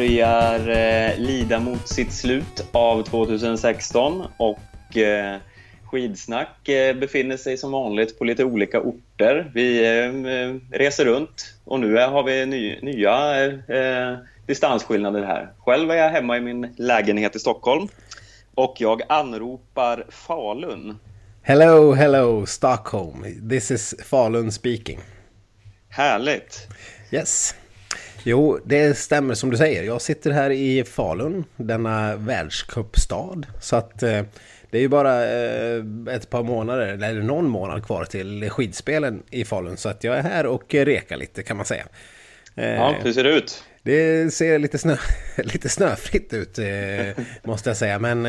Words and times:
börjar 0.00 0.68
eh, 0.68 1.18
lida 1.18 1.60
mot 1.60 1.88
sitt 1.88 2.12
slut 2.12 2.64
av 2.72 3.02
2016 3.02 4.22
och 4.36 4.96
eh, 4.96 5.36
Skidsnack 5.84 6.68
eh, 6.68 6.96
befinner 6.96 7.36
sig 7.36 7.56
som 7.56 7.72
vanligt 7.72 8.18
på 8.18 8.24
lite 8.24 8.44
olika 8.44 8.80
orter. 8.80 9.50
Vi 9.54 9.78
eh, 9.78 10.78
reser 10.78 11.04
runt 11.04 11.54
och 11.64 11.80
nu 11.80 11.96
har 11.96 12.22
vi 12.22 12.46
ny, 12.46 12.78
nya 12.82 13.44
eh, 13.46 14.18
distansskillnader 14.46 15.22
här. 15.22 15.52
Själv 15.58 15.90
är 15.90 15.94
jag 15.94 16.10
hemma 16.10 16.36
i 16.36 16.40
min 16.40 16.74
lägenhet 16.76 17.36
i 17.36 17.38
Stockholm 17.38 17.88
och 18.54 18.76
jag 18.78 19.02
anropar 19.08 20.06
Falun. 20.08 20.98
Hello, 21.42 21.92
hello 21.92 22.46
Stockholm. 22.46 23.48
This 23.50 23.70
is 23.70 23.94
Falun 24.04 24.52
speaking. 24.52 24.98
Härligt. 25.88 26.68
Yes. 27.10 27.54
Jo, 28.24 28.58
det 28.64 28.98
stämmer 28.98 29.34
som 29.34 29.50
du 29.50 29.56
säger. 29.56 29.82
Jag 29.82 30.02
sitter 30.02 30.30
här 30.30 30.50
i 30.50 30.84
Falun, 30.84 31.44
denna 31.56 32.16
världscupstad. 32.16 33.42
Så 33.60 33.76
att 33.76 34.02
eh, 34.02 34.22
det 34.70 34.78
är 34.78 34.82
ju 34.82 34.88
bara 34.88 35.24
eh, 35.24 35.84
ett 36.10 36.30
par 36.30 36.42
månader, 36.42 36.86
eller 36.86 37.22
någon 37.22 37.48
månad 37.48 37.86
kvar 37.86 38.04
till 38.04 38.50
skidspelen 38.50 39.22
i 39.30 39.44
Falun. 39.44 39.76
Så 39.76 39.88
att 39.88 40.04
jag 40.04 40.16
är 40.16 40.22
här 40.22 40.46
och 40.46 40.74
rekar 40.74 41.16
lite 41.16 41.42
kan 41.42 41.56
man 41.56 41.66
säga. 41.66 41.84
Eh, 42.54 42.70
ja, 42.70 42.94
hur 43.02 43.12
ser 43.12 43.24
det 43.24 43.30
ut? 43.30 43.64
Det 43.82 44.34
ser 44.34 44.58
lite, 44.58 44.78
snö, 44.78 44.96
lite 45.36 45.68
snöfritt 45.68 46.32
ut 46.32 46.58
måste 47.44 47.70
jag 47.70 47.76
säga. 47.76 47.98
Men 47.98 48.24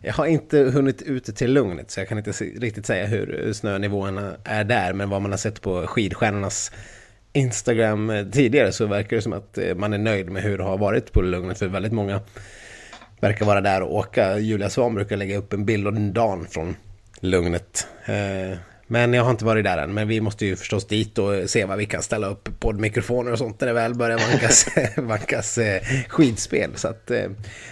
jag 0.00 0.12
har 0.12 0.26
inte 0.26 0.58
hunnit 0.58 1.02
ut 1.02 1.36
till 1.36 1.52
lugnet 1.52 1.90
så 1.90 2.00
jag 2.00 2.08
kan 2.08 2.18
inte 2.18 2.30
riktigt 2.30 2.86
säga 2.86 3.06
hur 3.06 3.52
snönivåerna 3.52 4.36
är 4.44 4.64
där. 4.64 4.92
Men 4.92 5.10
vad 5.10 5.22
man 5.22 5.30
har 5.30 5.38
sett 5.38 5.60
på 5.60 5.86
skidstjärnornas 5.86 6.72
Instagram 7.32 8.10
eh, 8.10 8.26
tidigare 8.26 8.72
så 8.72 8.86
verkar 8.86 9.16
det 9.16 9.22
som 9.22 9.32
att 9.32 9.58
eh, 9.58 9.74
man 9.74 9.92
är 9.92 9.98
nöjd 9.98 10.30
med 10.30 10.42
hur 10.42 10.58
det 10.58 10.64
har 10.64 10.78
varit 10.78 11.12
på 11.12 11.22
lugnet. 11.22 11.58
För 11.58 11.66
väldigt 11.66 11.92
många 11.92 12.20
verkar 13.20 13.46
vara 13.46 13.60
där 13.60 13.82
och 13.82 13.94
åka. 13.94 14.38
Julia 14.38 14.70
Svan 14.70 14.94
brukar 14.94 15.16
lägga 15.16 15.36
upp 15.36 15.52
en 15.52 15.64
bild 15.64 15.88
om 15.88 16.12
dagen 16.12 16.46
från 16.50 16.76
lugnet. 17.20 17.86
Eh, 18.04 18.58
men 18.86 19.14
jag 19.14 19.24
har 19.24 19.30
inte 19.30 19.44
varit 19.44 19.64
där 19.64 19.78
än. 19.78 19.94
Men 19.94 20.08
vi 20.08 20.20
måste 20.20 20.46
ju 20.46 20.56
förstås 20.56 20.86
dit 20.86 21.18
och 21.18 21.50
se 21.50 21.64
vad 21.64 21.78
vi 21.78 21.86
kan 21.86 22.02
ställa 22.02 22.26
upp 22.26 22.48
poddmikrofoner 22.60 23.32
och 23.32 23.38
sånt 23.38 23.60
när 23.60 23.68
det 23.68 23.74
väl 23.74 23.94
börjar 23.94 24.18
vankas, 24.18 24.66
vankas 24.96 25.58
skidspel. 26.08 26.70
Så 26.74 26.88
att, 26.88 27.10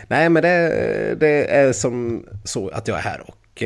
nej 0.09 0.29
men 0.29 0.43
det, 0.43 1.15
det, 1.21 1.55
är 1.55 1.73
som 1.73 2.27
så 2.45 2.69
att 2.69 2.89
jag 2.89 2.99
är 2.99 3.03
här. 3.03 3.21
Och 3.21 3.63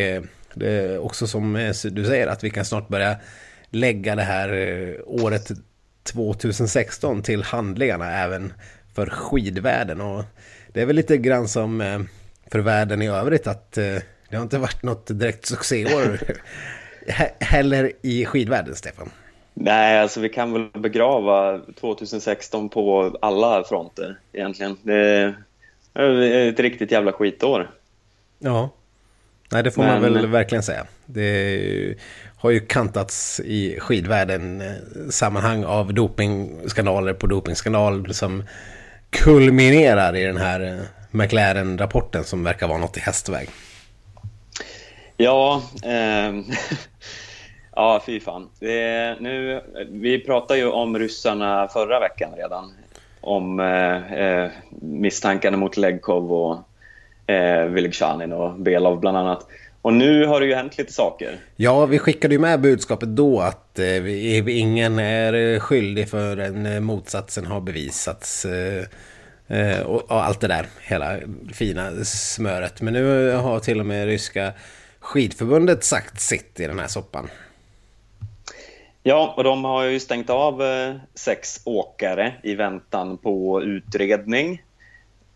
det 0.54 0.66
är 0.66 0.98
också 0.98 1.26
som 1.26 1.72
du 1.84 2.04
säger 2.04 2.26
att 2.26 2.44
vi 2.44 2.50
kan 2.50 2.64
snart 2.64 2.88
börja 2.88 3.16
lägga 3.70 4.16
det 4.16 4.22
här 4.22 4.50
året 5.06 5.50
2016 6.04 7.22
till 7.22 7.42
handlingarna 7.42 8.12
även 8.12 8.52
för 8.94 9.06
skidvärlden. 9.06 10.00
Och 10.00 10.24
det 10.72 10.82
är 10.82 10.86
väl 10.86 10.96
lite 10.96 11.16
grann 11.16 11.48
som 11.48 11.80
eh, 11.80 12.00
för 12.50 12.58
världen 12.58 13.02
i 13.02 13.08
övrigt 13.08 13.46
att 13.46 13.78
eh, 13.78 13.96
det 14.30 14.36
har 14.36 14.42
inte 14.42 14.58
varit 14.58 14.82
något 14.82 15.06
direkt 15.06 15.46
succéår 15.46 16.18
heller 17.44 17.92
i 18.02 18.24
skidvärlden, 18.24 18.76
Stefan. 18.76 19.10
Nej, 19.54 19.98
alltså 19.98 20.20
vi 20.20 20.28
kan 20.28 20.52
väl 20.52 20.68
begrava 20.72 21.60
2016 21.80 22.68
på 22.68 23.16
alla 23.22 23.64
fronter 23.64 24.18
egentligen. 24.32 24.76
Det 24.82 25.34
är 25.94 26.48
ett 26.48 26.60
riktigt 26.60 26.90
jävla 26.90 27.12
skitår. 27.12 27.70
Ja, 28.38 28.70
nej 29.52 29.62
det 29.62 29.70
får 29.70 29.82
Men... 29.82 30.02
man 30.02 30.14
väl 30.14 30.26
verkligen 30.26 30.62
säga. 30.62 30.86
Det 31.06 31.96
har 32.44 32.50
ju 32.50 32.60
kantats 32.60 33.40
i 33.40 33.80
skidvärlden 33.80 34.60
eh, 34.60 35.08
sammanhang 35.10 35.64
av 35.64 35.94
dopingskandaler 35.94 37.14
på 37.14 37.26
dopingskandal 37.26 38.14
som 38.14 38.44
kulminerar 39.10 40.16
i 40.16 40.24
den 40.24 40.36
här 40.36 40.60
eh, 40.60 40.80
McLaren-rapporten 41.10 42.24
som 42.24 42.44
verkar 42.44 42.68
vara 42.68 42.78
något 42.78 42.96
i 42.96 43.00
hästväg. 43.00 43.48
Ja, 45.16 45.62
eh, 45.84 46.34
ja 47.74 48.02
fy 48.06 48.20
fan. 48.20 48.48
Det, 48.60 49.16
nu, 49.20 49.60
vi 49.90 50.18
pratade 50.18 50.60
ju 50.60 50.66
om 50.66 50.98
ryssarna 50.98 51.68
förra 51.68 52.00
veckan 52.00 52.30
redan. 52.36 52.72
Om 53.20 53.60
eh, 53.60 54.12
eh 54.12 54.50
misstankarna 54.80 55.56
mot 55.56 55.76
Legkov 55.76 56.32
och 56.32 56.58
eh, 57.34 57.64
Vilgshanin 57.64 58.32
och 58.32 58.60
Belov 58.60 59.00
bland 59.00 59.16
annat. 59.16 59.46
Och 59.84 59.92
nu 59.92 60.26
har 60.26 60.40
det 60.40 60.46
ju 60.46 60.54
hänt 60.54 60.78
lite 60.78 60.92
saker. 60.92 61.38
Ja, 61.56 61.86
vi 61.86 61.98
skickade 61.98 62.34
ju 62.34 62.40
med 62.40 62.60
budskapet 62.60 63.08
då 63.08 63.40
att 63.40 63.78
eh, 63.78 64.58
ingen 64.58 64.98
är 64.98 65.58
skyldig 65.58 66.08
förrän 66.08 66.66
eh, 66.66 66.80
motsatsen 66.80 67.46
har 67.46 67.60
bevisats. 67.60 68.44
Eh, 68.44 68.84
eh, 69.48 69.80
och, 69.80 70.10
och, 70.10 70.24
allt 70.24 70.40
det 70.40 70.48
där, 70.48 70.66
hela 70.82 71.16
fina 71.52 72.04
smöret. 72.04 72.80
Men 72.80 72.92
nu 72.92 73.30
har 73.30 73.60
till 73.60 73.80
och 73.80 73.86
med 73.86 74.06
ryska 74.06 74.52
skidförbundet 75.00 75.84
sagt 75.84 76.20
sitt 76.20 76.60
i 76.60 76.66
den 76.66 76.78
här 76.78 76.88
soppan. 76.88 77.28
Ja, 79.02 79.34
och 79.36 79.44
de 79.44 79.64
har 79.64 79.84
ju 79.84 80.00
stängt 80.00 80.30
av 80.30 80.62
eh, 80.62 80.94
sex 81.14 81.60
åkare 81.64 82.34
i 82.42 82.54
väntan 82.54 83.18
på 83.18 83.62
utredning. 83.62 84.62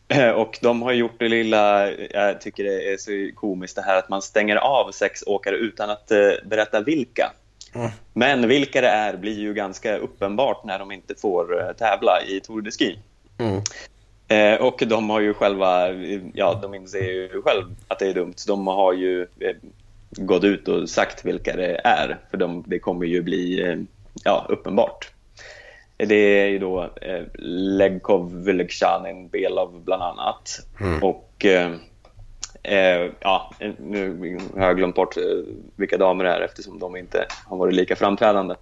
Eh, 0.08 0.30
och 0.30 0.58
de 0.62 0.82
har 0.82 0.92
gjort 0.92 1.18
det 1.18 1.28
lilla, 1.28 1.90
jag 1.90 2.40
tycker 2.40 2.64
det 2.64 2.92
är 2.92 2.96
så 2.96 3.36
komiskt 3.36 3.76
det 3.76 3.82
här 3.82 3.98
att 3.98 4.08
man 4.08 4.22
stänger 4.22 4.56
av 4.56 4.90
sex 4.92 5.24
åkare 5.26 5.56
utan 5.56 5.90
att 5.90 6.10
eh, 6.10 6.30
berätta 6.44 6.80
vilka. 6.80 7.32
Mm. 7.74 7.90
Men 8.12 8.48
vilka 8.48 8.80
det 8.80 8.88
är 8.88 9.16
blir 9.16 9.38
ju 9.38 9.54
ganska 9.54 9.96
uppenbart 9.96 10.64
när 10.64 10.78
de 10.78 10.92
inte 10.92 11.14
får 11.14 11.60
eh, 11.60 11.72
tävla 11.72 12.22
i 12.28 12.40
Tour 12.40 12.62
de 12.62 12.70
Ski. 12.70 12.98
Mm. 13.38 13.62
Eh, 14.28 14.60
och 14.60 14.82
de 14.86 15.10
har 15.10 15.20
ju 15.20 15.34
själva, 15.34 15.92
ja 16.34 16.58
de 16.62 16.74
inser 16.74 17.02
ju 17.02 17.42
själv 17.42 17.64
att 17.88 17.98
det 17.98 18.06
är 18.06 18.14
dumt. 18.14 18.34
De 18.46 18.66
har 18.66 18.92
ju 18.92 19.22
eh, 19.22 19.56
gått 20.10 20.44
ut 20.44 20.68
och 20.68 20.90
sagt 20.90 21.24
vilka 21.24 21.56
det 21.56 21.80
är, 21.84 22.18
för 22.30 22.36
de, 22.36 22.64
det 22.66 22.78
kommer 22.78 23.06
ju 23.06 23.22
bli 23.22 23.62
eh, 23.62 23.76
ja, 24.24 24.46
uppenbart. 24.48 25.10
Det 26.06 26.14
är 26.14 26.46
ju 26.46 26.58
då 26.58 26.82
eh, 26.82 27.22
Legkov, 27.78 28.44
Vylegzjanin, 28.44 29.28
Belov 29.28 29.84
bland 29.84 30.02
annat. 30.02 30.60
Mm. 30.80 31.02
Och 31.02 31.44
eh, 31.44 31.72
eh, 32.62 33.10
ja, 33.20 33.50
nu 33.78 34.38
har 34.56 34.66
jag 34.66 34.76
glömt 34.76 34.94
bort 34.94 35.16
eh, 35.16 35.22
vilka 35.76 35.96
damer 35.96 36.24
det 36.24 36.30
är 36.30 36.40
eftersom 36.40 36.78
de 36.78 36.96
inte 36.96 37.26
har 37.46 37.56
varit 37.56 37.74
lika 37.74 37.96
framträdande. 37.96 38.54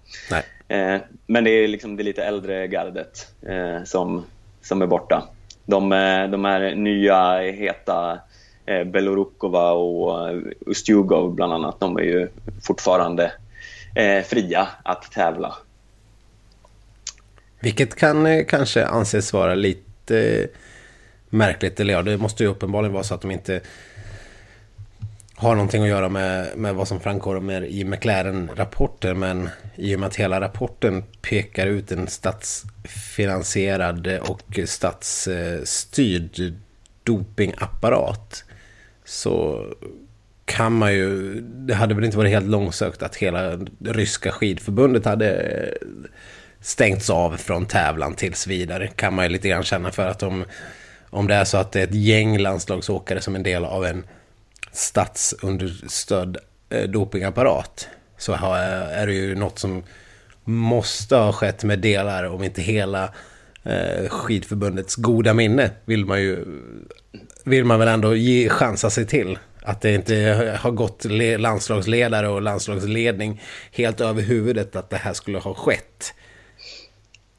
Eh, 0.67 1.01
men 1.27 1.43
det 1.43 1.49
är 1.49 1.67
liksom 1.67 1.95
det 1.95 2.03
lite 2.03 2.23
äldre 2.23 2.67
gardet 2.67 3.27
eh, 3.47 3.83
som, 3.83 4.25
som 4.61 4.81
är 4.81 4.87
borta. 4.87 5.23
De, 5.65 5.91
eh, 5.91 6.27
de 6.27 6.45
här 6.45 6.75
nya 6.75 7.39
heta 7.39 8.19
eh, 8.65 8.83
Belorukova 8.83 9.71
och 9.71 10.35
Ustjugov 10.65 11.35
bland 11.35 11.53
annat, 11.53 11.79
de 11.79 11.97
är 11.97 12.03
ju 12.03 12.27
fortfarande 12.63 13.31
fria 14.25 14.67
att 14.83 15.11
tävla. 15.11 15.55
Vilket 17.59 17.95
kan 17.95 18.25
eh, 18.25 18.45
kanske 18.45 18.85
anses 18.85 19.33
vara 19.33 19.55
lite 19.55 20.19
eh, 20.19 20.47
märkligt. 21.29 21.79
Eller 21.79 21.93
ja, 21.93 22.01
det 22.01 22.17
måste 22.17 22.43
ju 22.43 22.49
uppenbarligen 22.49 22.93
vara 22.93 23.03
så 23.03 23.13
att 23.13 23.21
de 23.21 23.31
inte 23.31 23.61
har 25.35 25.55
någonting 25.55 25.83
att 25.83 25.89
göra 25.89 26.09
med, 26.09 26.57
med 26.57 26.75
vad 26.75 26.87
som 26.87 26.99
framkommer 26.99 27.65
i 27.65 27.83
McLaren-rapporten. 27.83 29.19
Men 29.19 29.49
i 29.75 29.95
och 29.95 29.99
med 29.99 30.07
att 30.07 30.15
hela 30.15 30.41
rapporten 30.41 31.03
pekar 31.21 31.67
ut 31.67 31.91
en 31.91 32.07
statsfinansierad 32.07 34.07
och 34.07 34.59
statsstyrd 34.65 36.53
dopingapparat 37.03 38.43
så 39.05 39.65
kan 40.45 40.73
man 40.73 40.93
ju... 40.93 41.41
Det 41.41 41.73
hade 41.73 41.95
väl 41.95 42.03
inte 42.03 42.17
varit 42.17 42.31
helt 42.31 42.49
långsökt 42.49 43.03
att 43.03 43.15
hela 43.15 43.59
ryska 43.79 44.31
skidförbundet 44.31 45.05
hade 45.05 45.73
stängts 46.67 47.09
av 47.09 47.37
från 47.37 47.65
tävlan 47.65 48.15
tills 48.15 48.47
vidare. 48.47 48.87
Kan 48.87 49.13
man 49.13 49.25
ju 49.25 49.29
lite 49.29 49.49
grann 49.49 49.63
känna 49.63 49.91
för 49.91 50.07
att 50.07 50.23
om, 50.23 50.45
om 51.09 51.27
det 51.27 51.35
är 51.35 51.45
så 51.45 51.57
att 51.57 51.71
det 51.71 51.79
är 51.79 51.83
ett 51.83 51.95
gäng 51.95 52.37
landslagsåkare 52.37 53.21
som 53.21 53.35
en 53.35 53.43
del 53.43 53.65
av 53.65 53.85
en 53.85 54.03
statsunderstödd 54.71 56.37
eh, 56.69 56.89
dopingapparat 56.89 57.87
så 58.17 58.33
eh, 58.33 58.99
är 58.99 59.07
det 59.07 59.13
ju 59.13 59.35
något 59.35 59.59
som 59.59 59.83
måste 60.43 61.15
ha 61.15 61.33
skett 61.33 61.63
med 61.63 61.79
delar, 61.79 62.23
om 62.23 62.43
inte 62.43 62.61
hela 62.61 63.03
eh, 63.63 64.09
skidförbundets 64.09 64.95
goda 64.95 65.33
minne 65.33 65.71
vill 65.85 66.05
man 66.05 66.21
ju 66.21 66.45
vill 67.43 67.65
man 67.65 67.79
väl 67.79 67.87
ändå 67.87 68.15
ge 68.15 68.49
chansa 68.49 68.89
sig 68.89 69.05
till. 69.07 69.39
Att 69.63 69.81
det 69.81 69.93
inte 69.93 70.15
har 70.59 70.71
gått 70.71 71.05
landslagsledare 71.39 72.27
och 72.27 72.41
landslagsledning 72.41 73.41
helt 73.71 74.01
över 74.01 74.21
huvudet 74.21 74.75
att 74.75 74.89
det 74.89 74.97
här 74.97 75.13
skulle 75.13 75.37
ha 75.37 75.53
skett. 75.53 76.13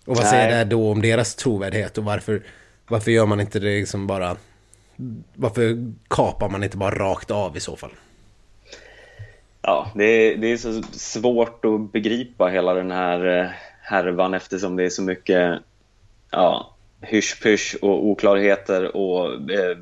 Och 0.08 0.16
vad 0.16 0.24
Nej. 0.24 0.30
säger 0.30 0.58
det 0.58 0.64
då 0.64 0.90
om 0.90 1.02
deras 1.02 1.34
trovärdighet 1.34 1.98
och 1.98 2.04
varför, 2.04 2.42
varför 2.88 3.10
gör 3.10 3.26
man 3.26 3.40
inte 3.40 3.58
det 3.58 3.78
liksom 3.78 4.06
bara... 4.06 4.36
Varför 5.34 5.92
kapar 6.08 6.48
man 6.48 6.64
inte 6.64 6.76
bara 6.76 6.94
rakt 6.94 7.30
av 7.30 7.56
i 7.56 7.60
så 7.60 7.76
fall? 7.76 7.90
Ja, 9.62 9.92
det 9.94 10.04
är, 10.04 10.36
det 10.36 10.46
är 10.52 10.56
så 10.56 10.82
svårt 10.92 11.64
att 11.64 11.92
begripa 11.92 12.46
hela 12.46 12.74
den 12.74 12.90
här 12.90 13.40
eh, 13.40 13.50
härvan 13.82 14.34
eftersom 14.34 14.76
det 14.76 14.84
är 14.84 14.90
så 14.90 15.02
mycket 15.02 15.58
ja, 16.30 16.74
hysch 17.00 17.76
och 17.82 18.06
oklarheter 18.06 18.96
och 18.96 19.50
eh, 19.50 19.78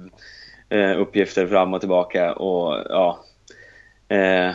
eh, 0.68 1.00
uppgifter 1.00 1.46
fram 1.46 1.74
och 1.74 1.80
tillbaka. 1.80 2.32
Och, 2.32 2.86
ja, 2.88 3.24
eh, 4.08 4.54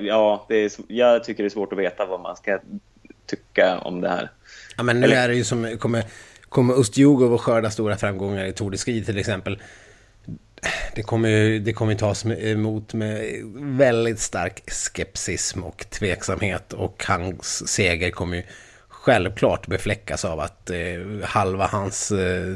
ja, 0.00 0.46
det 0.48 0.56
är, 0.56 0.72
jag 0.88 1.24
tycker 1.24 1.42
det 1.42 1.48
är 1.48 1.50
svårt 1.50 1.72
att 1.72 1.78
veta 1.78 2.06
vad 2.06 2.20
man 2.20 2.36
ska 2.36 2.58
tycka 3.26 3.78
om 3.78 4.00
det 4.00 4.08
här. 4.08 4.30
Ja, 4.82 4.84
men 4.84 5.00
nu 5.00 5.06
Eller... 5.06 5.16
är 5.16 5.28
det 5.28 5.34
ju 5.34 5.44
som, 5.44 5.78
kommer, 5.78 6.04
kommer 6.48 6.74
Ustjugov 6.74 7.34
att 7.34 7.40
skörda 7.40 7.70
stora 7.70 7.96
framgångar 7.96 8.44
i 8.44 8.52
Tour 8.52 8.70
de 8.70 8.78
Ski 8.78 9.04
till 9.04 9.18
exempel. 9.18 9.62
Det 10.94 11.02
kommer 11.02 11.28
ju 11.28 11.58
det 11.58 11.72
kommer 11.72 11.94
tas 11.94 12.24
emot 12.26 12.94
med 12.94 13.42
väldigt 13.54 14.20
stark 14.20 14.62
skepsism 14.70 15.62
och 15.62 15.86
tveksamhet 15.90 16.72
och 16.72 17.04
hans 17.08 17.68
seger 17.68 18.10
kommer 18.10 18.36
ju 18.36 18.42
självklart 18.88 19.66
befläckas 19.66 20.24
av 20.24 20.40
att 20.40 20.70
eh, 20.70 21.24
halva 21.24 21.66
hans 21.66 22.12
eh, 22.12 22.54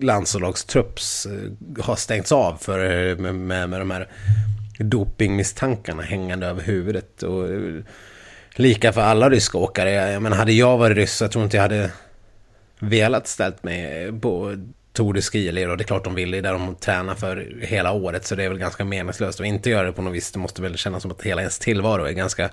landslagstrupps 0.00 1.26
eh, 1.26 1.84
har 1.84 1.96
stängts 1.96 2.32
av 2.32 2.56
för, 2.60 3.08
eh, 3.10 3.16
med, 3.16 3.34
med, 3.34 3.68
med 3.68 3.80
de 3.80 3.90
här 3.90 4.08
dopingmisstankarna 4.78 6.02
hängande 6.02 6.46
över 6.46 6.62
huvudet. 6.62 7.22
Och, 7.22 7.48
eh, 7.48 7.84
lika 8.54 8.92
för 8.92 9.00
alla 9.00 9.30
ryska 9.30 9.58
åkare. 9.58 9.90
Jag 9.90 10.22
menar, 10.22 10.36
hade 10.36 10.52
jag 10.52 10.78
varit 10.78 10.96
ryss, 10.96 11.20
jag 11.20 11.30
tror 11.30 11.44
inte 11.44 11.56
jag 11.56 11.62
hade 11.62 11.90
velat 12.78 13.26
ställt 13.26 13.64
mig 13.64 14.12
på 14.20 14.56
Tour 14.92 15.12
de 15.14 15.22
Ski. 15.22 15.48
Eller 15.48 15.76
det 15.76 15.82
är 15.82 15.86
klart 15.86 16.04
de 16.04 16.14
vill, 16.14 16.30
det 16.30 16.38
är 16.38 16.42
där 16.42 16.52
de 16.52 16.74
tränar 16.74 17.14
för 17.14 17.58
hela 17.60 17.92
året. 17.92 18.26
Så 18.26 18.34
det 18.34 18.44
är 18.44 18.48
väl 18.48 18.58
ganska 18.58 18.84
meningslöst 18.84 19.40
att 19.40 19.46
inte 19.46 19.70
göra 19.70 19.86
det 19.86 19.92
på 19.92 20.02
något 20.02 20.14
vis. 20.14 20.32
Det 20.32 20.38
måste 20.38 20.62
väl 20.62 20.76
kännas 20.76 21.02
som 21.02 21.10
att 21.10 21.22
hela 21.22 21.42
ens 21.42 21.58
tillvaro 21.58 22.04
är 22.04 22.12
ganska 22.12 22.50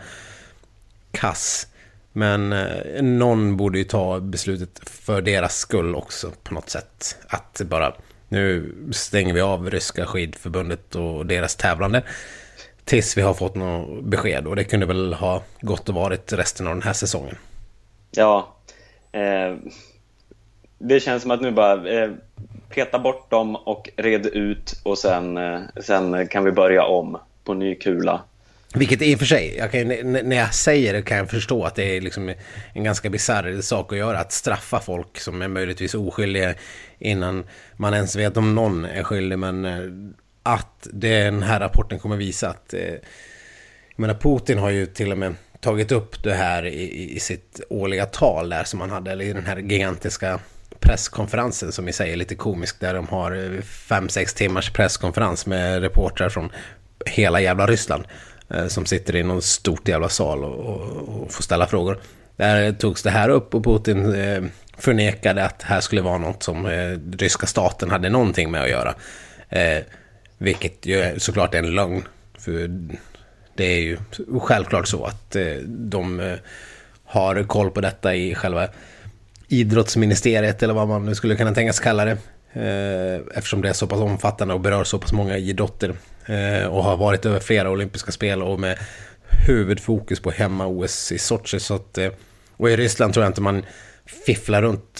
kass. 1.12 1.68
Men 2.13 2.53
eh, 2.53 3.03
någon 3.03 3.57
borde 3.57 3.77
ju 3.77 3.83
ta 3.83 4.19
beslutet 4.19 4.89
för 4.89 5.21
deras 5.21 5.57
skull 5.57 5.95
också 5.95 6.31
på 6.44 6.53
något 6.53 6.69
sätt. 6.69 7.18
Att 7.27 7.62
bara 7.65 7.94
nu 8.27 8.75
stänger 8.92 9.33
vi 9.33 9.42
av 9.42 9.69
ryska 9.69 10.06
skidförbundet 10.06 10.95
och 10.95 11.25
deras 11.25 11.56
tävlande. 11.56 12.03
Tills 12.91 13.17
vi 13.17 13.21
har 13.21 13.33
fått 13.33 13.55
något 13.55 14.03
besked 14.03 14.47
och 14.47 14.55
det 14.55 14.63
kunde 14.63 14.85
väl 14.85 15.13
ha 15.13 15.43
gått 15.61 15.89
och 15.89 15.95
varit 15.95 16.33
resten 16.33 16.67
av 16.67 16.73
den 16.73 16.81
här 16.81 16.93
säsongen. 16.93 17.35
Ja, 18.11 18.55
eh, 19.11 19.55
det 20.77 20.99
känns 20.99 21.21
som 21.21 21.31
att 21.31 21.41
nu 21.41 21.51
bara 21.51 21.89
eh, 21.89 22.11
peta 22.69 22.99
bort 22.99 23.29
dem 23.29 23.55
och 23.55 23.89
red 23.95 24.25
ut 24.25 24.81
och 24.83 24.97
sen, 24.97 25.38
eh, 25.38 25.59
sen 25.81 26.27
kan 26.27 26.43
vi 26.43 26.51
börja 26.51 26.83
om 26.83 27.17
på 27.43 27.53
ny 27.53 27.75
kula. 27.75 28.21
Vilket 28.73 29.01
i 29.01 29.15
och 29.15 29.19
för 29.19 29.25
sig, 29.25 29.69
kan, 29.71 29.88
när 30.11 30.38
jag 30.38 30.53
säger 30.53 30.93
det 30.93 31.01
kan 31.01 31.17
jag 31.17 31.29
förstå 31.29 31.63
att 31.63 31.75
det 31.75 31.97
är 31.97 32.01
liksom 32.01 32.33
en 32.73 32.83
ganska 32.83 33.09
bisarr 33.09 33.61
sak 33.61 33.91
att 33.91 33.97
göra. 33.97 34.19
Att 34.19 34.31
straffa 34.31 34.79
folk 34.79 35.19
som 35.19 35.41
är 35.41 35.47
möjligtvis 35.47 35.95
oskyldiga 35.95 36.53
innan 36.99 37.43
man 37.77 37.93
ens 37.93 38.15
vet 38.15 38.38
om 38.38 38.55
någon 38.55 38.85
är 38.85 39.03
skyldig. 39.03 39.39
Men 39.39 39.65
eh, 39.65 39.79
att 40.43 40.88
den 40.91 41.43
här 41.43 41.59
rapporten 41.59 41.99
kommer 41.99 42.17
visa 42.17 42.49
att... 42.49 42.73
Eh, 42.73 42.93
jag 43.95 44.07
menar, 44.07 44.13
Putin 44.13 44.57
har 44.57 44.69
ju 44.69 44.85
till 44.85 45.11
och 45.11 45.17
med 45.17 45.35
tagit 45.59 45.91
upp 45.91 46.23
det 46.23 46.33
här 46.33 46.65
i, 46.65 47.15
i 47.15 47.19
sitt 47.19 47.61
årliga 47.69 48.05
tal 48.05 48.49
där 48.49 48.63
som 48.63 48.81
han 48.81 48.89
hade, 48.89 49.11
eller 49.11 49.25
i 49.25 49.33
den 49.33 49.45
här 49.45 49.57
gigantiska 49.57 50.39
presskonferensen 50.79 51.71
som 51.71 51.88
i 51.88 51.93
sig 51.93 52.11
är 52.11 52.15
lite 52.15 52.35
komisk 52.35 52.79
där 52.79 52.93
de 52.93 53.07
har 53.07 53.55
eh, 53.55 53.61
fem 53.61 54.09
sex 54.09 54.33
timmars 54.33 54.71
presskonferens 54.71 55.45
med 55.45 55.81
reportrar 55.81 56.29
från 56.29 56.49
hela 57.05 57.41
jävla 57.41 57.67
Ryssland. 57.67 58.03
Eh, 58.53 58.67
som 58.67 58.85
sitter 58.85 59.15
i 59.15 59.23
någon 59.23 59.41
stort 59.41 59.88
jävla 59.88 60.09
sal 60.09 60.43
och, 60.43 60.59
och, 60.59 61.21
och 61.21 61.31
får 61.31 61.43
ställa 61.43 61.67
frågor. 61.67 61.99
Där 62.35 62.71
togs 62.71 63.03
det 63.03 63.09
här 63.09 63.29
upp 63.29 63.55
och 63.55 63.63
Putin 63.63 64.13
eh, 64.13 64.43
förnekade 64.77 65.45
att 65.45 65.59
det 65.59 65.65
här 65.65 65.81
skulle 65.81 66.01
vara 66.01 66.17
något 66.17 66.43
som 66.43 66.65
eh, 66.65 66.97
ryska 67.17 67.47
staten 67.47 67.89
hade 67.89 68.09
någonting 68.09 68.51
med 68.51 68.61
att 68.61 68.69
göra. 68.69 68.95
Eh, 69.49 69.83
vilket 70.41 70.85
ju 70.85 71.19
såklart 71.19 71.53
är 71.53 71.59
en 71.59 71.75
lögn. 71.75 72.03
För 72.38 72.69
det 73.55 73.63
är 73.63 73.79
ju 73.79 73.97
självklart 74.39 74.88
så 74.88 75.05
att 75.05 75.35
eh, 75.35 75.55
de 75.65 76.19
eh, 76.19 76.38
har 77.05 77.43
koll 77.43 77.71
på 77.71 77.81
detta 77.81 78.15
i 78.15 78.35
själva 78.35 78.67
idrottsministeriet 79.47 80.63
eller 80.63 80.73
vad 80.73 80.88
man 80.88 81.05
nu 81.05 81.15
skulle 81.15 81.35
kunna 81.35 81.53
tänkas 81.53 81.79
kalla 81.79 82.05
det. 82.05 82.17
Eh, 82.53 83.38
eftersom 83.38 83.61
det 83.61 83.69
är 83.69 83.73
så 83.73 83.88
pass 83.88 83.99
omfattande 83.99 84.53
och 84.53 84.59
berör 84.59 84.83
så 84.83 84.99
pass 84.99 85.13
många 85.13 85.38
idrotter. 85.38 85.95
Och 86.69 86.83
har 86.83 86.97
varit 86.97 87.25
över 87.25 87.39
flera 87.39 87.69
olympiska 87.69 88.11
spel 88.11 88.43
och 88.43 88.59
med 88.59 88.77
huvudfokus 89.47 90.19
på 90.19 90.31
hemma-OS 90.31 91.11
i 91.11 91.17
Sochi. 91.17 91.59
Så 91.59 91.75
att, 91.75 91.97
och 92.57 92.69
i 92.69 92.77
Ryssland 92.77 93.13
tror 93.13 93.23
jag 93.23 93.29
inte 93.29 93.41
man 93.41 93.65
fifflar 94.25 94.61
runt 94.61 94.99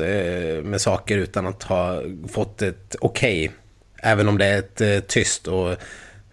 med 0.64 0.82
saker 0.82 1.18
utan 1.18 1.48
att 1.48 1.64
ha 1.64 2.02
fått 2.28 2.62
ett 2.62 2.96
okej. 3.00 3.46
Okay, 3.46 3.61
även 4.02 4.28
om 4.28 4.38
det 4.38 4.46
är 4.46 4.60
ett 4.60 4.82
eh, 4.82 5.00
tyst 5.00 5.48
och 5.48 5.72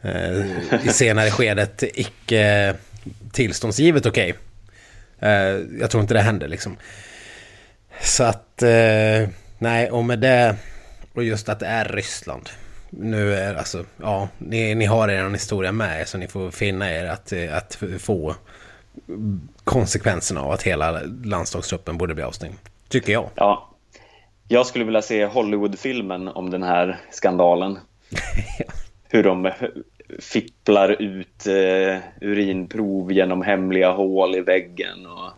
eh, 0.03 0.47
i 0.85 0.89
senare 0.89 1.31
skedet 1.31 1.83
icke 1.83 2.75
tillståndsgivet 3.33 4.07
okej. 4.07 4.35
Okay. 5.17 5.79
Jag 5.81 5.91
tror 5.91 6.01
inte 6.01 6.15
det 6.15 6.21
händer 6.21 6.49
liksom. 6.49 6.77
Så 8.01 8.25
att, 8.25 8.63
nej, 9.59 9.91
och 9.91 10.05
med 10.05 10.19
det, 10.19 10.57
och 11.15 11.25
just 11.25 11.49
att 11.49 11.61
det 11.61 11.67
är 11.67 11.85
Ryssland 11.85 12.49
nu 12.91 13.35
är 13.35 13.55
alltså, 13.55 13.85
ja, 13.97 14.29
ni, 14.39 14.75
ni 14.75 14.85
har 14.85 15.09
er 15.09 15.31
historia 15.31 15.73
med 15.73 16.01
er 16.01 16.05
så 16.05 16.19
ni 16.19 16.29
får 16.29 16.51
finna 16.51 16.93
er 16.93 17.05
att, 17.05 17.33
att 17.53 17.79
få 17.99 18.35
konsekvenserna 19.65 20.41
av 20.43 20.53
att 20.53 20.63
hela 20.63 21.01
landslagstruppen 21.25 21.99
borde 21.99 22.15
bli 22.15 22.25
avstängd. 22.25 22.55
Tycker 22.89 23.13
jag. 23.13 23.31
Ja. 23.35 23.68
Jag 24.51 24.67
skulle 24.67 24.85
vilja 24.85 25.03
se 25.03 25.27
Hollywoodfilmen 25.27 26.29
om 26.29 26.51
den 26.51 26.63
här 26.63 27.01
skandalen. 27.11 27.79
Hur 29.09 29.23
de 29.23 29.51
fipplar 30.19 31.03
ut 31.03 31.47
eh, 31.47 31.99
urinprov 32.21 33.13
genom 33.13 33.43
hemliga 33.43 33.91
hål 33.91 34.37
i 34.37 34.41
väggen 34.41 35.07
och 35.07 35.31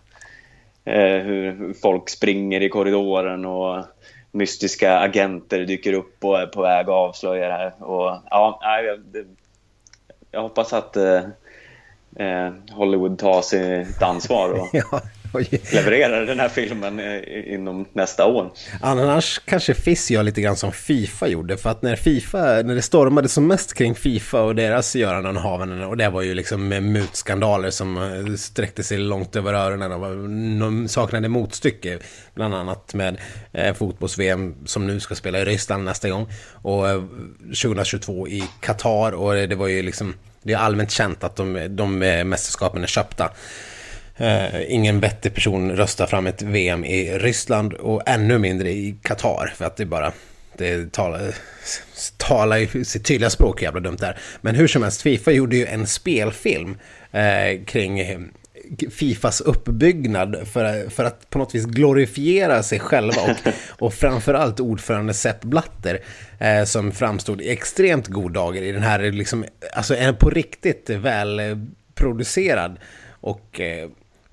eh, 0.93 1.23
hur 1.23 1.75
folk 1.75 2.09
springer 2.09 2.61
i 2.61 2.69
korridoren 2.69 3.45
och 3.45 3.85
mystiska 4.33 4.99
agenter 4.99 5.61
dyker 5.61 5.93
upp 5.93 6.25
och 6.25 6.41
är 6.41 6.47
på 6.47 6.63
väg 6.63 6.81
att 6.81 6.89
avslöja 6.89 7.49
det 7.49 7.55
här. 7.55 7.85
Och, 7.85 8.23
ja, 8.31 8.61
jag, 8.63 9.27
jag 10.31 10.43
hoppas 10.43 10.73
att 10.73 10.97
eh, 10.97 11.23
eh, 12.17 12.53
Hollywood 12.73 13.19
tar 13.19 13.43
sitt 13.43 14.03
ansvar 14.03 14.51
och 14.51 14.69
ja, 14.73 15.01
levererar 15.73 16.27
den 16.27 16.41
här 16.41 16.49
filmen 16.49 17.01
eh, 17.01 17.55
inom 17.55 17.87
nästa 17.93 18.27
år. 18.27 18.51
Annars 18.81 19.41
kanske 19.45 19.75
FIS 19.75 20.11
gör 20.11 20.23
lite 20.23 20.41
grann 20.41 20.57
som 20.57 20.73
Fifa 20.73 21.29
gjorde. 21.29 21.57
För 21.57 21.71
att 21.71 21.83
när 21.83 21.97
Fifa, 21.97 22.39
när 22.39 22.75
det 22.75 22.83
stormade 22.83 23.29
som 23.29 23.47
mest 23.47 23.75
kring 23.75 23.95
Fifa 23.95 24.41
och 24.41 24.55
deras 24.55 24.97
göranden 24.97 25.37
och 25.37 25.43
havanden 25.43 25.83
och 25.83 25.97
det 25.97 26.09
var 26.09 26.23
ju 26.23 26.35
liksom 26.35 26.69
mutskandaler 26.69 27.71
som 27.71 27.97
eh, 27.97 28.35
sträckte 28.35 28.83
sig 28.83 28.99
långt 28.99 29.37
över 29.37 29.55
öronen 29.55 29.93
och 29.93 30.01
de 30.61 30.89
saknade 30.89 31.29
motstycke. 31.29 31.99
Bland 32.35 32.55
annat 32.55 32.95
med 32.95 33.17
eh, 33.53 33.75
fotbolls-VM 33.75 34.55
som 34.67 34.87
nu 34.87 35.01
ska 35.01 35.15
spela 35.15 35.39
i 35.39 35.45
Ryssland 35.45 35.85
nästa 35.85 36.09
gång. 36.09 36.29
Och 36.53 36.89
eh, 36.89 37.03
2022 37.41 38.29
i 38.29 38.45
Qatar 38.61 39.13
och 39.13 39.35
det 39.35 39.55
var 39.55 39.69
ju 39.69 39.83
liksom 39.83 40.15
det 40.43 40.53
är 40.53 40.59
allmänt 40.59 40.91
känt 40.91 41.25
att 41.25 41.37
de, 41.37 41.77
de 41.77 41.99
mästerskapen 41.99 42.83
är 42.83 42.87
köpta. 42.87 43.31
Uh, 44.21 44.73
ingen 44.73 45.01
vettig 45.01 45.35
person 45.35 45.71
röstar 45.71 46.07
fram 46.07 46.27
ett 46.27 46.43
VM 46.43 46.85
i 46.85 47.19
Ryssland 47.19 47.73
och 47.73 48.03
ännu 48.07 48.39
mindre 48.39 48.71
i 48.71 48.97
Qatar. 49.03 49.53
För 49.57 49.65
att 49.65 49.77
det 49.77 49.87
bara, 49.87 50.13
det 50.57 50.93
talar, 50.93 51.35
talar 52.17 52.57
ju 52.57 52.85
sitt 52.85 53.05
tydliga 53.05 53.31
språk 53.31 53.63
jävla 53.63 53.81
dumt 53.81 53.97
där. 54.01 54.19
Men 54.41 54.55
hur 54.55 54.69
som 54.69 54.83
helst, 54.83 55.03
Fifa 55.03 55.33
gjorde 55.33 55.57
ju 55.57 55.67
en 55.67 55.87
spelfilm 55.87 56.79
uh, 57.15 57.65
kring 57.65 58.01
Fifas 58.91 59.41
uppbyggnad 59.41 60.49
för, 60.53 60.91
för 60.91 61.05
att 61.05 61.31
på 61.31 61.39
något 61.39 61.55
vis 61.55 61.65
glorifiera 61.65 62.63
sig 62.63 62.79
själva 62.81 63.23
och, 63.23 63.53
och 63.83 63.95
framförallt 63.95 64.61
ordförande 64.61 65.15
Sepp 65.15 65.43
Blatter 65.43 66.01
eh, 66.39 66.65
som 66.65 66.93
framstod 66.93 67.41
i 67.41 67.51
extremt 67.51 68.07
god 68.07 68.33
dager 68.33 68.63
i 68.63 68.73
den 68.73 68.83
här 68.83 68.99
liksom, 69.13 69.45
alltså 69.73 69.97
en 69.97 70.17
på 70.17 70.31
riktigt 70.31 70.91
välproducerad 70.91 72.79
och 73.21 73.61
eh, 73.61 73.89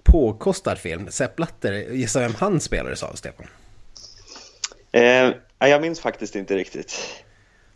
påkostad 0.08 0.78
film. 0.78 1.08
Sepp 1.12 1.36
Blatter, 1.36 1.74
gissa 1.74 2.20
vem 2.20 2.36
han 2.36 2.60
spelades 2.60 3.04
av, 3.04 3.14
Stefan? 3.14 3.48
Eh, 4.92 5.34
jag 5.60 5.82
minns 5.82 6.00
faktiskt 6.00 6.36
inte 6.36 6.56
riktigt. 6.56 7.24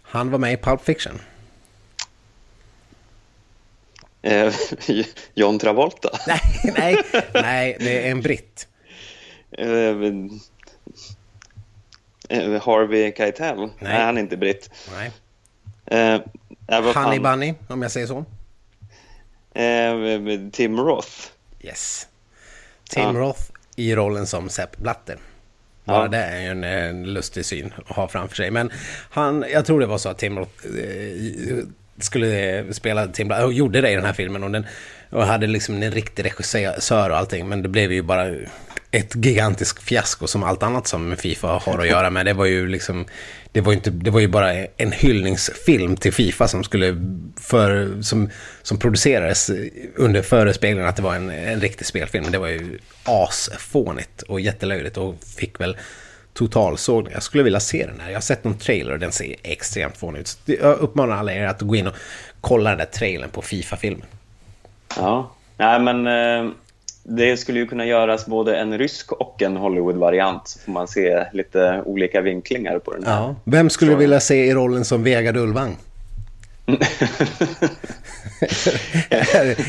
Han 0.02 0.32
var 0.32 0.40
med 0.40 0.54
i 0.54 0.58
Pulp 0.58 0.82
Fiction. 0.82 1.22
Eh, 4.22 4.54
John 5.34 5.60
Travolta? 5.60 6.10
nej, 6.28 6.42
nej, 6.78 6.98
nej, 7.34 7.78
det 7.80 8.08
är 8.08 8.12
en 8.12 8.22
britt. 8.22 8.68
Eh, 9.52 9.68
eh, 12.30 12.62
Harvey 12.62 13.14
Keitel? 13.18 13.58
Nej. 13.58 13.70
nej. 13.80 14.02
han 14.02 14.18
är 14.18 14.22
inte 14.22 14.38
britt. 14.38 14.70
Nej. 14.92 15.12
Eh, 15.86 16.22
Honey 16.94 17.20
Bunny, 17.20 17.54
om 17.68 17.82
jag 17.82 17.92
säger 17.92 18.08
så. 18.08 18.26
Eh, 19.60 20.52
Tim 20.52 20.80
Roth. 20.80 21.32
Yes. 21.62 22.08
Tim 22.92 23.04
ja. 23.04 23.22
Roth 23.22 23.42
i 23.76 23.96
rollen 23.96 24.28
som 24.28 24.50
Sepp 24.50 24.78
Blatter. 24.78 25.18
Bara 25.84 26.04
ja. 26.04 26.08
det 26.08 26.18
är 26.18 26.42
ju 26.42 26.48
en, 26.48 26.64
en, 26.64 27.14
lustig 27.14 27.46
syn 27.46 27.74
att 27.86 27.96
ha 27.96 28.08
framför 28.08 28.36
sig. 28.36 28.52
Men 28.52 28.72
han, 29.10 29.46
jag 29.54 29.66
tror 29.66 29.80
det 29.80 29.86
var 29.86 29.98
så 29.98 30.10
att 30.10 30.18
Tim 30.18 30.40
Roth 30.40 30.66
eh, 30.66 31.66
skulle 31.98 32.74
spela 32.74 33.08
Tim 33.08 33.28
Blatter, 33.28 33.46
och 33.46 33.54
gjorde 33.54 33.82
det 33.82 33.92
i 33.92 33.96
den 33.96 34.06
här 34.06 34.14
filmen. 34.14 34.44
Och, 34.44 34.52
den, 34.52 34.66
och 35.10 35.26
hade 35.26 35.48
liksom 35.48 35.84
en 35.84 35.92
riktig 35.92 36.26
regissör 36.26 37.10
och 37.10 37.18
allting. 37.18 37.50
Men 37.50 37.62
det 37.62 37.70
blev 37.70 37.92
ju 37.92 38.02
bara 38.02 38.36
ett 38.92 39.16
gigantiskt 39.16 39.84
fiasko 39.84 40.28
som 40.28 40.44
allt 40.44 40.64
annat 40.64 40.88
som 40.88 41.18
Fifa 41.18 41.48
har 41.48 41.80
att 41.80 41.88
göra 41.88 42.10
med. 42.10 42.26
Det 42.26 42.34
var 42.34 42.46
ju 42.46 42.68
liksom 42.68 43.06
det 43.52 43.62
var, 43.62 43.74
inte, 43.74 43.90
det 43.90 44.12
var 44.12 44.20
ju 44.20 44.28
bara 44.28 44.54
en 44.54 44.92
hyllningsfilm 44.92 45.96
till 45.96 46.14
Fifa 46.14 46.48
som 46.48 46.64
skulle 46.64 46.98
för, 47.40 48.02
som, 48.02 48.30
som 48.62 48.78
producerades 48.78 49.52
under 49.96 50.22
förespeglingen 50.22 50.88
att 50.88 50.96
det 50.96 51.02
var 51.02 51.16
en, 51.16 51.30
en 51.30 51.62
riktig 51.62 51.88
spelfilm. 51.88 52.32
Det 52.32 52.38
var 52.38 52.48
ju 52.48 52.80
asfånigt 53.04 54.22
och 54.22 54.42
jättelöjligt 54.42 54.98
och 54.98 55.16
fick 55.38 55.60
väl 55.60 55.78
totalsågning. 56.34 57.14
Jag 57.14 57.24
skulle 57.24 57.44
vilja 57.44 57.60
se 57.60 57.86
den 57.86 58.00
här. 58.00 58.10
Jag 58.10 58.16
har 58.16 58.22
sett 58.22 58.44
någon 58.44 58.58
trailer 58.58 58.92
och 58.92 59.00
den 59.00 59.12
ser 59.12 59.36
extremt 59.44 59.98
fånig 59.98 60.20
ut. 60.20 60.38
Jag 60.46 60.80
uppmanar 60.80 61.18
alla 61.18 61.34
er 61.34 61.46
att 61.46 61.62
gå 61.62 61.76
in 61.76 61.88
och 61.88 61.96
kolla 62.42 62.70
den 62.70 62.80
där 62.80 62.86
trailern 62.86 63.30
på 63.30 63.42
Fifa-filmen. 63.42 64.08
Ja, 64.98 65.32
nej 65.58 65.80
men 65.80 66.08
eh, 66.08 66.52
det 67.04 67.38
skulle 67.38 67.60
ju 67.60 67.68
kunna 67.68 67.86
göras 67.86 68.26
både 68.26 68.58
en 68.58 68.78
rysk 68.78 69.12
och 69.12 69.42
en 69.42 69.58
Hollywood-variant. 69.58 70.48
Så 70.48 70.60
får 70.60 70.72
man 70.72 70.88
se 70.88 71.26
lite 71.34 71.82
olika 71.86 72.22
vinklingar 72.22 72.80
på 72.80 72.94
den 72.94 73.04
här. 73.04 73.14
Ja. 73.14 73.36
Vem 73.44 73.70
skulle 73.70 73.92
du 73.92 73.98
vilja 73.98 74.20
se 74.20 74.46
i 74.46 74.54
rollen 74.54 74.86
som 74.86 75.04
Vegard 75.04 75.38
Ulvang? 75.38 75.78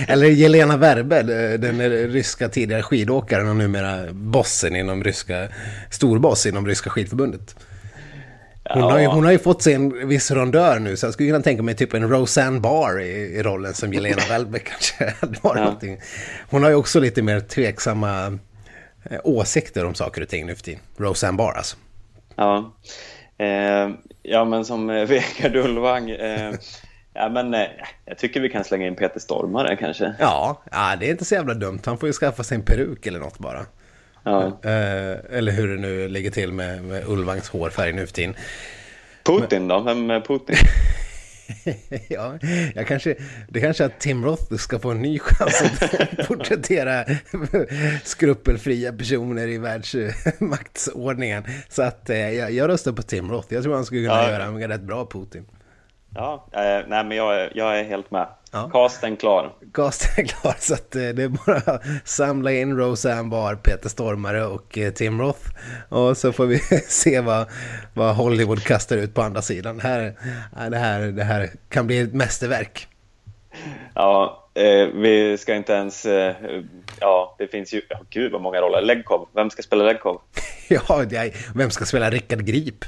Eller 0.09 0.27
Jelena 0.27 0.77
Werbe, 0.77 1.23
den 1.57 1.91
ryska 1.91 2.49
tidigare 2.49 2.83
skidåkaren 2.83 3.49
och 3.49 3.57
numera 3.57 4.13
bossen 4.13 4.77
inom 4.77 5.05
ryska, 5.05 5.49
storboss 5.91 6.47
inom 6.47 6.67
ryska 6.67 6.91
skidförbundet. 6.91 7.57
Hon, 8.73 8.83
ja. 8.83 8.91
har 8.91 8.99
ju, 8.99 9.07
hon 9.07 9.25
har 9.25 9.33
ju 9.33 9.39
fått 9.39 9.63
sig 9.63 9.75
en 9.75 10.09
viss 10.09 10.31
rondör 10.31 10.79
nu 10.79 10.97
så 10.97 11.07
jag 11.07 11.13
skulle 11.13 11.29
kunna 11.29 11.43
tänka 11.43 11.63
mig 11.63 11.75
typ 11.75 11.95
en 11.95 12.09
Roseanne 12.09 12.61
Barr 12.61 13.01
i, 13.01 13.11
i 13.11 13.43
rollen 13.43 13.75
som 13.75 13.93
Jelena 13.93 14.23
Welbe 14.29 14.59
kanske. 14.59 15.15
Var 15.43 15.57
ja. 15.57 15.97
Hon 16.51 16.63
har 16.63 16.71
ju 16.71 16.77
också 16.77 17.01
lite 17.01 17.23
mer 17.23 17.41
tveksamma 17.41 18.39
eh, 19.11 19.21
åsikter 19.25 19.85
om 19.85 19.95
saker 19.95 20.23
och 20.23 20.29
ting 20.29 20.47
nu 20.47 20.55
för 20.55 20.63
tiden. 20.63 20.81
Roseanne 20.97 21.37
Barr 21.37 21.57
alltså. 21.57 21.77
Ja, 22.37 22.73
eh, 23.39 23.91
ja 24.23 24.45
men 24.45 24.65
som 24.65 24.91
eh, 24.91 25.05
Vegard 25.07 25.57
Ulvang. 25.57 26.11
Eh, 26.11 26.55
ja, 27.15 27.29
men, 27.29 27.55
eh, 27.55 27.67
jag 28.05 28.19
tycker 28.19 28.41
vi 28.41 28.49
kan 28.49 28.65
slänga 28.65 28.87
in 28.87 28.97
Peter 28.97 29.21
Stormare 29.21 29.77
kanske. 29.77 30.15
Ja, 30.19 30.63
ja, 30.71 30.97
det 31.01 31.07
är 31.07 31.11
inte 31.11 31.25
så 31.25 31.35
jävla 31.35 31.55
dumt. 31.55 31.81
Han 31.85 31.99
får 31.99 32.09
ju 32.09 32.13
skaffa 32.13 32.43
sig 32.43 32.55
en 32.55 32.65
peruk 32.65 33.07
eller 33.07 33.19
något 33.19 33.39
bara. 33.39 33.67
Ja. 34.25 34.47
Eh, 34.47 35.17
eller 35.31 35.53
hur 35.53 35.69
det 35.69 35.81
nu 35.81 36.09
ligger 36.09 36.31
till 36.31 36.53
med, 36.53 36.85
med 36.85 37.09
Ulvangs 37.09 37.49
hårfärg 37.49 37.93
nu 37.93 38.07
för 38.07 38.15
tiden. 38.15 38.35
Putin 39.25 39.69
då? 39.69 39.81
Vem 39.81 40.11
är 40.11 40.21
Putin? 40.21 40.57
ja, 42.09 42.39
jag 42.75 42.87
kanske, 42.87 43.15
det 43.49 43.61
kanske 43.61 43.85
är 43.85 43.87
att 43.87 44.01
Tim 44.01 44.25
Roth 44.25 44.55
ska 44.55 44.79
få 44.79 44.91
en 44.91 45.03
ny 45.03 45.19
chans 45.19 45.63
att 45.63 45.81
porträttera 46.29 47.05
skrupelfria 48.05 48.93
personer 48.93 49.49
i 49.49 49.59
världsmaktsordningen. 49.59 51.45
Så 51.69 51.83
att 51.83 52.11
eh, 52.11 52.31
jag, 52.31 52.53
jag 52.53 52.69
röstar 52.69 52.93
på 52.93 53.03
Tim 53.03 53.31
Roth. 53.31 53.55
Jag 53.55 53.63
tror 53.63 53.75
han 53.75 53.85
skulle 53.85 54.03
kunna 54.09 54.23
ja. 54.23 54.31
göra 54.31 54.45
en 54.45 54.69
rätt 54.69 54.83
bra 54.83 55.07
Putin. 55.07 55.45
Ja, 56.15 56.47
eh, 56.53 56.87
nej, 56.89 57.05
men 57.05 57.17
jag, 57.17 57.51
jag 57.55 57.79
är 57.79 57.85
helt 57.85 58.11
med. 58.11 58.27
Ja. 58.53 58.71
Casten 58.73 59.17
klar. 59.17 59.53
Casten 59.75 60.27
klar, 60.27 60.55
så 60.59 60.75
att, 60.75 60.97
eh, 60.97 61.09
det 61.09 61.23
är 61.23 61.29
bara 61.29 61.57
att 61.57 61.83
samla 62.05 62.53
in 62.53 62.77
Roseanne 62.77 63.29
Barr, 63.29 63.55
Peter 63.55 63.89
Stormare 63.89 64.45
och 64.45 64.79
eh, 64.79 64.93
Tim 64.93 65.21
Roth. 65.21 65.51
Och 65.89 66.17
så 66.17 66.33
får 66.33 66.47
vi 66.47 66.59
se 66.89 67.21
vad, 67.21 67.49
vad 67.95 68.17
Hollywood 68.17 68.65
kastar 68.65 68.97
ut 68.97 69.15
på 69.15 69.23
andra 69.23 69.43
sidan. 69.43 69.77
Det 69.77 69.83
här, 69.83 70.15
det 70.71 70.77
här, 70.77 71.01
det 71.01 71.25
här 71.25 71.51
kan 71.69 71.87
bli 71.87 71.99
ett 71.99 72.15
mästerverk. 72.15 72.89
Ja, 73.95 74.49
eh, 74.55 74.87
vi 74.95 75.39
ska 75.39 75.55
inte 75.55 75.73
ens... 75.73 76.07
Eh, 76.07 76.37
ja, 77.01 77.37
det 77.39 77.47
finns 77.47 77.75
ju... 77.75 77.79
Oh, 77.79 78.03
gud, 78.11 78.33
vad 78.33 78.43
många 78.43 78.61
roller. 78.61 78.83
Legkov. 78.83 79.29
Vem 79.35 79.51
ska 79.51 79.63
spela 79.63 79.85
Legkov? 79.85 80.21
ja, 80.69 81.03
är, 81.03 81.59
vem 81.59 81.71
ska 81.71 81.85
spela 81.85 82.11
Rickard 82.11 82.45
Grip? 82.45 82.85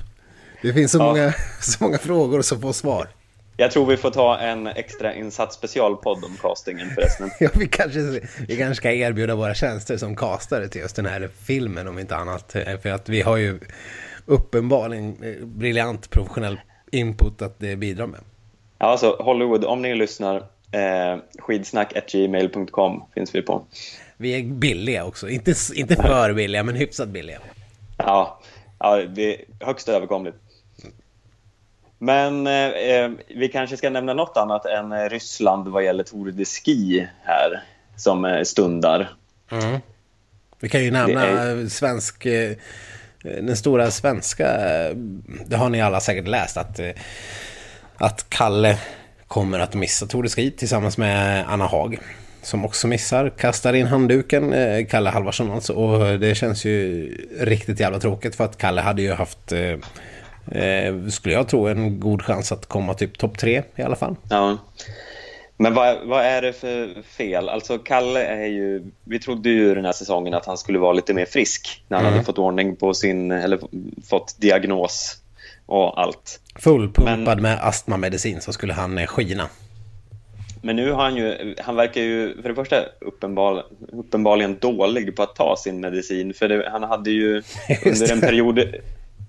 Det 0.65 0.73
finns 0.73 0.93
så, 0.93 0.99
ja. 0.99 1.05
många, 1.05 1.35
så 1.61 1.85
många 1.85 1.99
frågor 1.99 2.39
och 2.39 2.45
så 2.45 2.59
få 2.59 2.73
svar. 2.73 3.09
Jag 3.57 3.71
tror 3.71 3.87
vi 3.87 3.97
får 3.97 4.11
ta 4.11 4.39
en 4.39 4.67
extra 4.67 5.15
insatt 5.15 5.53
specialpodd 5.53 6.25
om 6.25 6.37
castingen 6.43 6.91
förresten. 6.91 7.31
ja, 7.41 7.49
vi 7.55 7.69
kanske, 7.69 8.01
vi 8.49 8.57
kanske 8.57 8.75
ska 8.75 8.93
erbjuda 8.93 9.35
våra 9.35 9.55
tjänster 9.55 9.97
som 9.97 10.17
castare 10.17 10.69
till 10.69 10.81
just 10.81 10.97
den 10.97 11.07
här 11.07 11.31
filmen 11.47 11.89
om 11.89 11.99
inte 11.99 12.17
annat. 12.17 12.53
För 12.83 12.89
att 12.89 13.09
vi 13.09 13.23
har 13.23 13.37
ju 13.37 13.61
uppenbarligen 14.27 15.17
briljant 15.43 16.11
professionell 16.11 16.61
input 16.93 17.43
att 17.43 17.59
bidra 17.59 18.07
med. 18.07 18.21
Ja, 18.79 18.87
alltså 18.87 19.17
Hollywood, 19.21 19.65
om 19.65 19.83
ni 19.83 19.95
lyssnar, 19.95 20.37
eh, 20.73 21.19
skidsnack.gmail.com 21.39 23.05
finns 23.15 23.35
vi 23.35 23.43
på. 23.43 23.65
Vi 24.17 24.39
är 24.39 24.43
billiga 24.43 25.05
också, 25.05 25.29
inte, 25.29 25.55
inte 25.75 25.97
för 25.97 26.33
billiga 26.33 26.63
men 26.63 26.75
hyfsat 26.75 27.09
billiga. 27.09 27.39
Ja, 27.97 28.41
ja 28.79 28.97
det 28.97 29.35
är 29.35 29.45
högst 29.61 29.89
överkomligt. 29.89 30.37
Men 32.05 32.47
eh, 32.47 32.69
eh, 32.69 33.11
vi 33.37 33.49
kanske 33.49 33.77
ska 33.77 33.91
nämna 33.91 34.15
något 34.15 34.37
annat 34.37 34.67
än 34.67 34.93
eh, 34.93 35.09
Ryssland 35.09 35.69
vad 35.69 35.85
gäller 35.85 36.05
Tour 36.05 36.33
de 36.33 36.45
Ski 36.45 37.09
här 37.23 37.63
som 37.97 38.25
eh, 38.25 38.43
stundar. 38.43 39.13
Mm. 39.51 39.81
Vi 40.61 40.69
kan 40.69 40.85
ju 40.85 40.91
nämna 40.91 41.27
är... 41.27 41.69
svensk, 41.69 42.27
den 43.23 43.57
stora 43.57 43.91
svenska, 43.91 44.49
det 45.47 45.57
har 45.57 45.69
ni 45.69 45.83
alla 45.83 46.01
säkert 46.01 46.29
läst, 46.29 46.57
att, 46.57 46.81
att 47.97 48.27
Kalle 48.29 48.79
kommer 49.27 49.59
att 49.59 49.75
missa 49.75 50.07
Tour 50.07 50.23
de 50.23 50.29
Ski 50.29 50.51
tillsammans 50.51 50.99
med 50.99 51.45
Anna 51.49 51.67
Hag 51.67 51.99
som 52.43 52.65
också 52.65 52.87
missar, 52.87 53.31
kastar 53.31 53.73
in 53.73 53.87
handduken, 53.87 54.55
Kalle 54.87 55.11
Halvarsson 55.11 55.51
alltså. 55.51 55.73
Och 55.73 56.21
det 56.21 56.35
känns 56.35 56.65
ju 56.65 57.09
riktigt 57.41 57.81
jävla 57.81 58.01
tråkigt 58.01 58.37
för 58.37 58.45
att 58.45 58.59
Kalle 58.59 58.81
hade 58.81 59.03
ju 59.03 59.13
haft 59.13 59.53
eh, 60.51 61.07
skulle 61.09 61.35
jag 61.35 61.49
tro 61.49 61.67
en 61.67 62.01
god 62.01 62.23
chans 62.23 62.53
att 62.53 62.67
komma 62.67 62.95
typ 62.95 63.19
topp 63.19 63.39
tre 63.39 63.63
i 63.77 63.83
alla 63.83 63.97
fall. 63.97 64.17
Ja. 64.31 64.59
Men 65.57 65.75
vad, 65.75 66.07
vad, 66.07 66.25
är 66.25 66.43
det 66.43 66.53
för 66.53 67.03
fel? 67.03 67.49
Alltså 67.49 67.79
Kalle 67.79 68.25
är 68.25 68.47
ju... 68.47 68.91
Vi 69.05 69.19
trodde 69.19 69.51
ju 69.51 69.75
den 69.75 69.85
här 69.85 69.93
säsongen 69.93 70.35
att 70.35 70.47
han 70.47 70.59
skulle 70.59 70.79
vara 70.79 70.93
lite 70.93 71.15
mer 71.15 71.27
frisk 71.27 71.85
när 71.89 71.97
han 71.97 72.07
mm. 72.07 72.15
hade 72.15 72.27
fått 72.27 72.39
ordning 72.39 72.77
på 72.77 72.95
sin... 72.95 73.31
Eller 73.31 73.61
fått 74.09 74.41
diagnos 74.41 75.19
och 75.67 76.01
allt. 76.01 76.41
Fullpumpad 76.57 77.27
Men, 77.27 77.43
med 77.43 77.59
astmamedicin 77.63 78.41
så 78.41 78.53
skulle 78.53 78.73
han 78.73 78.99
eh, 78.99 79.07
skina. 79.07 79.49
Men 80.63 80.77
nu 80.77 80.93
har 80.93 81.03
han 81.03 81.17
ju... 81.17 81.55
Han 81.59 81.77
verkar 81.77 82.01
ju 82.01 82.43
för 82.43 82.49
det 82.49 82.55
första 82.55 82.77
uppenbar, 83.01 83.65
uppenbarligen 83.93 84.59
dålig 84.59 85.17
på 85.17 85.23
att 85.23 85.37
ta 85.37 85.57
sin 85.59 85.81
medicin. 85.81 86.35
För 86.35 86.49
det, 86.49 86.69
han 86.71 86.83
hade 86.83 87.11
ju 87.11 87.43
under 87.87 88.13
en 88.13 88.21
period 88.21 88.61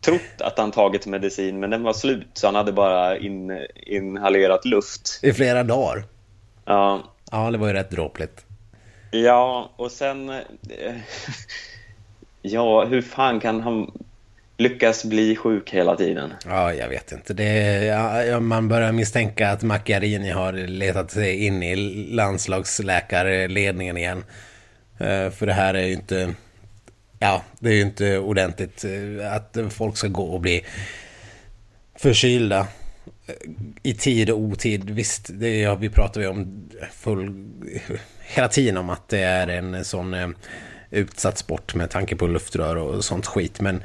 trott 0.06 0.42
att 0.42 0.58
han 0.58 0.72
tagit 0.72 1.06
medicin, 1.06 1.60
men 1.60 1.70
den 1.70 1.84
var 1.84 1.94
slut 1.94 2.28
så 2.34 2.48
han 2.48 2.56
hade 2.56 2.72
bara 2.72 3.18
in, 3.18 3.66
inhalerat 3.76 4.66
luft. 4.66 5.20
I 5.22 5.34
flera 5.34 5.64
dagar? 5.64 6.04
Ja. 6.66 7.04
Ja, 7.32 7.52
det 7.52 7.58
var 7.58 7.68
ju 7.68 7.74
rätt 7.74 7.92
dråpligt. 7.92 8.46
Ja, 9.12 9.70
och 9.76 9.92
sen... 9.92 10.30
Eh, 10.30 10.44
ja, 12.42 12.86
hur 12.86 13.02
fan 13.02 13.40
kan 13.40 13.62
han 13.62 13.92
lyckas 14.58 15.06
bli 15.06 15.36
sjuk 15.36 15.74
hela 15.74 15.96
tiden? 15.96 16.34
Ja, 16.46 16.74
jag 16.74 16.90
vet 16.90 17.12
inte. 17.12 17.34
Det, 17.34 17.84
ja, 18.26 18.40
man 18.40 18.68
börjar 18.68 18.92
misstänka 18.92 19.52
att 19.52 19.64
Macchiarini 19.64 20.30
har 20.30 20.54
letat 20.54 21.12
sig 21.12 21.46
in 21.46 21.64
i 21.64 21.76
landslagsläkarledningen 22.12 23.98
igen. 23.98 24.24
Eh, 24.98 25.30
för 25.30 25.46
det 25.46 25.54
här 25.54 25.74
är 25.74 25.86
ju 25.86 25.94
inte 25.94 26.34
ja, 27.20 27.44
det 27.60 27.70
är 27.70 27.74
ju 27.74 27.82
inte 27.82 28.18
ordentligt 28.18 28.86
eh, 28.86 29.34
att 29.34 29.58
folk 29.70 29.98
ska 29.98 30.08
gå 30.08 30.24
och 30.24 30.42
bli 30.42 30.66
förkylda 31.96 32.68
eh, 33.26 33.36
i 33.84 33.94
tid 33.94 34.30
och 34.30 34.40
otid. 34.40 34.90
Visst, 34.90 35.30
det 35.34 35.64
är, 35.64 35.76
vi 35.76 35.90
pratar 35.90 36.22
ju 36.22 36.28
om 36.28 36.70
full, 36.92 37.48
hela 38.20 38.48
tiden 38.48 38.78
om 38.78 38.90
att 38.90 39.10
det 39.10 39.20
är 39.20 39.48
en 39.48 39.86
sån 39.86 40.14
eh, 40.14 40.30
utsatt 40.90 41.38
sport 41.38 41.76
med 41.76 41.90
tanke 41.90 42.16
på 42.16 42.28
luftrör 42.28 42.76
och 42.76 43.06
sånt 43.06 43.26
skit. 43.26 43.62
Men 43.62 43.84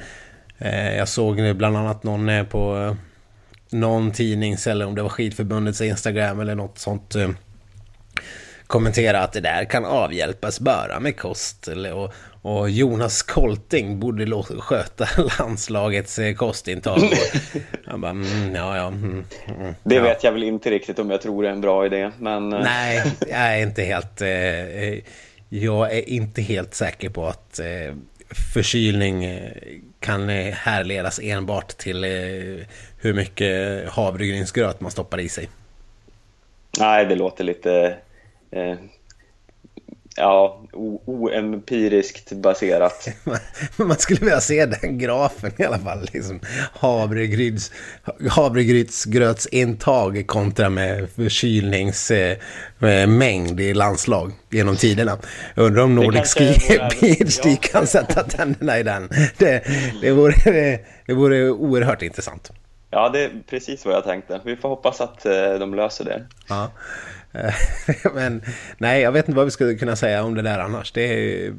eh, 0.59 0.97
jag 0.97 1.09
såg 1.09 1.57
bland 1.57 1.77
annat 1.77 2.03
någon 2.03 2.47
på 2.47 2.97
någon 3.71 4.13
tidnings 4.13 4.67
eller 4.67 4.87
om 4.87 4.95
det 4.95 5.03
var 5.03 5.09
skidförbundets 5.09 5.81
Instagram 5.81 6.41
eller 6.41 6.55
något 6.55 6.79
sånt 6.79 7.15
eh, 7.15 7.31
kommentera 8.67 9.23
att 9.23 9.33
det 9.33 9.41
där 9.41 9.65
kan 9.65 9.85
avhjälpas 9.85 10.61
bara 10.61 11.01
med 11.01 11.17
kost. 11.17 11.69
Eller, 11.69 11.93
och, 11.93 12.15
och 12.43 12.71
Jonas 12.71 13.23
Kolting 13.23 14.01
borde 14.01 14.43
sköta 14.43 15.09
landslagets 15.39 16.19
eh, 16.19 16.35
kostintag. 16.35 16.99
Han 17.87 18.01
bara, 18.01 18.11
mm, 18.11 18.55
ja, 18.55 18.77
ja. 18.77 18.87
Mm, 18.87 19.25
mm, 19.47 19.75
det 19.83 19.95
ja. 19.95 20.03
vet 20.03 20.25
jag 20.25 20.33
väl 20.33 20.43
inte 20.43 20.71
riktigt 20.71 20.99
om 20.99 21.11
jag 21.11 21.23
tror 21.23 21.47
är 21.47 21.51
en 21.51 21.61
bra 21.61 21.87
idé, 21.87 22.11
men... 22.19 22.53
Eh. 22.53 22.61
Nej, 22.61 23.03
jag 23.21 23.39
är 23.39 23.63
inte 23.63 23.83
helt... 23.83 24.21
Eh, 24.21 24.99
jag 25.53 25.97
är 25.97 26.09
inte 26.09 26.43
helt 26.43 26.75
säker 26.75 27.11
på 27.11 27.27
att 27.27 27.59
eh, 27.59 27.95
förkylning 28.55 29.41
kan 30.01 30.29
härledas 30.29 31.21
enbart 31.23 31.69
till 31.69 32.05
eh, 32.05 32.11
hur 33.01 33.15
mycket 33.15 33.89
havregrynsgröt 33.89 34.81
man 34.81 34.91
stoppar 34.91 35.21
i 35.21 35.29
sig. 35.29 35.49
Nej, 36.79 37.07
det 37.07 37.15
låter 37.15 37.45
lite 37.45 37.97
eh, 38.51 38.75
ja, 40.17 40.63
oempiriskt 41.05 42.33
baserat. 42.33 43.09
Man 43.77 43.97
skulle 43.97 44.21
vilja 44.21 44.41
se 44.41 44.67
den 44.67 44.99
grafen 44.99 45.53
i 45.57 45.65
alla 45.65 45.79
fall. 45.79 46.09
Liksom. 46.13 46.41
Havregryns, 46.73 47.73
havregrynsgrötsintag 48.31 50.27
kontra 50.27 50.71
med 50.71 51.11
förkylningsmängd 51.11 53.61
i 53.61 53.75
landslag 53.75 54.33
genom 54.51 54.77
tiderna. 54.77 55.19
Undrar 55.57 55.83
om 55.83 55.95
Nordic 55.95 56.35
Ski 56.35 56.55
PhD 56.91 57.57
kan 57.57 57.87
sätta 57.87 58.23
tänderna 58.23 58.79
i 58.79 58.83
den. 58.83 59.09
Det, 59.39 59.65
det, 60.03 60.13
vore, 60.13 60.35
det, 60.45 60.81
det 61.07 61.15
vore 61.15 61.51
oerhört 61.51 62.03
intressant. 62.03 62.51
Ja, 62.91 63.09
det 63.09 63.25
är 63.25 63.31
precis 63.51 63.85
vad 63.85 63.95
jag 63.95 64.05
tänkte. 64.05 64.41
Vi 64.45 64.57
får 64.57 64.69
hoppas 64.69 65.01
att 65.01 65.27
eh, 65.27 65.55
de 65.59 65.75
löser 65.75 66.05
det. 66.05 66.27
Ja. 66.49 66.71
Eh, 67.33 67.55
men 68.15 68.43
nej, 68.79 69.03
jag 69.03 69.13
vet 69.13 69.29
inte 69.29 69.37
vad 69.37 69.45
vi 69.45 69.51
skulle 69.51 69.75
kunna 69.75 69.97
säga 69.97 70.25
om 70.25 70.35
det 70.35 70.43
där 70.43 70.59
annars. 70.59 70.93
Det 70.93 71.03
är 71.03 71.55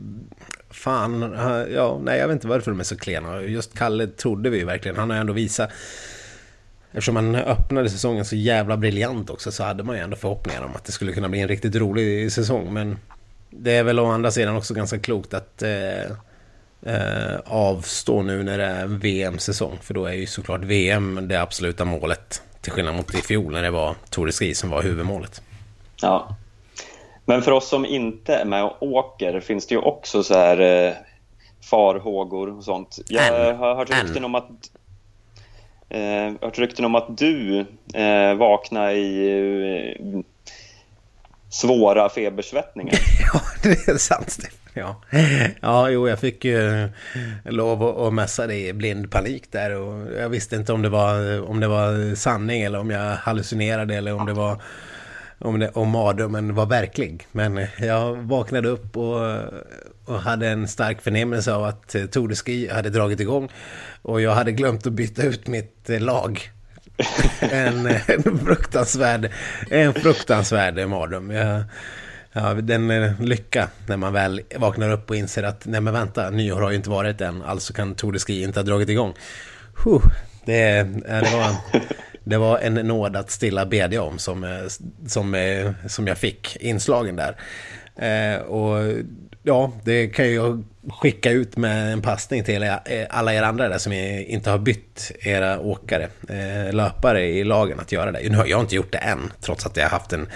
fan, 0.69 1.23
eh, 1.23 1.73
ja, 1.73 1.99
nej, 2.03 2.19
jag 2.19 2.27
vet 2.27 2.35
inte 2.35 2.47
varför 2.47 2.71
de 2.71 2.79
är 2.79 2.83
så 2.83 2.97
klena. 2.97 3.41
Just 3.41 3.77
Kalle 3.77 4.07
trodde 4.07 4.49
vi 4.49 4.57
ju 4.57 4.65
verkligen. 4.65 4.97
Han 4.97 5.09
har 5.09 5.17
ju 5.17 5.21
ändå 5.21 5.33
visat 5.33 5.71
Eftersom 6.93 7.15
han 7.15 7.35
öppnade 7.35 7.89
säsongen 7.89 8.25
så 8.25 8.35
jävla 8.35 8.77
briljant 8.77 9.29
också 9.29 9.51
så 9.51 9.63
hade 9.63 9.83
man 9.83 9.95
ju 9.95 10.01
ändå 10.01 10.15
förhoppningar 10.15 10.61
om 10.61 10.75
att 10.75 10.85
det 10.85 10.91
skulle 10.91 11.13
kunna 11.13 11.29
bli 11.29 11.39
en 11.39 11.47
riktigt 11.47 11.75
rolig 11.75 12.31
säsong. 12.31 12.73
Men 12.73 12.97
det 13.49 13.71
är 13.71 13.83
väl 13.83 13.99
å 13.99 14.05
andra 14.05 14.31
sidan 14.31 14.55
också 14.55 14.73
ganska 14.73 14.99
klokt 14.99 15.33
att 15.33 15.63
eh, 15.63 16.01
eh, 16.81 17.39
avstå 17.45 18.21
nu 18.21 18.43
när 18.43 18.57
det 18.57 18.65
är 18.65 18.87
VM-säsong. 18.87 19.77
För 19.81 19.93
då 19.93 20.05
är 20.05 20.13
ju 20.13 20.25
såklart 20.25 20.63
VM 20.63 21.27
det 21.27 21.41
absoluta 21.41 21.85
målet. 21.85 22.41
Till 22.61 22.71
skillnad 22.71 22.95
mot 22.95 23.15
i 23.15 23.21
fjol 23.21 23.51
när 23.51 23.63
det 23.63 23.71
var 23.71 23.95
Tour 24.09 24.25
de 24.25 24.31
Ski 24.31 24.53
som 24.53 24.69
var 24.69 24.83
huvudmålet. 24.83 25.41
Ja. 26.01 26.35
Men 27.25 27.41
för 27.41 27.51
oss 27.51 27.69
som 27.69 27.85
inte 27.85 28.35
är 28.35 28.45
med 28.45 28.63
och 28.63 28.83
åker 28.83 29.39
finns 29.39 29.67
det 29.67 29.75
ju 29.75 29.81
också 29.81 30.23
så 30.23 30.33
här 30.33 30.59
eh, 30.59 30.93
farhågor 31.69 32.57
och 32.57 32.63
sånt. 32.63 32.99
Jag 33.07 33.53
har 33.53 33.75
hört 33.75 33.89
rykten 33.89 34.25
om 34.25 34.35
att 34.35 34.49
eh, 35.89 36.33
hört 36.41 36.59
rykten 36.59 36.85
om 36.85 36.95
att 36.95 37.17
du 37.17 37.65
eh, 37.93 38.33
vaknade 38.37 38.93
i 38.93 39.97
eh, 39.99 40.19
svåra 41.49 42.09
febersvettningar. 42.09 42.93
ja, 43.33 43.41
det 43.63 43.87
är 43.87 43.97
sant 43.97 44.29
Stefan. 44.29 44.57
Ja. 44.73 45.01
ja, 45.61 45.89
jo, 45.89 46.09
jag 46.09 46.19
fick 46.19 46.45
ju 46.45 46.89
lov 47.45 47.83
att 47.83 48.13
mässa 48.13 48.47
det 48.47 48.67
i 48.67 48.73
blind 48.73 49.11
panik 49.11 49.51
där 49.51 49.75
och 49.75 50.13
jag 50.19 50.29
visste 50.29 50.55
inte 50.55 50.73
om 50.73 50.81
det 50.81 50.89
var, 50.89 51.41
om 51.49 51.59
det 51.59 51.67
var 51.67 52.15
sanning 52.15 52.61
eller 52.61 52.79
om 52.79 52.89
jag 52.89 53.15
hallucinerade 53.15 53.95
eller 53.95 54.13
om 54.13 54.25
det 54.25 54.33
var 54.33 54.61
om, 55.41 55.59
det, 55.59 55.69
om 55.69 55.89
mardrömmen 55.89 56.55
var 56.55 56.65
verklig. 56.65 57.27
Men 57.31 57.67
jag 57.79 58.15
vaknade 58.15 58.69
upp 58.69 58.97
och, 58.97 59.19
och 60.05 60.21
hade 60.21 60.47
en 60.47 60.67
stark 60.67 61.01
förnimmelse 61.01 61.53
av 61.53 61.63
att 61.63 61.95
Tour 62.11 62.27
de 62.27 62.35
Ski 62.35 62.69
hade 62.69 62.89
dragit 62.89 63.19
igång. 63.19 63.49
Och 64.01 64.21
jag 64.21 64.31
hade 64.31 64.51
glömt 64.51 64.87
att 64.87 64.93
byta 64.93 65.23
ut 65.23 65.47
mitt 65.47 65.89
lag. 65.89 66.51
en, 67.39 67.85
en 68.07 68.39
fruktansvärd, 68.45 69.31
en 69.69 69.93
fruktansvärd 69.93 70.89
mardröm. 70.89 71.31
Jag, 71.31 71.63
ja, 72.31 72.53
den 72.53 73.15
lycka 73.19 73.67
när 73.87 73.97
man 73.97 74.13
väl 74.13 74.41
vaknar 74.57 74.91
upp 74.91 75.09
och 75.09 75.15
inser 75.15 75.43
att 75.43 75.65
nej 75.65 75.81
men 75.81 75.93
vänta, 75.93 76.29
nyår 76.29 76.61
har 76.61 76.69
ju 76.69 76.75
inte 76.75 76.89
varit 76.89 77.21
än, 77.21 77.41
alltså 77.41 77.73
kan 77.73 77.95
Tour 77.95 78.11
de 78.11 78.19
Ski 78.19 78.43
inte 78.43 78.59
ha 78.59 78.63
dragit 78.63 78.89
igång. 78.89 79.13
Huh, 79.83 80.01
det, 80.45 80.83
det 81.05 81.29
var 81.33 81.55
det 82.23 82.37
var 82.37 82.57
en 82.57 82.73
nåd 82.73 83.15
att 83.15 83.31
stilla 83.31 83.65
bedja 83.65 84.01
om 84.01 84.19
som, 84.19 84.43
eh, 84.43 84.49
som, 85.07 85.35
eh, 85.35 85.71
som 85.87 86.07
jag 86.07 86.17
fick 86.17 86.57
inslagen 86.59 87.15
där. 87.15 87.35
Eh, 87.95 88.41
och 88.41 88.93
ja, 89.43 89.71
det 89.83 90.07
kan 90.07 90.33
jag 90.33 90.63
skicka 90.89 91.31
ut 91.31 91.57
med 91.57 91.93
en 91.93 92.01
passning 92.01 92.43
till 92.43 92.71
alla 93.09 93.33
er 93.33 93.43
andra 93.43 93.69
där 93.69 93.77
som 93.77 93.93
inte 93.93 94.49
har 94.49 94.57
bytt 94.57 95.11
era 95.19 95.59
åkare, 95.59 96.07
löpare 96.71 97.25
i 97.25 97.43
lagen 97.43 97.79
att 97.79 97.91
göra 97.91 98.11
det. 98.11 98.29
Nu 98.29 98.37
har 98.37 98.45
jag 98.45 98.59
inte 98.59 98.75
gjort 98.75 98.91
det 98.91 98.97
än, 98.97 99.33
trots 99.41 99.65
att 99.65 99.77
jag 99.77 99.83
har 99.83 99.89
haft 99.89 100.13
en, 100.13 100.27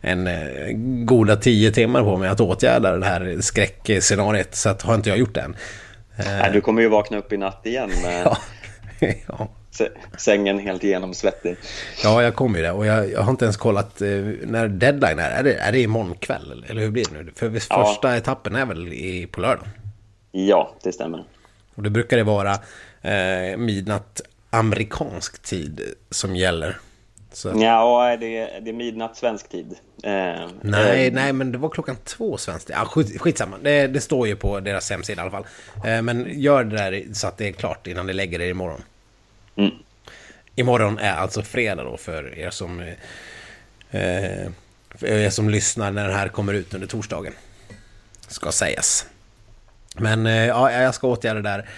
en 0.00 1.06
goda 1.06 1.36
tio 1.36 1.70
timmar 1.70 2.02
på 2.02 2.16
mig 2.16 2.28
att 2.28 2.40
åtgärda 2.40 2.96
det 2.96 3.06
här 3.06 3.36
skräckscenariet, 3.40 4.54
så 4.54 4.68
att 4.68 4.82
har 4.82 4.94
inte 4.94 5.08
jag 5.08 5.18
gjort 5.18 5.34
det 5.34 5.40
än. 5.40 5.56
Nej, 6.16 6.50
du 6.52 6.60
kommer 6.60 6.82
ju 6.82 6.88
vakna 6.88 7.18
upp 7.18 7.32
i 7.32 7.36
natt 7.36 7.66
igen 7.66 7.90
med... 8.02 8.22
ja. 8.24 8.36
ja 9.28 9.48
sängen 10.18 10.58
helt 10.58 10.82
genomsvettig. 10.82 11.56
Ja, 12.04 12.22
jag 12.22 12.34
kommer 12.34 12.58
ju 12.58 12.64
det. 12.64 12.72
Och 12.72 12.86
jag, 12.86 13.10
jag, 13.10 13.20
har 13.20 13.30
inte 13.30 13.44
ens 13.44 13.56
kollat 13.56 14.02
eh, 14.02 14.08
när 14.42 14.68
deadline 14.68 15.18
är. 15.18 15.30
Är 15.30 15.42
det, 15.42 15.54
är 15.54 15.72
det 15.72 15.80
imorgon 15.80 16.14
kväll? 16.14 16.64
Eller 16.68 16.80
hur 16.80 16.90
blir 16.90 17.04
det 17.04 17.22
nu? 17.22 17.32
För 17.34 17.60
ja. 17.70 17.84
första 17.84 18.16
etappen 18.16 18.56
är 18.56 18.66
väl 18.66 18.92
i, 18.92 19.26
på 19.26 19.40
lördag? 19.40 19.66
Ja, 20.30 20.74
det 20.82 20.92
stämmer. 20.92 21.24
Och 21.74 21.82
det 21.82 21.90
brukar 21.90 22.16
det 22.16 22.24
vara 22.24 22.52
eh, 23.02 23.56
midnatt 23.56 24.20
amerikansk 24.50 25.42
tid 25.42 25.80
som 26.10 26.36
gäller. 26.36 26.78
Så. 27.32 27.52
Ja, 27.56 28.16
det 28.20 28.38
är, 28.38 28.60
det 28.60 28.70
är 28.70 28.74
midnatt 28.74 29.16
svensk 29.16 29.48
tid. 29.48 29.74
Eh, 30.02 30.48
nej, 30.60 31.06
eh, 31.06 31.12
nej, 31.12 31.32
men 31.32 31.52
det 31.52 31.58
var 31.58 31.68
klockan 31.68 31.96
två 32.04 32.36
svensk 32.36 32.66
tid. 32.66 32.76
Ja, 32.78 32.84
skit, 32.84 33.20
skitsamma, 33.20 33.56
det, 33.62 33.86
det 33.86 34.00
står 34.00 34.28
ju 34.28 34.36
på 34.36 34.60
deras 34.60 34.90
hemsida 34.90 35.22
i 35.22 35.22
alla 35.22 35.30
fall. 35.30 35.46
Eh, 35.84 36.02
men 36.02 36.40
gör 36.40 36.64
det 36.64 36.76
där 36.76 37.04
så 37.12 37.26
att 37.26 37.38
det 37.38 37.48
är 37.48 37.52
klart 37.52 37.86
innan 37.86 38.06
ni 38.06 38.12
lägger 38.12 38.38
det 38.38 38.48
imorgon. 38.48 38.82
Mm. 39.56 39.70
Imorgon 40.54 40.98
är 40.98 41.14
alltså 41.14 41.42
fredag 41.42 41.84
då 41.84 41.96
för 41.96 42.38
er 42.38 42.50
som, 42.50 42.80
eh, 43.90 44.50
för 44.94 45.06
er 45.06 45.30
som 45.30 45.50
lyssnar 45.50 45.90
när 45.90 46.08
den 46.08 46.16
här 46.16 46.28
kommer 46.28 46.54
ut 46.54 46.74
under 46.74 46.88
torsdagen. 46.88 47.32
Ska 48.28 48.52
sägas. 48.52 49.06
Men 49.96 50.26
eh, 50.26 50.46
ja, 50.46 50.72
jag 50.72 50.94
ska 50.94 51.08
åtgärda 51.08 51.40
det 51.40 51.48
där 51.50 51.68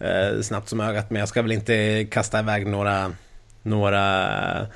eh, 0.00 0.40
snabbt 0.40 0.68
som 0.68 0.80
ögat. 0.80 1.10
Men 1.10 1.20
jag 1.20 1.28
ska 1.28 1.42
väl 1.42 1.52
inte 1.52 2.06
kasta 2.10 2.38
iväg 2.38 2.66
några, 2.66 3.12
några 3.62 4.66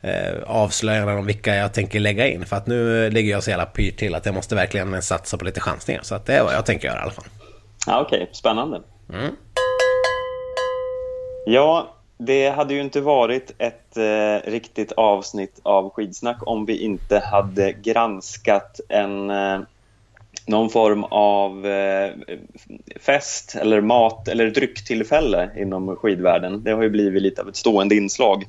eh, 0.00 0.42
avslöjanden 0.46 1.18
om 1.18 1.26
vilka 1.26 1.54
jag 1.54 1.74
tänker 1.74 2.00
lägga 2.00 2.28
in. 2.28 2.46
För 2.46 2.56
att 2.56 2.66
nu 2.66 3.10
ligger 3.10 3.30
jag 3.30 3.42
så 3.42 3.50
jävla 3.50 3.66
pyrt 3.66 3.96
till 3.96 4.14
att 4.14 4.26
jag 4.26 4.34
måste 4.34 4.54
verkligen 4.54 5.02
satsa 5.02 5.38
på 5.38 5.44
lite 5.44 5.60
chansningar. 5.60 6.02
Så 6.02 6.14
att 6.14 6.26
det 6.26 6.34
är 6.34 6.44
vad 6.44 6.54
jag 6.54 6.66
tänker 6.66 6.88
göra 6.88 6.98
i 6.98 7.02
alla 7.02 7.12
fall. 7.12 7.26
Ja, 7.86 8.00
Okej, 8.00 8.22
okay. 8.22 8.34
spännande. 8.34 8.80
Mm. 9.12 9.36
Ja, 11.48 11.94
det 12.18 12.48
hade 12.48 12.74
ju 12.74 12.80
inte 12.80 13.00
varit 13.00 13.54
ett 13.58 13.96
eh, 13.96 14.50
riktigt 14.50 14.92
avsnitt 14.92 15.60
av 15.62 15.90
Skidsnack 15.90 16.36
om 16.40 16.66
vi 16.66 16.78
inte 16.78 17.18
hade 17.18 17.72
granskat 17.72 18.80
en, 18.88 19.30
eh, 19.30 19.60
någon 20.46 20.70
form 20.70 21.04
av 21.04 21.66
eh, 21.66 22.10
fest 23.00 23.56
eller 23.60 23.80
mat 23.80 24.28
eller 24.28 24.50
drycktillfälle 24.50 25.50
inom 25.56 25.96
skidvärlden. 25.96 26.62
Det 26.62 26.70
har 26.70 26.82
ju 26.82 26.90
blivit 26.90 27.22
lite 27.22 27.42
av 27.42 27.48
ett 27.48 27.56
stående 27.56 27.94
inslag. 27.94 28.44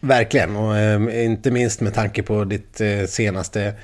Verkligen, 0.00 0.56
och 0.56 0.76
eh, 0.76 1.24
inte 1.24 1.50
minst 1.50 1.80
med 1.80 1.94
tanke 1.94 2.22
på 2.22 2.44
ditt 2.44 2.80
eh, 2.80 3.04
senaste 3.06 3.74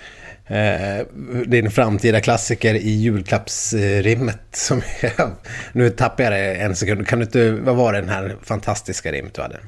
eh, 0.46 1.06
din 1.46 1.70
framtida 1.70 2.20
klassiker 2.20 2.74
i 2.74 2.90
julklappsrimmet. 2.90 4.40
Som 4.52 4.82
jag, 5.02 5.30
nu 5.72 5.90
tappar 5.90 6.24
jag 6.24 6.32
det 6.32 6.54
en 6.54 6.76
sekund. 6.76 7.06
Kan 7.06 7.18
du 7.18 7.24
inte, 7.24 7.50
vad 7.50 7.76
var 7.76 7.92
det 7.92 8.00
den 8.00 8.08
här 8.08 8.36
fantastiska 8.42 9.12
rimmet 9.12 9.34
du 9.34 9.42
hade? 9.42 9.58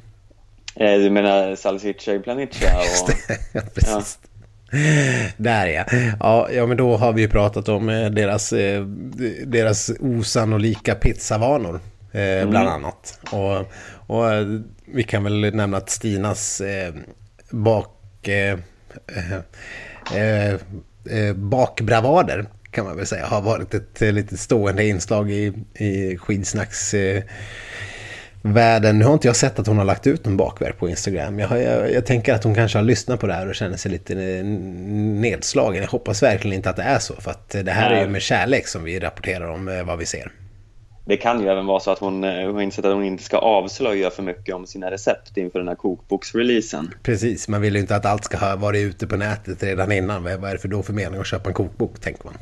Eh, 0.74 0.98
du 0.98 1.10
menar 1.10 1.56
Salsiccia 1.56 2.14
i 2.14 2.18
Planiccia? 2.18 2.70
Och... 2.76 3.10
ja, 3.52 3.60
precis. 3.74 4.18
Ja. 4.22 4.28
Där 5.36 5.66
ja. 5.66 5.84
ja. 6.20 6.48
Ja, 6.52 6.66
men 6.66 6.76
då 6.76 6.96
har 6.96 7.12
vi 7.12 7.22
ju 7.22 7.28
pratat 7.28 7.68
om 7.68 7.88
eh, 7.88 8.10
deras, 8.10 8.52
eh, 8.52 8.84
deras 9.46 9.90
osannolika 10.00 10.94
pizzavanor. 10.94 11.80
Mm. 12.12 12.50
Bland 12.50 12.68
annat. 12.68 13.18
Och, 13.30 13.58
och 14.16 14.24
vi 14.86 15.02
kan 15.02 15.24
väl 15.24 15.54
nämna 15.54 15.76
att 15.76 15.90
Stinas 15.90 16.62
bak 17.50 18.28
eh, 18.28 18.52
eh, 19.06 19.38
bakbravader 21.34 22.46
kan 22.76 22.84
man 22.84 22.96
väl 22.96 23.06
säga 23.06 23.26
har 23.26 23.40
varit 23.40 23.74
ett 23.74 24.02
eh, 24.02 24.12
lite 24.12 24.36
stående 24.36 24.84
inslag 24.86 25.30
i, 25.30 25.52
i 25.74 26.16
skidsnacks 26.16 26.94
eh, 26.94 27.22
världen. 28.42 28.98
Nu 28.98 29.04
har 29.04 29.12
inte 29.12 29.28
jag 29.28 29.36
sett 29.36 29.58
att 29.58 29.66
hon 29.66 29.78
har 29.78 29.84
lagt 29.84 30.06
ut 30.06 30.26
en 30.26 30.36
bakverk 30.36 30.78
på 30.78 30.88
Instagram. 30.88 31.38
Jag, 31.38 31.62
jag, 31.62 31.92
jag, 31.92 32.06
tänker 32.06 32.34
att 32.34 32.44
hon 32.44 32.54
kanske 32.54 32.78
har 32.78 32.84
lyssnat 32.84 33.20
på 33.20 33.26
det 33.26 33.34
här 33.34 33.48
och 33.48 33.54
känner 33.54 33.76
sig 33.76 33.90
lite 33.90 34.14
nedslagen. 34.14 35.82
Jag 35.82 35.90
hoppas 35.90 36.22
verkligen 36.22 36.56
inte 36.56 36.70
att 36.70 36.76
det 36.76 36.82
är 36.82 36.98
så. 36.98 37.14
För 37.14 37.30
att 37.30 37.48
det 37.48 37.70
här 37.70 37.90
Nej. 37.90 37.98
är 37.98 38.04
ju 38.04 38.10
med 38.10 38.22
kärlek 38.22 38.68
som 38.68 38.84
vi 38.84 38.98
rapporterar 38.98 39.48
om 39.48 39.68
eh, 39.68 39.84
vad 39.84 39.98
vi 39.98 40.06
ser. 40.06 40.32
Det 41.08 41.16
kan 41.16 41.40
ju 41.40 41.48
även 41.48 41.66
vara 41.66 41.80
så 41.80 41.90
att 41.90 41.98
hon 41.98 42.24
eh, 42.24 42.52
har 42.52 42.60
insett 42.60 42.84
att 42.84 42.94
hon 42.94 43.04
inte 43.04 43.22
ska 43.22 43.38
avslöja 43.38 44.10
för 44.10 44.22
mycket 44.22 44.54
om 44.54 44.66
sina 44.66 44.90
recept 44.90 45.36
inför 45.36 45.58
den 45.58 45.68
här 45.68 45.74
kokboksreleasen. 45.74 46.94
Precis, 47.02 47.48
man 47.48 47.60
vill 47.60 47.74
ju 47.74 47.80
inte 47.80 47.96
att 47.96 48.06
allt 48.06 48.24
ska 48.24 48.36
ha 48.36 48.56
varit 48.56 48.84
ute 48.84 49.06
på 49.06 49.16
nätet 49.16 49.62
redan 49.62 49.92
innan. 49.92 50.22
Vad 50.22 50.44
är 50.44 50.52
det 50.52 50.58
för 50.58 50.68
då 50.68 50.82
för 50.82 50.92
mening 50.92 51.20
att 51.20 51.26
köpa 51.26 51.48
en 51.48 51.54
kokbok, 51.54 52.00
tänker 52.00 52.24
man. 52.24 52.34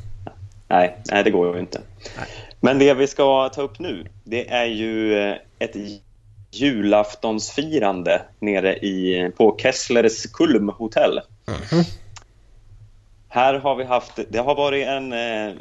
Nej, 0.68 0.96
nej 1.11 1.24
det 1.24 1.31
går 1.31 1.55
ju 1.55 1.61
inte. 1.61 1.81
Nej. 2.16 2.27
Men 2.61 2.79
det 2.79 2.94
vi 2.94 3.07
ska 3.07 3.48
ta 3.48 3.62
upp 3.62 3.79
nu, 3.79 4.07
det 4.24 4.50
är 4.50 4.66
ju 4.66 5.18
eh, 5.18 5.37
ett 5.59 5.77
julaftonsfirande 6.50 8.22
nere 8.38 8.77
i, 8.77 9.31
på 9.37 9.57
Kesslers 9.59 10.27
Kulm 10.33 10.68
hotell. 10.68 11.20
Mm 11.46 11.61
-hmm. 11.61 11.98
Här 13.29 13.55
har 13.55 13.77
vi 13.77 13.85
haft, 13.85 14.18
det 14.29 14.38
har 14.38 14.55
varit 14.55 14.87
en, 14.87 15.12
eh, 15.12 15.55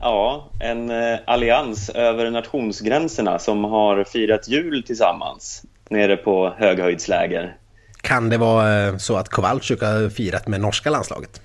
ja, 0.00 0.50
en 0.60 0.90
eh, 0.90 1.18
allians 1.24 1.88
över 1.88 2.30
nationsgränserna 2.30 3.38
som 3.38 3.64
har 3.64 4.04
firat 4.04 4.48
jul 4.48 4.82
tillsammans 4.82 5.62
nere 5.90 6.16
på 6.16 6.54
höghöjdsläger. 6.58 7.56
Kan 8.00 8.28
det 8.28 8.38
vara 8.38 8.98
så 8.98 9.16
att 9.16 9.28
Kowalczyk 9.28 9.80
har 9.80 10.10
firat 10.10 10.48
med 10.48 10.60
norska 10.60 10.90
landslaget? 10.90 11.40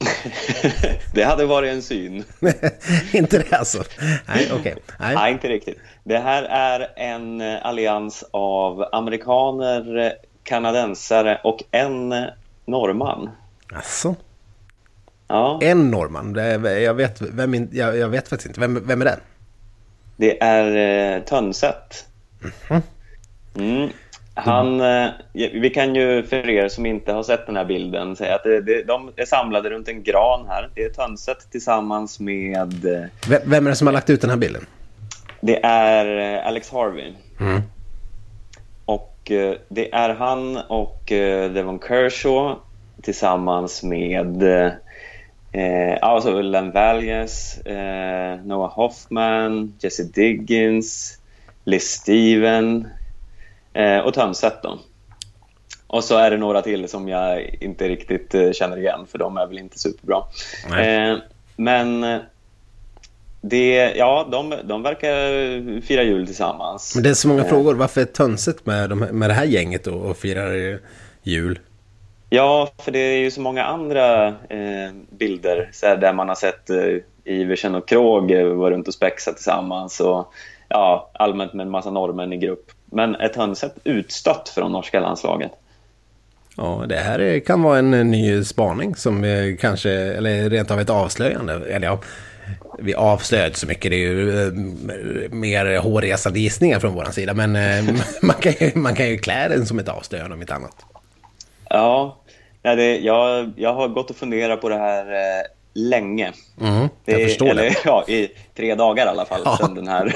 det 1.14 1.22
hade 1.22 1.46
varit 1.46 1.72
en 1.72 1.82
syn. 1.82 2.24
inte 3.12 3.38
det 3.38 3.56
alltså? 3.56 3.84
Nej, 4.28 4.48
okej. 4.52 4.56
Okay. 4.60 4.74
Nej. 4.98 5.14
Nej. 5.14 5.32
inte 5.32 5.48
riktigt. 5.48 5.78
Det 6.04 6.18
här 6.18 6.42
är 6.42 6.92
en 6.96 7.40
eh, 7.40 7.66
allians 7.66 8.24
av 8.30 8.88
amerikaner, 8.92 10.12
kanadensare 10.42 11.40
och 11.44 11.62
en 11.70 12.14
norrman. 12.64 13.30
Alltså? 13.74 14.14
Ja. 15.30 15.58
En 15.62 15.90
norrman? 15.90 16.34
Jag 16.82 16.94
vet, 16.94 17.22
vem, 17.22 17.68
jag, 17.72 17.96
jag 17.96 18.08
vet 18.08 18.28
faktiskt 18.28 18.46
inte. 18.46 18.60
Vem, 18.60 18.86
vem 18.86 19.00
är 19.00 19.04
det? 19.04 19.18
Det 20.16 20.42
är 20.42 21.16
eh, 21.16 21.22
Tönset. 21.22 22.06
Mm 22.70 22.82
mm. 23.54 23.90
Han, 24.34 24.80
eh, 24.80 25.08
vi 25.32 25.70
kan 25.70 25.94
ju 25.94 26.22
för 26.22 26.50
er 26.50 26.68
som 26.68 26.86
inte 26.86 27.12
har 27.12 27.22
sett 27.22 27.46
den 27.46 27.56
här 27.56 27.64
bilden 27.64 28.16
säga 28.16 28.34
att 28.34 28.42
det, 28.42 28.60
det, 28.60 28.82
de 28.82 29.12
är 29.16 29.24
samlade 29.24 29.70
runt 29.70 29.88
en 29.88 30.02
gran 30.02 30.46
här. 30.48 30.70
Det 30.74 30.84
är 30.84 30.90
Tönset 30.90 31.50
tillsammans 31.50 32.20
med... 32.20 32.84
Eh, 32.84 33.04
vem 33.44 33.66
är 33.66 33.70
det 33.70 33.76
som 33.76 33.86
har 33.86 33.94
lagt 33.94 34.10
ut 34.10 34.20
den 34.20 34.30
här 34.30 34.36
bilden? 34.36 34.66
Det 35.40 35.64
är 35.64 36.36
eh, 36.36 36.46
Alex 36.46 36.72
Harvey. 36.72 37.12
Mm. 37.40 37.62
Och 38.84 39.16
det 39.68 39.94
är 39.94 40.14
han 40.14 40.56
och 40.56 41.02
Devon 41.54 41.78
Kershaw 41.78 42.60
tillsammans 43.02 43.82
med 43.82 44.42
eh, 45.52 45.98
alltså 46.02 46.42
Len 46.42 46.70
Valles, 46.70 47.58
eh, 47.58 48.44
Noah 48.44 48.70
Hoffman, 48.70 49.74
Jesse 49.80 50.02
Diggins, 50.02 51.18
Liz 51.64 51.84
Steven, 51.84 52.88
eh, 53.72 53.98
och 53.98 54.14
Tömset 54.14 54.62
då. 54.62 54.78
Och 55.86 56.04
så 56.04 56.16
är 56.16 56.30
det 56.30 56.36
några 56.36 56.62
till 56.62 56.88
som 56.88 57.08
jag 57.08 57.56
inte 57.60 57.88
riktigt 57.88 58.34
eh, 58.34 58.52
känner 58.52 58.78
igen 58.78 59.06
för 59.10 59.18
de 59.18 59.36
är 59.36 59.46
väl 59.46 59.58
inte 59.58 59.78
superbra. 59.78 60.22
Eh, 60.80 61.18
men 61.56 62.04
eh, 62.04 62.20
det, 63.40 63.92
ja, 63.96 64.28
de, 64.32 64.54
de 64.64 64.82
verkar 64.82 65.80
fira 65.80 66.02
jul 66.02 66.26
tillsammans. 66.26 66.94
Men 66.94 67.04
det 67.04 67.10
är 67.10 67.14
så 67.14 67.28
många 67.28 67.42
eh. 67.42 67.48
frågor. 67.48 67.74
Varför 67.74 68.00
är 68.00 68.04
Tönset 68.04 68.66
med, 68.66 68.90
de, 68.90 68.98
med 68.98 69.30
det 69.30 69.34
här 69.34 69.44
gänget 69.44 69.84
då 69.84 69.94
och 69.94 70.16
firar 70.16 70.80
jul? 71.22 71.58
Ja, 72.32 72.68
för 72.78 72.92
det 72.92 72.98
är 72.98 73.18
ju 73.18 73.30
så 73.30 73.40
många 73.40 73.64
andra 73.64 74.26
eh, 74.28 74.92
bilder 75.10 75.70
så 75.72 75.86
här, 75.86 75.96
där 75.96 76.12
man 76.12 76.28
har 76.28 76.34
sett 76.34 76.70
eh, 76.70 76.96
Iversen 77.24 77.74
och 77.74 77.88
Krog 77.88 78.30
eh, 78.30 78.46
vara 78.46 78.70
runt 78.70 78.88
och 78.88 78.94
spexa 78.94 79.32
tillsammans 79.32 80.00
och 80.00 80.32
ja, 80.68 81.10
allmänt 81.14 81.54
med 81.54 81.66
en 81.66 81.70
massa 81.70 81.90
norrmän 81.90 82.32
i 82.32 82.36
grupp. 82.36 82.70
Men 82.84 83.14
ett 83.14 83.36
hönset 83.36 83.74
utstött 83.84 84.48
från 84.48 84.72
norska 84.72 85.00
landslaget. 85.00 85.50
Ja, 86.56 86.84
det 86.88 86.96
här 86.96 87.40
kan 87.40 87.62
vara 87.62 87.78
en 87.78 87.94
eh, 87.94 88.04
ny 88.04 88.44
spaning 88.44 88.96
som 88.96 89.24
eh, 89.24 89.56
kanske, 89.60 89.90
eller 89.90 90.50
rent 90.50 90.70
av 90.70 90.80
ett 90.80 90.90
avslöjande. 90.90 91.52
Eller 91.52 91.86
ja, 91.86 92.00
vi 92.78 92.94
avslöjar 92.94 93.46
inte 93.46 93.58
så 93.58 93.66
mycket, 93.66 93.90
det 93.90 93.96
är 93.96 94.08
ju 94.08 95.28
mer 95.30 95.78
hårresande 95.78 96.40
gissningar 96.40 96.80
från 96.80 96.94
vår 96.94 97.04
sida. 97.04 97.34
Men 97.34 97.52
man, 98.22 98.36
kan 98.36 98.52
ju, 98.60 98.70
man 98.74 98.94
kan 98.94 99.08
ju 99.08 99.18
klä 99.18 99.48
den 99.48 99.66
som 99.66 99.78
ett 99.78 99.88
avslöjande 99.88 100.34
om 100.34 100.40
inte 100.40 100.54
annat. 100.54 100.89
Ja, 101.70 102.22
det, 102.62 102.98
jag, 102.98 103.52
jag 103.56 103.74
har 103.74 103.88
gått 103.88 104.10
och 104.10 104.16
funderat 104.16 104.60
på 104.60 104.68
det 104.68 104.76
här 104.76 105.06
eh, 105.12 105.46
länge. 105.74 106.32
Mm, 106.60 106.80
jag 106.80 106.90
det, 107.04 107.24
förstår 107.24 107.48
eller, 107.48 107.62
det. 107.62 107.76
Ja, 107.84 108.04
i 108.08 108.28
tre 108.56 108.74
dagar 108.74 109.06
i 109.06 109.08
alla 109.08 109.24
fall 109.24 109.42
ja. 109.44 109.56
sedan 109.56 109.74
den 109.74 109.88
här 109.88 110.06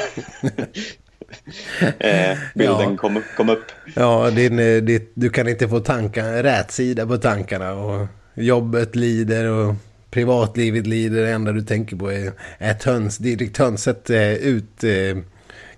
eh, 1.98 2.38
bilden 2.54 2.90
ja. 2.90 2.96
kom, 2.96 3.22
kom 3.36 3.48
upp. 3.50 3.64
Ja, 3.96 4.30
din, 4.30 4.58
eh, 4.58 4.82
din, 4.82 5.08
du 5.14 5.30
kan 5.30 5.48
inte 5.48 5.68
få 5.68 5.80
tankar, 5.80 6.42
rätsida 6.42 7.06
på 7.06 7.16
tankarna 7.16 7.72
och 7.72 8.06
jobbet 8.34 8.96
lider 8.96 9.50
och 9.50 9.74
privatlivet 10.10 10.86
lider. 10.86 11.22
Det 11.22 11.30
enda 11.30 11.52
du 11.52 11.62
tänker 11.62 11.96
på 11.96 12.12
är, 12.12 12.32
är 12.58 12.74
töns, 12.74 13.18
Didrik 13.18 13.52
Tönset 13.52 14.10
eh, 14.10 14.32
ut... 14.32 14.84
Eh, 14.84 15.16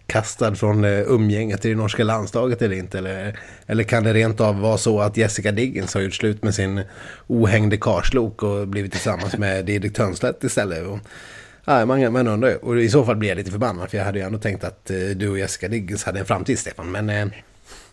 kastad 0.07 0.55
från 0.55 0.85
eh, 0.85 1.01
umgänget 1.07 1.65
i 1.65 1.69
det 1.69 1.75
norska 1.75 2.05
landslaget 2.05 2.63
eller 2.63 2.77
inte? 2.77 2.99
Eller, 2.99 3.39
eller 3.67 3.85
kan 3.85 4.05
det 4.05 4.13
rent 4.13 4.41
av 4.41 4.61
vara 4.61 4.79
så 4.79 5.01
att 5.01 5.17
Jessica 5.17 5.53
Diggins 5.53 5.95
har 5.95 6.01
gjort 6.01 6.15
slut 6.15 6.43
med 6.43 6.55
sin 6.55 6.83
ohängde 7.27 7.77
karslok 7.77 8.43
och 8.43 8.69
blivit 8.69 8.93
tillsammans 8.93 9.37
med 9.39 9.65
Didrik 9.65 9.95
Tönstedt 9.95 10.45
istället? 10.45 10.87
Och, 10.87 10.99
ja, 11.65 11.87
man, 11.87 12.13
man 12.13 12.29
undrar 12.29 12.49
ju. 12.49 12.57
Och 12.57 12.79
i 12.79 12.89
så 12.89 13.05
fall 13.05 13.17
blir 13.17 13.29
jag 13.29 13.37
lite 13.37 13.51
förbannad 13.51 13.91
för 13.91 13.99
jag 13.99 14.05
hade 14.05 14.19
ju 14.19 14.25
ändå 14.25 14.39
tänkt 14.39 14.65
att 14.65 14.91
eh, 14.91 14.97
du 14.97 15.31
och 15.31 15.39
Jessica 15.39 15.69
Diggins 15.69 16.05
hade 16.05 16.19
en 16.19 16.27
framtid, 16.27 16.59
Stefan. 16.59 16.91
Men... 16.91 17.11
Eh... 17.11 17.27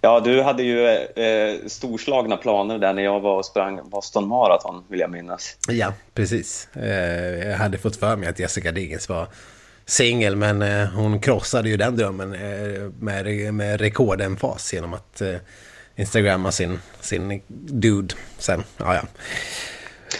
Ja, 0.01 0.19
du 0.19 0.41
hade 0.41 0.63
ju 0.63 0.87
eh, 0.87 1.55
storslagna 1.67 2.37
planer 2.37 2.77
där 2.77 2.93
när 2.93 3.03
jag 3.03 3.19
var 3.19 3.37
och 3.37 3.45
sprang 3.45 3.89
Boston 3.89 4.27
Marathon, 4.27 4.83
vill 4.87 4.99
jag 4.99 5.11
minnas. 5.11 5.57
Ja, 5.69 5.93
precis. 6.13 6.67
Eh, 6.73 7.49
jag 7.49 7.57
hade 7.57 7.77
fått 7.77 7.95
för 7.95 8.15
mig 8.15 8.29
att 8.29 8.39
Jessica 8.39 8.71
Diggins 8.71 9.09
var 9.09 9.27
singel 9.85 10.35
men 10.35 10.61
eh, 10.61 10.87
hon 10.87 11.19
krossade 11.19 11.69
ju 11.69 11.77
den 11.77 11.97
drömmen 11.97 12.33
eh, 12.33 12.89
med, 12.99 13.53
med 13.53 13.81
rekordemfas 13.81 14.73
genom 14.73 14.93
att 14.93 15.21
eh, 15.21 15.35
instagramma 15.95 16.51
sin, 16.51 16.79
sin 17.01 17.41
dude 17.47 18.15
sen. 18.37 18.63
Ja, 18.77 18.95
ja. 18.95 19.01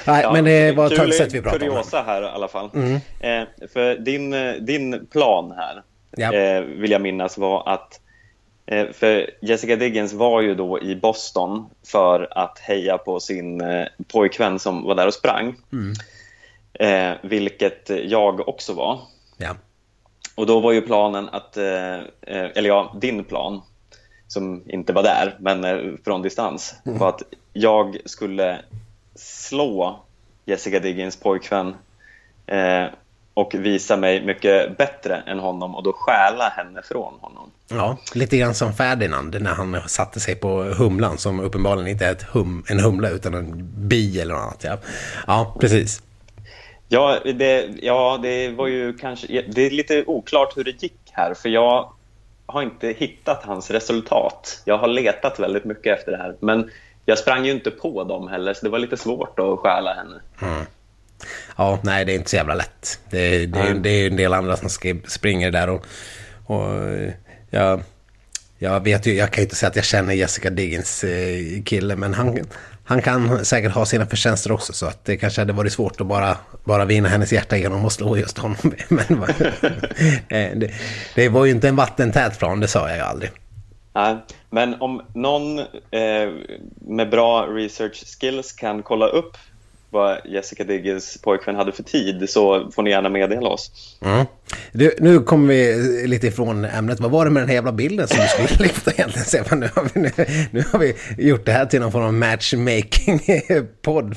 Nej, 0.07 0.21
ja, 0.23 0.33
men 0.33 0.45
det 0.45 0.71
var 0.71 1.07
ett 1.07 1.15
sätt 1.15 1.33
vi 1.33 1.41
pratade 1.41 1.65
om. 1.65 1.71
kuriosa 1.71 2.01
här 2.01 2.21
i 2.21 2.25
alla 2.25 2.47
fall. 2.47 2.69
Mm. 2.73 2.93
Eh, 3.19 3.67
för 3.73 3.95
din, 3.95 4.33
eh, 4.33 4.53
din 4.53 5.05
plan 5.05 5.51
här, 5.51 5.83
ja. 6.17 6.33
eh, 6.33 6.61
vill 6.61 6.91
jag 6.91 7.01
minnas, 7.01 7.37
var 7.37 7.69
att 7.69 7.99
eh, 8.65 8.85
för 8.93 9.29
Jessica 9.41 9.75
Diggins 9.75 10.13
var 10.13 10.41
ju 10.41 10.55
då 10.55 10.81
i 10.81 10.95
Boston 10.95 11.69
för 11.87 12.27
att 12.31 12.59
heja 12.59 12.97
på 12.97 13.19
sin 13.19 13.61
eh, 13.61 13.85
pojkvän 14.07 14.59
som 14.59 14.83
var 14.83 14.95
där 14.95 15.07
och 15.07 15.13
sprang. 15.13 15.55
Mm. 15.71 15.93
Eh, 16.73 17.17
vilket 17.21 17.89
jag 18.03 18.47
också 18.49 18.73
var. 18.73 18.99
Ja. 19.37 19.55
Och 20.35 20.45
då 20.45 20.59
var 20.59 20.71
ju 20.71 20.81
planen 20.81 21.29
att, 21.29 21.57
eh, 21.57 21.95
eh, 22.21 22.49
eller 22.55 22.67
ja, 22.67 22.95
din 23.01 23.23
plan, 23.23 23.61
som 24.27 24.63
inte 24.67 24.93
var 24.93 25.03
där, 25.03 25.37
men 25.39 25.63
eh, 25.63 25.77
från 26.03 26.21
distans, 26.21 26.75
mm. 26.85 26.97
var 26.97 27.09
att 27.09 27.21
jag 27.53 27.97
skulle 28.05 28.59
slå 29.15 29.99
Jessica 30.45 30.79
Diggins 30.79 31.19
pojkvän 31.19 31.75
och 33.33 33.53
visa 33.53 33.97
mig 33.97 34.25
mycket 34.25 34.77
bättre 34.77 35.15
än 35.15 35.39
honom 35.39 35.75
och 35.75 35.83
då 35.83 35.93
stjäla 35.93 36.49
henne 36.49 36.81
från 36.83 37.13
honom. 37.21 37.51
Ja, 37.67 37.97
lite 38.13 38.37
grann 38.37 38.55
som 38.55 38.73
Ferdinand 38.73 39.41
när 39.41 39.53
han 39.53 39.77
satte 39.87 40.19
sig 40.19 40.35
på 40.35 40.63
humlan 40.63 41.17
som 41.17 41.39
uppenbarligen 41.39 41.87
inte 41.87 42.05
är 42.05 42.11
ett 42.11 42.23
hum, 42.23 42.63
en 42.67 42.79
humla 42.79 43.09
utan 43.09 43.33
en 43.33 43.71
bi 43.87 44.21
eller 44.21 44.33
något 44.33 44.43
annat. 44.43 44.63
Ja, 44.63 44.77
ja 45.27 45.55
precis. 45.59 46.01
Ja 46.93 47.19
det, 47.25 47.69
ja, 47.81 48.19
det 48.21 48.49
var 48.49 48.67
ju 48.67 48.93
kanske... 48.93 49.43
Det 49.47 49.61
är 49.61 49.69
lite 49.69 50.03
oklart 50.07 50.57
hur 50.57 50.63
det 50.63 50.83
gick 50.83 50.99
här, 51.11 51.33
för 51.33 51.49
jag 51.49 51.93
har 52.45 52.61
inte 52.61 52.87
hittat 52.87 53.43
hans 53.43 53.71
resultat. 53.71 54.61
Jag 54.65 54.77
har 54.77 54.87
letat 54.87 55.39
väldigt 55.39 55.65
mycket 55.65 55.97
efter 55.97 56.11
det 56.11 56.17
här, 56.17 56.35
men 56.39 56.71
jag 57.05 57.17
sprang 57.17 57.45
ju 57.45 57.51
inte 57.51 57.71
på 57.71 58.03
dem 58.03 58.27
heller, 58.27 58.53
så 58.53 58.65
det 58.65 58.69
var 58.69 58.79
lite 58.79 58.97
svårt 58.97 59.39
att 59.39 59.59
stjäla 59.59 59.93
henne. 59.93 60.21
Mm. 60.41 60.65
Ja, 61.57 61.79
nej, 61.83 62.05
det 62.05 62.11
är 62.11 62.15
inte 62.15 62.29
så 62.29 62.35
jävla 62.35 62.55
lätt. 62.55 62.99
Det, 63.09 63.45
det, 63.45 63.59
mm. 63.59 63.81
det 63.81 63.89
är 63.89 64.07
en 64.07 64.17
del 64.17 64.33
andra 64.33 64.57
som 64.57 64.69
springer 65.07 65.51
där 65.51 65.69
och... 65.69 65.85
och 66.45 66.67
ja, 67.49 67.79
jag 68.57 68.83
vet 68.83 69.05
ju, 69.05 69.13
jag 69.13 69.31
kan 69.31 69.41
ju 69.41 69.43
inte 69.43 69.55
säga 69.55 69.69
att 69.69 69.75
jag 69.75 69.85
känner 69.85 70.13
Jessica 70.13 70.49
Diggins 70.49 71.03
eh, 71.03 71.63
kille, 71.65 71.95
men 71.95 72.13
han, 72.13 72.39
han 72.85 73.01
kan 73.01 73.45
säkert 73.45 73.71
ha 73.71 73.85
sina 73.85 74.05
förtjänster 74.05 74.51
också 74.51 74.73
så 74.73 74.85
att 74.85 75.05
det 75.05 75.17
kanske 75.17 75.41
hade 75.41 75.53
varit 75.53 75.73
svårt 75.73 76.01
att 76.01 76.07
bara, 76.07 76.37
bara 76.63 76.85
vinna 76.85 77.09
hennes 77.09 77.33
hjärta 77.33 77.57
genom 77.57 77.85
att 77.85 77.93
slå 77.93 78.17
just 78.17 78.37
honom. 78.37 78.57
Men 78.87 79.25
det, 80.59 80.71
det 81.15 81.29
var 81.29 81.45
ju 81.45 81.51
inte 81.51 81.69
en 81.69 81.75
vattentät 81.75 82.39
plan, 82.39 82.59
det 82.59 82.67
sa 82.67 82.87
jag 82.87 82.97
ju 82.97 83.03
aldrig. 83.03 83.31
Nej, 83.95 84.17
men 84.49 84.81
om 84.81 85.01
någon 85.13 85.59
eh, 85.59 86.29
med 86.81 87.09
bra 87.09 87.45
research 87.45 88.19
skills 88.19 88.51
kan 88.53 88.83
kolla 88.83 89.07
upp 89.07 89.37
vad 89.93 90.17
Jessica 90.25 90.63
Diggins 90.63 91.21
pojkvän 91.21 91.55
hade 91.55 91.71
för 91.71 91.83
tid 91.83 92.29
så 92.29 92.71
får 92.71 92.83
ni 92.83 92.89
gärna 92.89 93.09
meddela 93.09 93.49
oss. 93.49 93.97
Mm. 94.05 94.25
Du, 94.71 94.95
nu 94.99 95.19
kommer 95.19 95.47
vi 95.47 96.07
lite 96.07 96.27
ifrån 96.27 96.65
ämnet. 96.65 96.99
Vad 96.99 97.11
var 97.11 97.25
det 97.25 97.31
med 97.31 97.41
den 97.41 97.49
här 97.49 97.55
jävla 97.55 97.71
bilden 97.71 98.07
som 98.07 98.19
du 98.19 98.27
skulle 98.27 98.47
lyfta 98.67 98.91
egentligen? 98.91 99.25
Stefan? 99.25 99.59
Nu 99.59 99.69
har 99.75 99.89
vi, 99.93 100.01
nu, 100.01 100.11
nu 100.51 100.63
har 100.71 100.79
vi 100.79 100.95
gjort 101.17 101.45
det 101.45 101.51
här 101.51 101.65
till 101.65 101.81
någon 101.81 101.91
form 101.91 102.03
av 102.03 102.13
matchmaking-podd. 102.13 104.15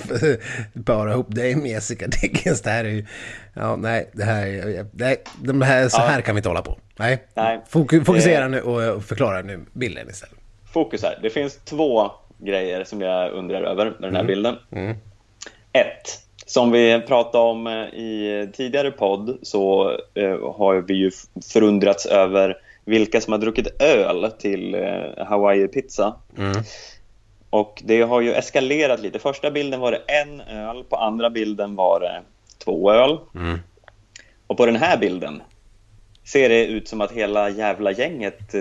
Bara 0.73 1.13
ihop 1.13 1.35
dig 1.35 1.57
med 1.57 1.71
Jessica 1.71 2.07
Diggins. 2.07 2.63
Det 2.63 2.71
här 2.71 2.85
är 2.85 2.89
ju... 2.89 3.07
Ja, 3.55 3.77
nej, 3.77 4.11
det 4.13 4.25
här, 4.25 4.87
nej, 4.93 5.17
de 5.43 5.63
här, 5.63 5.89
så 5.89 6.01
här 6.01 6.21
kan 6.21 6.35
vi 6.35 6.39
inte 6.39 6.49
hålla 6.49 6.63
på. 6.63 6.79
Nej, 6.99 7.25
nej. 7.35 7.61
fokusera 7.69 8.45
eh, 8.45 8.51
nu 8.51 8.61
och 8.61 9.05
förklara 9.05 9.43
nu 9.43 9.61
bilden 9.73 10.11
istället. 10.11 10.37
Fokus 10.73 11.03
här. 11.03 11.19
Det 11.23 11.31
finns 11.31 11.59
två 11.65 12.11
grejer 12.39 12.85
som 12.85 13.01
jag 13.01 13.33
undrar 13.33 13.63
över 13.63 13.85
med 13.85 13.95
den 14.01 14.15
här 14.15 14.21
mm. 14.21 14.27
bilden. 14.27 14.57
Mm. 14.73 14.97
Ett, 15.77 16.21
som 16.47 16.71
vi 16.71 17.01
pratade 17.01 17.45
om 17.45 17.67
eh, 17.67 17.73
i 18.01 18.49
tidigare 18.57 18.91
podd 18.91 19.39
så 19.43 19.91
eh, 20.15 20.55
har 20.55 20.85
vi 20.89 20.95
ju 20.95 21.11
förundrats 21.53 22.07
över 22.07 22.57
vilka 22.85 23.21
som 23.21 23.33
har 23.33 23.41
druckit 23.41 23.83
öl 23.83 24.33
till 24.39 24.75
eh, 24.75 25.27
Hawaii-pizza. 25.27 26.15
Mm. 26.39 26.63
Och 27.51 27.83
det 27.85 28.03
har 28.03 28.21
ju 28.21 28.35
eskalerat 28.35 29.01
lite. 29.01 29.19
Första 29.19 29.51
bilden 29.51 29.81
var 29.81 29.93
det 29.93 30.03
en 30.07 30.41
öl, 30.41 30.85
på 30.85 30.97
andra 30.97 31.31
bilden 31.31 31.77
var 31.77 32.01
det 32.01 32.23
två 32.65 32.93
öl. 32.93 33.19
Mm. 33.35 33.59
Och 34.47 34.57
på 34.57 34.67
den 34.67 34.77
här 34.77 34.97
bilden 34.97 35.43
ser 36.25 36.49
det 36.49 36.67
ut 36.67 36.89
som 36.89 37.01
att 37.01 37.13
hela 37.13 37.51
jävla 37.51 37.93
gänget 37.93 38.55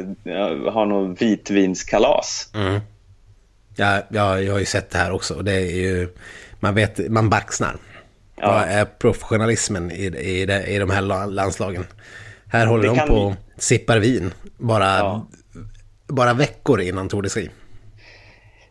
har 0.72 0.86
något 0.86 1.22
vitvinskalas. 1.22 2.50
Mm. 2.56 2.80
Ja, 3.76 4.02
ja, 4.10 4.42
jag 4.42 4.54
har 4.54 4.60
ju 4.60 4.66
sett 4.66 4.90
det 4.90 4.98
här 4.98 5.12
också. 5.12 5.34
Det 5.34 5.54
är 5.54 5.76
ju 5.76 6.10
man, 6.66 6.76
vet, 6.76 7.12
man 7.12 7.30
baxnar. 7.30 7.76
Ja. 8.36 8.52
Vad 8.52 8.62
är 8.62 8.86
professionalismen 8.86 9.92
i, 9.92 10.06
i, 10.06 10.42
i 10.76 10.80
de 10.80 10.90
här 10.90 11.28
landslagen? 11.28 11.86
Här 12.48 12.66
håller 12.66 12.90
det 12.90 12.96
de 12.96 13.08
på 13.08 13.14
och 13.14 13.34
sippar 13.58 14.00
vin 14.00 14.34
bara, 14.58 14.98
ja. 14.98 15.28
bara 16.08 16.34
veckor 16.34 16.82
innan 16.82 17.10
Tour 17.10 17.22
de 17.22 17.30
Ski. 17.30 17.50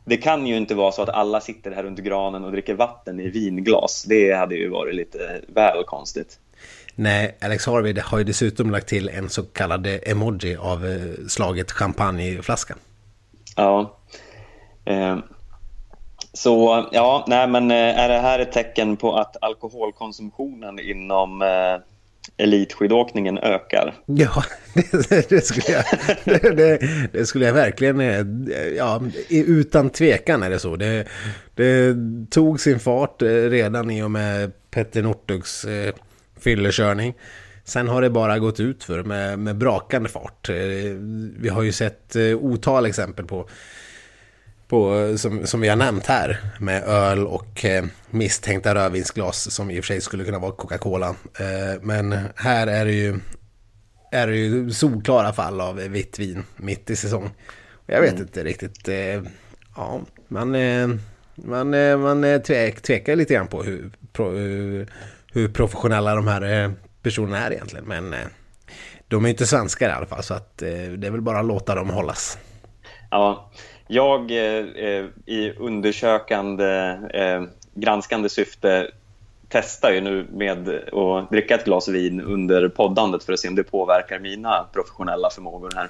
Det 0.05 0.17
kan 0.17 0.47
ju 0.47 0.57
inte 0.57 0.75
vara 0.75 0.93
så 0.93 1.03
att 1.03 1.09
alla 1.09 1.41
sitter 1.41 1.71
här 1.71 1.85
under 1.85 2.03
granen 2.03 2.45
och 2.45 2.53
dricker 2.53 2.75
vatten 2.75 3.21
i 3.21 3.29
vinglas. 3.29 4.05
Det 4.09 4.33
hade 4.33 4.55
ju 4.55 4.69
varit 4.69 4.95
lite 4.95 5.41
väl 5.49 5.85
konstigt. 5.85 6.39
Nej, 6.95 7.37
Alex 7.41 7.67
Harvey 7.67 8.01
har 8.01 8.19
ju 8.19 8.25
dessutom 8.25 8.71
lagt 8.71 8.89
till 8.89 9.09
en 9.09 9.29
så 9.29 9.43
kallad 9.43 9.87
emoji 10.03 10.57
av 10.57 10.87
eh, 10.87 11.27
slaget 11.29 11.73
champagneflaska. 11.73 12.75
Ja. 13.57 13.99
Så 16.35 16.87
ja, 16.93 17.25
nej 17.29 17.49
men 17.49 17.71
eh, 17.71 17.77
är 17.99 18.09
det 18.09 18.19
här 18.19 18.39
ett 18.39 18.53
tecken 18.53 18.97
på 18.97 19.17
att 19.17 19.37
alkoholkonsumtionen 19.43 20.79
inom 20.79 21.43
eh, 21.43 21.81
elitskidåkningen 22.37 23.39
ökar? 23.39 23.95
Ja, 24.07 24.45
det, 25.09 25.29
det 25.29 25.41
skulle, 25.41 25.77
jag, 25.77 25.85
det, 26.57 26.79
det, 27.13 27.27
skulle 27.27 27.47
jag 27.47 27.53
verkligen... 27.53 28.01
Eh, 28.01 28.27
ja, 28.77 29.03
utan 29.31 29.91
tvekan 29.91 30.43
är 30.43 30.51
det 30.51 30.59
så. 30.59 30.77
Det, 30.77 31.07
det 31.55 31.97
tog 32.31 32.61
sin 32.61 32.81
fart 32.81 33.23
eh, 33.23 33.29
redan 33.29 33.91
i 33.91 34.03
och 34.03 34.11
med 34.11 34.53
Petter 34.71 35.03
Northugs 35.03 35.65
eh, 35.65 35.95
fyllekörning. 36.41 37.15
Sen 37.65 37.89
har 37.89 38.03
det 38.03 38.11
bara 38.11 38.39
gått 38.39 38.61
ut 38.61 38.85
för 38.85 39.03
med, 39.03 39.39
med 39.39 39.57
brakande 39.57 40.09
fart. 40.09 40.49
Vi 41.39 41.49
har 41.49 41.63
ju 41.63 41.73
sett 41.73 42.17
otal 42.41 42.87
exempel 42.87 43.25
på 43.25 43.49
på, 44.75 45.19
som, 45.19 45.47
som 45.47 45.61
vi 45.61 45.69
har 45.69 45.77
nämnt 45.77 46.07
här 46.07 46.39
med 46.59 46.83
öl 46.83 47.27
och 47.27 47.65
eh, 47.65 47.85
misstänkta 48.11 48.75
rödvinsglas 48.75 49.51
som 49.51 49.71
i 49.71 49.81
och 49.81 49.85
för 49.85 49.87
sig 49.87 50.01
skulle 50.01 50.25
kunna 50.25 50.39
vara 50.39 50.53
Coca-Cola. 50.53 51.09
Eh, 51.39 51.81
men 51.83 52.19
här 52.37 52.67
är 52.67 52.85
det 52.85 52.93
ju, 52.93 53.21
är 54.13 54.27
det 54.27 54.37
ju 54.37 54.71
solklara 54.71 55.33
fall 55.33 55.61
av 55.61 55.77
vitt 55.77 56.19
vin 56.19 56.45
mitt 56.57 56.91
i 56.91 56.97
säsong. 56.97 57.31
Jag 57.87 58.01
vet 58.01 58.11
mm. 58.11 58.23
inte 58.23 58.45
riktigt. 58.45 58.89
Eh, 58.89 59.23
ja, 59.77 60.01
man, 60.29 60.55
eh, 60.55 60.89
man, 61.35 61.75
eh, 61.75 61.99
man 61.99 62.43
tvek, 62.43 62.83
tvekar 62.83 63.17
lite 63.17 63.35
grann 63.35 63.49
på 63.49 63.63
hur, 63.63 63.91
pro, 64.13 64.31
hur, 64.31 64.89
hur, 65.33 65.49
professionella 65.49 66.15
de 66.15 66.27
här 66.27 66.65
eh, 66.65 66.71
personerna 67.03 67.47
är 67.47 67.53
egentligen. 67.53 67.85
Men 67.85 68.15
de 69.09 69.25
är 69.25 69.29
inte 69.29 69.47
svenskar 69.47 69.89
i 69.89 69.93
alla 69.93 70.07
fall 70.07 70.23
så 70.23 70.35
att 70.35 70.59
det 70.59 71.07
är 71.07 71.11
väl 71.11 71.21
bara 71.21 71.39
att 71.39 71.47
låta 71.47 71.75
dem 71.75 71.91
hållas. 71.91 72.39
Ja, 73.11 73.51
jag 73.87 74.31
eh, 74.31 74.65
eh, 74.85 75.05
i 75.27 75.53
undersökande, 75.59 76.99
eh, 77.15 77.43
granskande 77.75 78.29
syfte 78.29 78.91
testar 79.49 79.93
ju 79.93 80.01
nu 80.01 80.27
med 80.33 80.69
att 80.69 81.31
dricka 81.31 81.55
ett 81.55 81.65
glas 81.65 81.89
vin 81.89 82.21
under 82.21 82.69
poddandet 82.69 83.25
för 83.25 83.33
att 83.33 83.41
se 83.41 83.49
om 83.49 83.55
det 83.55 83.65
påverkar 83.65 84.19
mina 84.19 84.67
professionella 84.73 85.31
förmågor 85.31 85.73
här. 85.75 85.89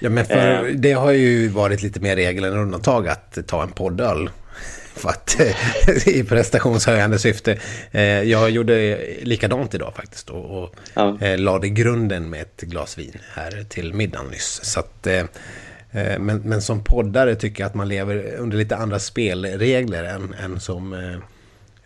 Ja, 0.00 0.10
men 0.10 0.24
för, 0.24 0.68
eh. 0.68 0.74
det 0.74 0.92
har 0.92 1.12
ju 1.12 1.48
varit 1.48 1.82
lite 1.82 2.00
mer 2.00 2.16
regel 2.16 2.44
än 2.44 2.52
undantag 2.52 3.08
att 3.08 3.38
ta 3.46 3.62
en 3.62 3.72
poddöl. 3.72 4.30
För 4.94 5.08
att, 5.08 5.40
I 6.06 6.24
prestationshöjande 6.24 7.18
syfte. 7.18 7.58
Eh, 7.90 8.02
jag 8.02 8.50
gjorde 8.50 8.98
likadant 9.22 9.74
idag 9.74 9.92
faktiskt. 9.96 10.30
Och, 10.30 10.62
och 10.62 10.74
ja. 10.94 11.18
Eh, 11.20 11.38
lade 11.38 11.68
grunden 11.68 12.30
med 12.30 12.42
ett 12.42 12.60
glas 12.60 12.98
vin 12.98 13.18
här 13.34 13.64
till 13.68 13.94
middagen 13.94 14.26
nyss. 14.30 14.60
Så 14.62 14.80
att, 14.80 15.06
Eh, 15.06 15.24
men, 15.92 16.40
men 16.44 16.62
som 16.62 16.84
poddare 16.84 17.34
tycker 17.34 17.62
jag 17.62 17.68
att 17.68 17.74
man 17.74 17.88
lever 17.88 18.36
under 18.36 18.58
lite 18.58 18.76
andra 18.76 18.98
spelregler 18.98 20.04
än, 20.04 20.34
än 20.34 20.60
som 20.60 20.92
eh, 20.92 21.18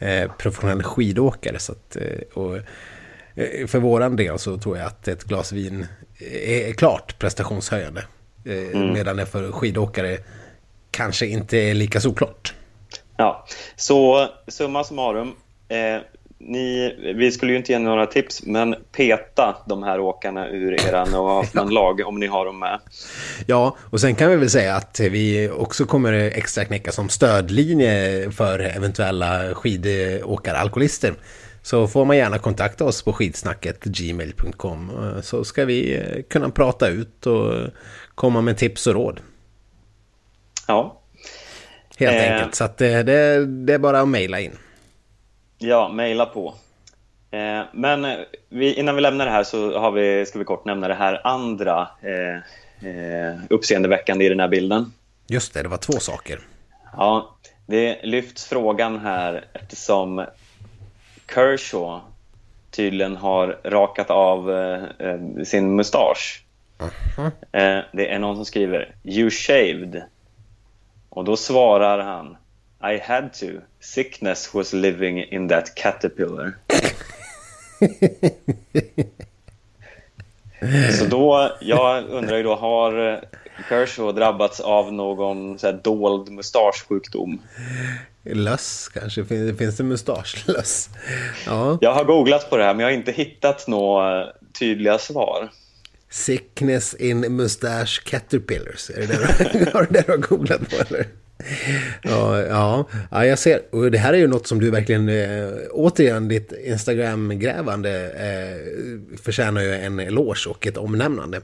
eh 0.09 0.31
professionell 0.39 0.83
skidåkare. 0.83 1.59
Så 1.59 1.73
att, 1.73 1.97
eh, 1.97 2.43
och, 2.43 2.59
för 3.67 3.79
våran 3.79 4.17
del 4.17 4.39
så 4.39 4.59
tror 4.59 4.79
jag 4.79 4.87
att 4.87 5.09
ett 5.09 5.25
glas 5.25 5.53
vin 5.53 5.87
är 6.47 6.73
klart 6.73 7.19
prestationshöjande. 7.19 8.05
Mm. 8.45 8.93
Medan 8.93 9.17
det 9.17 9.27
för 9.27 9.53
skidåkare 9.53 10.19
kanske 10.91 11.27
inte 11.27 11.59
är 11.59 11.75
lika 11.75 12.01
såklart. 12.01 12.55
Ja, 13.17 13.47
så 13.77 14.29
summa 14.49 14.85
summarum. 14.85 15.33
Eh, 15.69 16.03
ni, 16.47 16.95
vi 17.17 17.33
skulle 17.33 17.53
ju 17.53 17.59
inte 17.59 17.73
ge 17.73 17.79
några 17.79 18.07
tips, 18.07 18.43
men 18.47 18.75
peta 18.93 19.57
de 19.67 19.83
här 19.83 20.01
åkarna 20.01 20.49
ur 20.49 20.87
era 20.89 21.05
lag 21.65 22.01
om 22.07 22.21
ni 22.21 22.27
har 22.27 22.47
dem 22.47 22.59
med. 22.59 22.81
Ja, 23.47 23.77
och 23.81 24.01
sen 24.01 24.15
kan 24.15 24.31
vi 24.31 24.37
väl 24.37 24.51
säga 24.51 24.75
att 24.75 25.01
vi 25.01 25.51
också 25.51 25.85
kommer 25.85 26.13
extra 26.13 26.65
knäcka 26.65 26.93
som 26.93 27.09
stödlinje 27.09 28.31
för 28.31 28.59
eventuella 28.59 29.55
skidåkare, 29.55 30.59
alkoholister. 30.59 31.15
Så 31.63 31.89
får 31.89 32.05
man 32.05 32.17
gärna 32.17 32.39
kontakta 32.39 32.85
oss 32.85 33.03
på 33.03 33.13
skidsnacket 33.13 33.85
gmail.com 33.85 34.91
så 35.23 35.45
ska 35.45 35.65
vi 35.65 36.03
kunna 36.31 36.51
prata 36.51 36.89
ut 36.89 37.27
och 37.27 37.53
komma 38.15 38.41
med 38.41 38.57
tips 38.57 38.87
och 38.87 38.95
råd. 38.95 39.21
Ja. 40.69 41.03
Helt 41.99 42.17
eh. 42.17 42.33
enkelt, 42.33 42.55
så 42.55 42.69
det, 42.77 43.03
det, 43.03 43.47
det 43.47 43.75
är 43.75 43.79
bara 43.79 44.01
att 44.01 44.09
mejla 44.09 44.41
in. 44.41 44.53
Ja, 45.59 45.89
mejla 45.89 46.27
på. 46.27 46.55
Eh, 47.31 47.63
men 47.73 48.05
eh, 48.05 48.19
vi, 48.49 48.75
innan 48.75 48.95
vi 48.95 49.01
lämnar 49.01 49.27
det 49.27 49.33
här 49.33 49.45
så 49.45 49.79
har 49.79 49.91
vi, 49.91 50.27
ska 50.27 50.39
vi 50.39 50.45
kort 50.45 50.65
nämna 50.65 50.89
det 50.89 50.95
här 50.95 51.21
andra 51.25 51.89
eh, 52.03 52.37
eh, 52.91 53.39
uppseendeväckande 53.51 54.25
i 54.25 54.29
den 54.29 54.41
här 54.41 54.49
bilden. 54.49 54.93
Just 55.27 55.55
det, 55.55 55.63
det 55.63 55.69
var 55.69 55.77
två 55.77 55.93
saker. 55.93 56.41
Ja, 56.97 57.37
det 57.67 58.01
lyfts 58.03 58.47
frågan 58.47 58.99
här 58.99 59.45
eftersom 59.53 60.27
Kershaw 61.35 62.01
tydligen 62.71 63.17
har 63.17 63.61
rakat 63.65 64.11
av 64.11 64.51
eh, 64.51 64.85
eh 64.99 65.45
sin 65.45 65.77
mustasch. 65.77 66.43
Uh 66.83 66.89
-huh. 67.17 67.83
det 67.93 68.09
är 68.09 68.19
någon 68.19 68.37
som 68.37 68.45
skriver 68.45 68.95
“You 69.05 69.31
shaved” 69.31 70.03
och 71.09 71.25
då 71.25 71.37
svarar 71.37 71.99
han 71.99 72.37
“I 72.83 72.99
had 73.03 73.33
to” 73.33 73.47
Sickness 73.81 74.55
was 74.55 74.73
living 74.73 75.25
in 75.25 75.49
that 75.49 75.75
caterpillar. 75.75 76.55
Så 80.99 81.05
då, 81.05 81.57
jag 81.61 82.05
undrar 82.09 82.37
ju 82.37 82.43
då, 82.43 82.55
har 82.55 83.21
Kershaw 83.69 84.21
drabbats 84.21 84.61
av 84.61 84.93
någon 84.93 85.59
så 85.59 85.67
här 85.67 85.81
dold 85.85 86.33
mustaschsjukdom? 86.33 87.43
Löss 88.23 88.91
kanske? 88.95 89.25
Finns 89.59 89.77
det 89.77 89.85
mustaschlöss? 89.85 90.91
Ja. 91.47 91.79
Jag 91.81 91.95
har 91.95 92.05
googlat 92.05 92.51
på 92.51 92.57
det 92.57 92.65
här 92.65 92.75
men 92.75 92.81
jag 92.81 92.87
har 92.87 92.95
inte 92.95 93.13
hittat 93.13 93.67
några 93.67 94.27
tydliga 94.59 94.99
svar. 94.99 95.49
Sickness 96.11 96.95
in 96.95 97.37
mustache 97.37 98.03
caterpillars. 98.05 98.91
Är 98.91 99.07
det 99.07 99.87
det 99.91 100.05
du 100.07 100.13
har 100.13 100.17
googlat 100.17 100.71
på 100.71 100.77
eller? 100.77 101.07
Ja, 102.03 102.41
ja, 102.41 102.89
ja, 103.11 103.27
jag 103.27 103.39
ser. 103.39 103.61
Och 103.71 103.91
det 103.91 103.99
här 103.99 104.13
är 104.13 104.19
ju 104.19 104.27
något 104.27 104.47
som 104.47 104.61
du 104.61 104.71
verkligen, 104.71 105.09
eh, 105.09 105.49
återigen, 105.71 106.29
ditt 106.29 106.53
Instagram-grävande 106.53 108.11
eh, 108.11 109.17
förtjänar 109.19 109.61
ju 109.61 109.75
en 109.75 110.01
eloge 110.01 110.49
och 110.49 110.67
ett 110.67 110.77
omnämnande. 110.77 111.41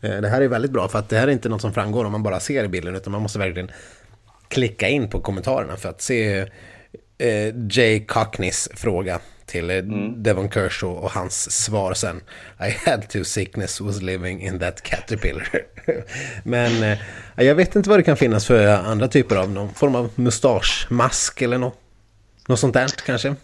Eh, 0.00 0.20
det 0.20 0.28
här 0.28 0.40
är 0.40 0.48
väldigt 0.48 0.70
bra 0.70 0.88
för 0.88 0.98
att 0.98 1.08
det 1.08 1.16
här 1.16 1.28
är 1.28 1.32
inte 1.32 1.48
något 1.48 1.60
som 1.60 1.72
framgår 1.72 2.04
om 2.04 2.12
man 2.12 2.22
bara 2.22 2.40
ser 2.40 2.68
bilden 2.68 2.96
utan 2.96 3.12
man 3.12 3.22
måste 3.22 3.38
verkligen 3.38 3.70
klicka 4.48 4.88
in 4.88 5.10
på 5.10 5.20
kommentarerna 5.20 5.76
för 5.76 5.88
att 5.88 6.02
se 6.02 6.38
eh, 7.18 7.54
Jay 7.70 8.04
Cockneys 8.06 8.68
fråga 8.74 9.20
till 9.48 9.70
eh, 9.70 9.76
mm. 9.76 10.22
Devon 10.22 10.50
Kershaw 10.50 11.00
och 11.00 11.10
hans 11.10 11.50
svar 11.50 11.94
sen. 11.94 12.20
I 12.60 12.90
had 12.90 13.08
to 13.08 13.24
sickness 13.24 13.80
was 13.80 14.02
living 14.02 14.42
in 14.42 14.58
that 14.58 14.82
caterpillar. 14.82 15.48
Men 16.42 16.82
eh, 16.82 16.98
jag 17.36 17.54
vet 17.54 17.76
inte 17.76 17.90
vad 17.90 17.98
det 17.98 18.02
kan 18.02 18.16
finnas 18.16 18.46
för 18.46 18.66
andra 18.66 19.08
typer 19.08 19.36
av 19.36 19.50
någon 19.50 19.74
form 19.74 19.94
av 19.94 20.10
mustaschmask 20.14 21.42
eller 21.42 21.58
något. 21.58 21.78
Något 22.48 22.58
sånt 22.58 22.74
där 22.74 22.88
kanske. 23.06 23.34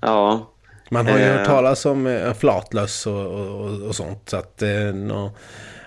Ja. 0.00 0.52
Man 0.90 1.06
har 1.06 1.18
ju 1.18 1.24
eh. 1.24 1.36
hört 1.36 1.46
talas 1.46 1.86
om 1.86 2.06
eh, 2.06 2.34
flatlöss 2.34 3.06
och, 3.06 3.26
och, 3.26 3.82
och, 3.82 3.94
sånt. 3.94 4.28
Så 4.28 4.36
att 4.36 4.62
eh, 4.62 4.94
nå, 4.94 5.32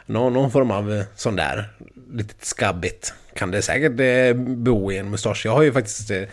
nå, 0.05 0.29
någon 0.29 0.51
form 0.51 0.71
av 0.71 0.93
eh, 0.93 1.03
sån 1.15 1.35
där 1.35 1.69
lite 2.11 2.45
skabbigt 2.45 3.13
kan 3.39 3.51
det 3.51 3.61
säkert 3.61 3.99
eh, 3.99 4.41
bo 4.43 4.91
i 4.91 4.97
en 4.97 5.09
mustasch. 5.09 5.45
Jag 5.45 5.51
har 5.51 5.61
ju 5.61 5.73
faktiskt 5.73 6.11
eh, 6.11 6.23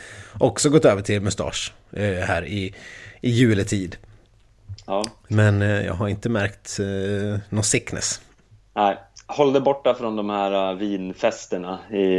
också 0.40 0.70
gått 0.70 0.84
över 0.84 1.02
till 1.02 1.20
mustasch 1.20 1.72
eh, 1.92 2.14
här 2.14 2.46
i, 2.46 2.74
i 3.20 3.30
juletid. 3.30 3.96
Ja. 4.86 5.04
Men 5.28 5.60
jag 5.60 5.94
har 5.94 6.08
inte 6.08 6.28
märkt 6.28 6.78
någon 7.48 7.64
sickness. 7.64 8.20
Nej, 8.74 8.96
håll 9.26 9.52
dig 9.52 9.62
borta 9.62 9.94
från 9.94 10.16
de 10.16 10.30
här 10.30 10.74
vinfesterna 10.74 11.78
i, 11.92 12.18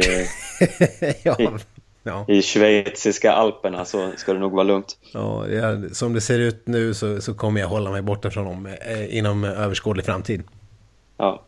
ja, 1.22 1.36
i, 1.38 1.48
ja. 2.02 2.24
i 2.28 2.42
schweiziska 2.42 3.32
alperna 3.32 3.84
så 3.84 4.12
ska 4.16 4.32
det 4.32 4.38
nog 4.38 4.52
vara 4.52 4.62
lugnt. 4.62 4.98
Ja, 5.12 5.48
ja, 5.48 5.76
som 5.92 6.12
det 6.12 6.20
ser 6.20 6.38
ut 6.38 6.66
nu 6.66 6.94
så, 6.94 7.20
så 7.20 7.34
kommer 7.34 7.60
jag 7.60 7.68
hålla 7.68 7.90
mig 7.90 8.02
borta 8.02 8.30
från 8.30 8.44
dem 8.44 8.76
inom 9.08 9.44
överskådlig 9.44 10.04
framtid. 10.06 10.42
Ja. 11.16 11.42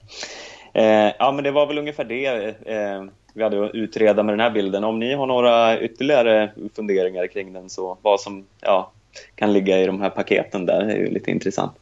Eh, 0.75 1.13
ja, 1.19 1.33
men 1.33 1.45
det 1.45 1.51
var 1.51 1.67
väl 1.67 1.79
ungefär 1.79 2.05
det 2.05 2.27
eh, 2.67 3.05
vi 3.35 3.43
hade 3.43 3.65
att 3.65 3.75
utreda 3.75 4.23
med 4.23 4.33
den 4.33 4.41
här 4.41 4.51
bilden. 4.51 4.85
Om 4.85 4.99
ni 4.99 5.15
har 5.15 5.27
några 5.27 5.81
ytterligare 5.81 6.51
funderingar 6.77 7.27
kring 7.27 7.53
den, 7.53 7.71
så 7.71 7.99
vad 8.03 8.21
som 8.21 8.47
ja, 8.61 8.93
kan 9.35 9.53
ligga 9.53 9.79
i 9.79 9.87
de 9.87 10.01
här 10.01 10.11
paketen 10.11 10.67
där 10.67 10.81
är 10.81 10.97
ju 10.97 11.11
lite 11.11 11.31
intressant. 11.31 11.73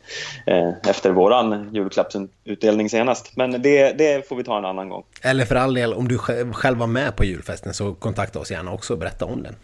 Eh, 0.47 0.73
efter 0.91 1.11
våran 1.11 1.71
julklappsutdelning 1.75 2.91
senast. 2.91 3.37
Men 3.37 3.63
det, 3.63 3.99
det 3.99 4.29
får 4.29 4.37
vi 4.37 4.45
ta 4.45 4.59
en 4.59 4.65
annan 4.65 4.89
gång. 4.89 5.05
Eller 5.23 5.45
för 5.45 5.55
all 5.55 5.75
del, 5.75 5.95
om 5.95 6.09
du 6.09 6.19
själv 6.53 6.79
var 6.79 6.87
med 6.87 7.17
på 7.17 7.25
julfesten 7.25 7.75
så 7.75 7.95
kontakta 7.95 8.39
oss 8.39 8.51
gärna 8.51 8.73
också 8.73 8.93
och 8.93 8.99
berätta 8.99 9.25
om 9.25 9.43
den. 9.43 9.55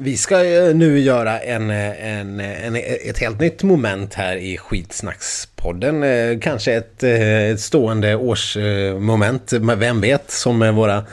Vi 0.00 0.16
ska 0.16 0.44
eh, 0.44 0.74
nu 0.74 0.98
göra 0.98 1.40
en, 1.40 1.70
eh, 1.70 2.06
en, 2.06 2.40
en, 2.40 2.76
ett 2.76 3.18
helt 3.18 3.40
nytt 3.40 3.62
moment 3.62 4.14
här 4.14 4.36
i 4.36 4.58
Skitsnackspodden. 4.58 6.02
Eh, 6.02 6.38
kanske 6.38 6.74
ett, 6.74 7.02
ett 7.02 7.60
stående 7.60 8.16
årsmoment, 8.16 9.52
vem 9.52 10.00
vet, 10.00 10.30
som 10.30 10.74
våra 10.74 11.04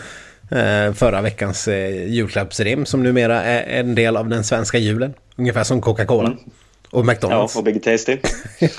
förra 0.95 1.21
veckans 1.21 1.67
julklappsrim 2.07 2.85
som 2.85 3.03
numera 3.03 3.43
är 3.43 3.79
en 3.79 3.95
del 3.95 4.17
av 4.17 4.29
den 4.29 4.43
svenska 4.43 4.77
julen. 4.77 5.13
Ungefär 5.35 5.63
som 5.63 5.81
Coca-Cola. 5.81 6.27
Mm. 6.27 6.39
Och 6.91 7.05
McDonalds. 7.05 7.55
Ja, 7.55 7.59
och 7.59 7.65
Big 7.65 7.83
Tasty. 7.83 8.17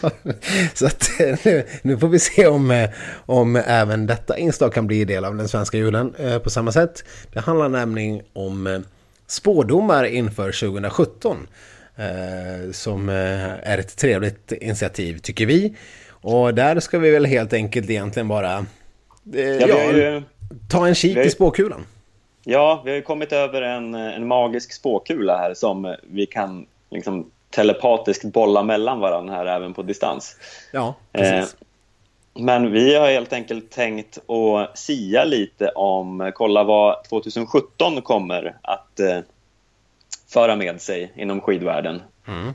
så 0.75 0.87
att, 0.87 1.11
nu, 1.45 1.65
nu, 1.83 1.99
får 1.99 2.09
vi 2.09 2.19
se 2.19 2.47
om, 2.47 2.89
om 3.27 3.57
även 3.57 4.07
detta 4.07 4.39
inslag 4.39 4.75
kan 4.75 4.87
bli 4.87 5.05
del 5.05 5.25
av 5.25 5.37
den 5.37 5.49
svenska 5.49 5.77
julen 5.79 6.15
på 6.43 6.51
samma 6.51 6.73
sätt. 6.73 7.05
Det 7.33 7.41
handlar 7.41 7.69
nämligen 7.69 8.21
om 8.33 8.85
spådomar 9.27 10.05
inför 10.05 10.53
2017. 10.53 11.47
Eh, 11.99 12.71
som 12.73 13.09
eh, 13.09 13.71
är 13.71 13.79
ett 13.79 13.97
trevligt 13.97 14.53
initiativ 14.53 15.19
tycker 15.19 15.47
vi. 15.47 15.75
Och 16.11 16.55
där 16.55 16.81
ska 16.81 16.99
vi 16.99 17.11
väl 17.11 17.25
helt 17.25 17.53
enkelt 17.53 17.91
egentligen 17.91 18.29
bara 18.29 18.67
eh, 19.35 19.45
ja, 19.45 19.93
ju, 19.93 20.23
ta 20.71 20.87
en 20.87 20.95
kik 20.95 21.17
i 21.17 21.31
spåkulan. 21.31 21.87
Ja, 22.45 22.83
vi 22.85 22.91
har 22.91 22.97
ju 22.97 23.03
kommit 23.03 23.33
över 23.33 23.63
en, 23.63 23.95
en 23.95 24.27
magisk 24.27 24.73
spåkula 24.73 25.37
här 25.37 25.55
som 25.55 25.97
vi 26.03 26.27
kan 26.27 26.67
liksom 26.91 27.31
telepatiskt 27.51 28.25
bolla 28.25 28.63
mellan 28.63 29.01
varandra 29.01 29.35
här 29.35 29.47
även 29.47 29.75
på 29.75 29.83
distans. 29.83 30.37
Ja, 30.73 30.95
precis. 31.13 31.55
Eh, 31.55 31.67
men 32.39 32.73
vi 32.73 32.97
har 32.97 33.11
helt 33.11 33.33
enkelt 33.33 33.71
tänkt 33.71 34.19
att 34.31 34.79
sia 34.79 35.25
lite 35.25 35.69
om, 35.69 36.33
kolla 36.35 36.65
vad 36.65 37.05
2017 37.05 38.03
kommer 38.03 38.57
att 38.63 39.01
eh, 39.01 39.19
föra 40.29 40.57
med 40.57 40.81
sig 40.81 41.13
inom 41.17 41.41
skidvärlden. 41.41 42.03
Mm. 42.29 42.55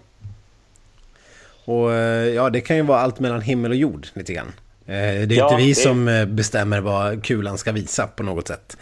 Och 1.65 1.93
eh, 1.93 2.27
ja, 2.27 2.49
det 2.49 2.61
kan 2.61 2.75
ju 2.75 2.81
vara 2.81 2.99
allt 2.99 3.19
mellan 3.19 3.41
himmel 3.41 3.71
och 3.71 3.77
jord 3.77 4.07
lite 4.13 4.33
grann. 4.33 4.53
Eh, 4.85 4.93
det 4.95 5.35
är 5.35 5.37
ja, 5.37 5.51
inte 5.51 5.63
vi 5.63 5.69
det... 5.69 5.75
som 5.75 6.07
eh, 6.07 6.25
bestämmer 6.25 6.81
vad 6.81 7.23
kulan 7.25 7.57
ska 7.57 7.71
visa 7.71 8.07
på 8.07 8.23
något 8.23 8.47
sätt. 8.47 8.77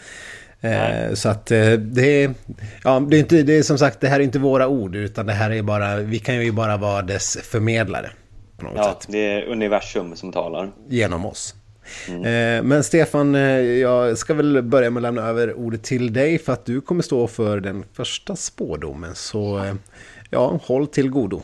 Nej. 0.62 1.16
Så 1.16 1.28
att 1.28 1.46
det 1.46 2.24
är, 2.24 2.34
ja, 2.84 3.00
det 3.00 3.16
är 3.16 3.20
inte, 3.20 3.42
det 3.42 3.58
är 3.58 3.62
som 3.62 3.78
sagt, 3.78 4.00
det 4.00 4.08
här 4.08 4.20
är 4.20 4.24
inte 4.24 4.38
våra 4.38 4.68
ord, 4.68 4.96
utan 4.96 5.26
det 5.26 5.32
här 5.32 5.50
är 5.50 5.62
bara, 5.62 5.96
vi 5.96 6.18
kan 6.18 6.44
ju 6.44 6.52
bara 6.52 6.76
vara 6.76 7.02
dess 7.02 7.38
förmedlare 7.42 8.10
på 8.60 8.66
något 8.66 8.76
ja, 8.76 8.84
sätt. 8.84 9.06
det 9.08 9.18
är 9.18 9.44
universum 9.44 10.16
som 10.16 10.32
talar. 10.32 10.70
Genom 10.88 11.26
oss. 11.26 11.54
Mm. 12.08 12.24
Eh, 12.24 12.62
men 12.62 12.84
Stefan, 12.84 13.34
eh, 13.34 13.60
jag 13.60 14.18
ska 14.18 14.34
väl 14.34 14.62
börja 14.62 14.90
med 14.90 15.00
att 15.00 15.02
lämna 15.02 15.22
över 15.22 15.54
ordet 15.54 15.82
till 15.82 16.12
dig 16.12 16.38
för 16.38 16.52
att 16.52 16.64
du 16.64 16.80
kommer 16.80 17.02
stå 17.02 17.26
för 17.26 17.60
den 17.60 17.84
första 17.92 18.36
spådomen. 18.36 19.14
Så 19.14 19.58
eh, 19.58 19.74
ja, 20.30 20.58
håll 20.64 20.86
till 20.86 21.10
godo. 21.10 21.42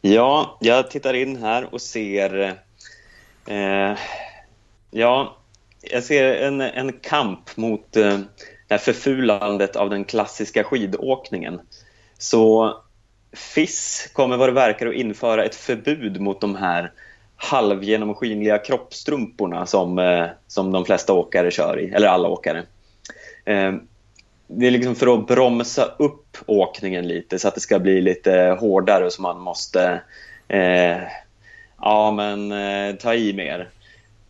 Ja, 0.00 0.58
jag 0.60 0.90
tittar 0.90 1.14
in 1.14 1.36
här 1.36 1.74
och 1.74 1.80
ser... 1.80 2.54
Eh, 3.46 3.98
ja, 4.90 5.36
jag 5.80 6.04
ser 6.04 6.34
en, 6.34 6.60
en 6.60 6.92
kamp 6.92 7.56
mot 7.56 7.96
eh, 7.96 8.18
det 8.68 8.74
här 8.74 8.78
förfulandet 8.78 9.76
av 9.76 9.90
den 9.90 10.04
klassiska 10.04 10.64
skidåkningen. 10.64 11.60
Så 12.18 12.74
FIS 13.32 14.10
kommer 14.12 14.36
vad 14.36 14.48
det 14.48 14.52
verkar 14.52 14.86
att 14.86 14.94
införa 14.94 15.44
ett 15.44 15.54
förbud 15.54 16.20
mot 16.20 16.40
de 16.40 16.56
här 16.56 16.92
halvgenomskinliga 17.36 18.58
kroppstrumporna 18.58 19.66
som, 19.66 19.98
eh, 19.98 20.26
som 20.46 20.72
de 20.72 20.84
flesta 20.84 21.12
åkare 21.12 21.50
kör 21.50 21.80
i, 21.80 21.90
eller 21.90 22.08
alla 22.08 22.28
åkare. 22.28 22.62
Eh, 23.44 23.72
det 24.46 24.66
är 24.66 24.70
liksom 24.70 24.94
för 24.94 25.14
att 25.14 25.26
bromsa 25.26 25.84
upp 25.98 26.36
åkningen 26.46 27.08
lite 27.08 27.38
så 27.38 27.48
att 27.48 27.54
det 27.54 27.60
ska 27.60 27.78
bli 27.78 28.00
lite 28.00 28.56
hårdare 28.60 29.10
så 29.10 29.22
man 29.22 29.40
måste 29.40 30.00
eh, 30.48 30.98
ja, 31.80 32.12
men, 32.12 32.52
eh, 32.52 32.96
ta 32.96 33.14
i 33.14 33.32
mer. 33.32 33.68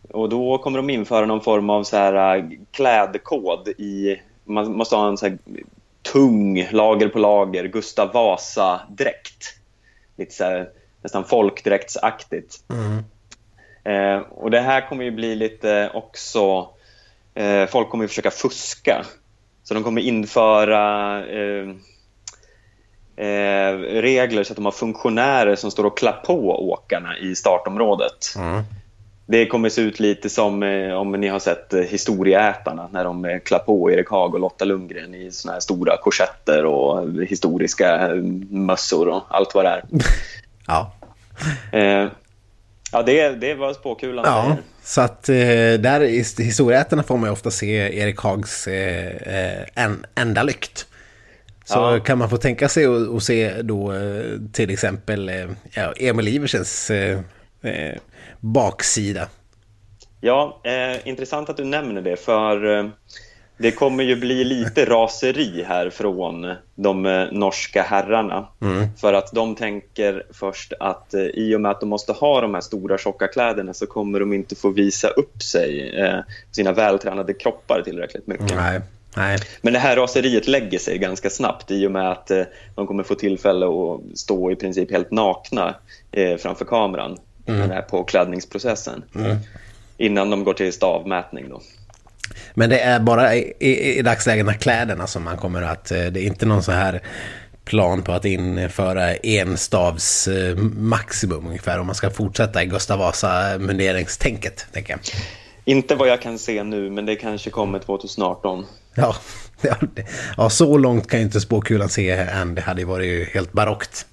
Och 0.09 0.29
då 0.29 0.57
kommer 0.57 0.77
de 0.77 0.89
införa 0.89 1.25
någon 1.25 1.41
form 1.41 1.69
av 1.69 1.83
så 1.83 1.97
här 1.97 2.37
eh, 2.37 2.43
klädkod 2.71 3.67
i, 3.67 4.21
man 4.43 4.71
måste 4.71 4.95
ha 4.95 5.07
en 5.07 5.17
så 5.17 5.27
här 5.27 5.37
tung 6.01 6.67
lager 6.71 7.07
på 7.07 7.19
lager 7.19 7.67
Gustav 7.67 8.13
Vasa-dräkt. 8.13 9.55
Lite 10.17 10.35
så 10.35 10.43
här, 10.43 10.69
nästan 11.01 11.25
folkdräktsaktigt. 11.25 12.55
Mm. 12.69 13.03
Eh, 13.83 14.21
och 14.21 14.51
det 14.51 14.61
här 14.61 14.89
kommer 14.89 15.03
ju 15.03 15.11
bli 15.11 15.35
lite 15.35 15.91
också... 15.93 16.69
Eh, 17.33 17.65
folk 17.65 17.89
kommer 17.89 18.03
ju 18.03 18.07
försöka 18.07 18.31
fuska. 18.31 19.05
Så 19.63 19.73
de 19.73 19.83
kommer 19.83 20.01
införa 20.01 21.17
eh, 21.25 21.69
eh 23.17 23.77
regler 23.77 24.43
så 24.43 24.53
att 24.53 24.55
de 24.55 24.65
har 24.65 24.71
funktionärer 24.71 25.55
som 25.55 25.71
står 25.71 25.83
och 25.83 25.97
klär 25.97 26.21
på 26.25 26.69
åkarna 26.71 27.17
i 27.17 27.35
startområdet. 27.35 28.35
Mm. 28.35 28.63
Det 29.31 29.45
kommer 29.45 29.69
se 29.69 29.81
ut 29.81 29.99
lite 29.99 30.29
som 30.29 30.63
eh, 30.63 30.93
om 30.93 31.11
ni 31.11 31.27
har 31.27 31.39
sett 31.39 31.73
eh, 31.73 31.81
Historieätarna 31.81 32.89
när 32.91 33.03
de 33.03 33.39
klär 33.45 33.59
på 33.59 33.91
Erik 33.91 34.09
Haag 34.09 34.33
och 34.33 34.39
Lotta 34.39 34.65
Lundgren 34.65 35.15
i 35.15 35.31
såna 35.31 35.53
här 35.53 35.59
stora 35.59 35.97
korsetter 35.97 36.65
och 36.65 37.07
historiska 37.23 38.09
mössor 38.49 39.07
och 39.07 39.23
allt 39.29 39.55
vad 39.55 39.65
det 39.65 39.69
är. 39.69 39.83
Ja. 40.67 40.93
Eh, 41.71 42.07
ja, 42.91 43.03
det, 43.05 43.29
det 43.29 43.53
var 43.53 43.73
spåkulan 43.73 44.25
Ja, 44.27 44.43
säger. 44.43 44.57
så 44.83 45.01
att 45.01 45.29
eh, 45.29 45.81
där 45.81 46.01
i 46.01 46.23
historieätarna 46.37 47.03
får 47.03 47.17
man 47.17 47.29
ju 47.29 47.33
ofta 47.33 47.51
se 47.51 47.99
Erik 47.99 48.19
Hags 48.19 48.67
eh, 48.67 49.65
en, 49.75 50.05
enda 50.15 50.43
lykt. 50.43 50.85
Så 51.65 51.77
ja. 51.77 51.99
kan 51.99 52.17
man 52.17 52.29
få 52.29 52.37
tänka 52.37 52.69
sig 52.69 52.85
att 53.15 53.23
se 53.23 53.61
då 53.61 53.93
till 54.53 54.69
exempel 54.69 55.31
ja, 55.73 55.93
Emil 55.97 56.27
Iversens 56.27 56.91
baksida. 58.39 59.27
Ja, 60.21 60.61
eh, 60.63 61.07
intressant 61.07 61.49
att 61.49 61.57
du 61.57 61.63
nämner 61.63 62.01
det 62.01 62.15
för 62.15 62.77
eh, 62.77 62.85
det 63.61 63.71
kommer 63.71 64.03
ju 64.03 64.15
bli 64.15 64.43
lite 64.43 64.85
raseri 64.85 65.63
här 65.67 65.89
från 65.89 66.53
de 66.75 67.05
eh, 67.05 67.31
norska 67.31 67.81
herrarna. 67.81 68.47
Mm. 68.61 68.87
För 68.97 69.13
att 69.13 69.31
de 69.31 69.55
tänker 69.55 70.23
först 70.33 70.73
att 70.79 71.13
eh, 71.13 71.21
i 71.21 71.55
och 71.55 71.61
med 71.61 71.71
att 71.71 71.79
de 71.79 71.89
måste 71.89 72.13
ha 72.13 72.41
de 72.41 72.53
här 72.53 72.61
stora 72.61 72.97
tjocka 72.97 73.27
kläderna 73.27 73.73
så 73.73 73.87
kommer 73.87 74.19
de 74.19 74.33
inte 74.33 74.55
få 74.55 74.69
visa 74.69 75.07
upp 75.07 75.43
sig, 75.43 75.99
eh, 75.99 76.19
sina 76.51 76.71
vältränade 76.71 77.33
kroppar 77.33 77.81
tillräckligt 77.81 78.27
mycket. 78.27 78.55
Nej. 78.55 78.81
Nej. 79.15 79.37
Men 79.61 79.73
det 79.73 79.79
här 79.79 79.95
raseriet 79.95 80.47
lägger 80.47 80.79
sig 80.79 80.97
ganska 80.97 81.29
snabbt 81.29 81.71
i 81.71 81.87
och 81.87 81.91
med 81.91 82.11
att 82.11 82.31
eh, 82.31 82.43
de 82.75 82.87
kommer 82.87 83.03
få 83.03 83.15
tillfälle 83.15 83.65
att 83.65 84.17
stå 84.17 84.51
i 84.51 84.55
princip 84.55 84.91
helt 84.91 85.11
nakna 85.11 85.75
eh, 86.11 86.37
framför 86.37 86.65
kameran 86.65 87.17
mm. 87.49 87.69
den 87.69 87.83
påklädningsprocessen. 87.89 89.03
Mm. 89.15 89.37
Innan 89.97 90.29
de 90.29 90.43
går 90.43 90.53
till 90.53 90.73
stavmätning 90.73 91.49
då. 91.49 91.61
Men 92.53 92.69
det 92.69 92.79
är 92.79 92.99
bara 92.99 93.35
i, 93.35 93.53
i, 93.59 93.99
i 93.99 94.01
dagsläget 94.01 94.59
kläderna 94.59 95.07
som 95.07 95.23
man 95.23 95.37
kommer 95.37 95.61
att... 95.61 95.91
Eh, 95.91 96.05
det 96.05 96.21
är 96.21 96.25
inte 96.25 96.45
någon 96.45 96.63
så 96.63 96.71
här 96.71 97.01
plan 97.65 98.03
på 98.03 98.11
att 98.11 98.25
införa 98.25 99.15
enstavs 99.15 100.27
eh, 100.27 100.55
maximum 100.57 101.47
ungefär 101.47 101.79
om 101.79 101.85
man 101.85 101.95
ska 101.95 102.09
fortsätta 102.09 102.63
i 102.63 102.65
Gustav 102.65 102.99
Vasa 102.99 103.57
munderingstänket, 103.59 104.67
tänker 104.71 104.93
jag. 104.93 104.99
Inte 105.65 105.95
vad 105.95 106.07
jag 106.07 106.21
kan 106.21 106.39
se 106.39 106.63
nu, 106.63 106.89
men 106.89 107.05
det 107.05 107.15
kanske 107.15 107.49
kommer 107.49 107.79
2018. 107.79 108.65
Ja, 108.95 109.15
ja, 110.37 110.49
så 110.49 110.77
långt 110.77 111.09
kan 111.09 111.19
ju 111.19 111.25
inte 111.25 111.41
spåkulan 111.41 111.89
se 111.89 112.09
än. 112.11 112.55
Det 112.55 112.61
hade 112.61 112.81
ju 112.81 112.87
varit 112.87 113.33
helt 113.33 113.51
barockt. 113.51 114.05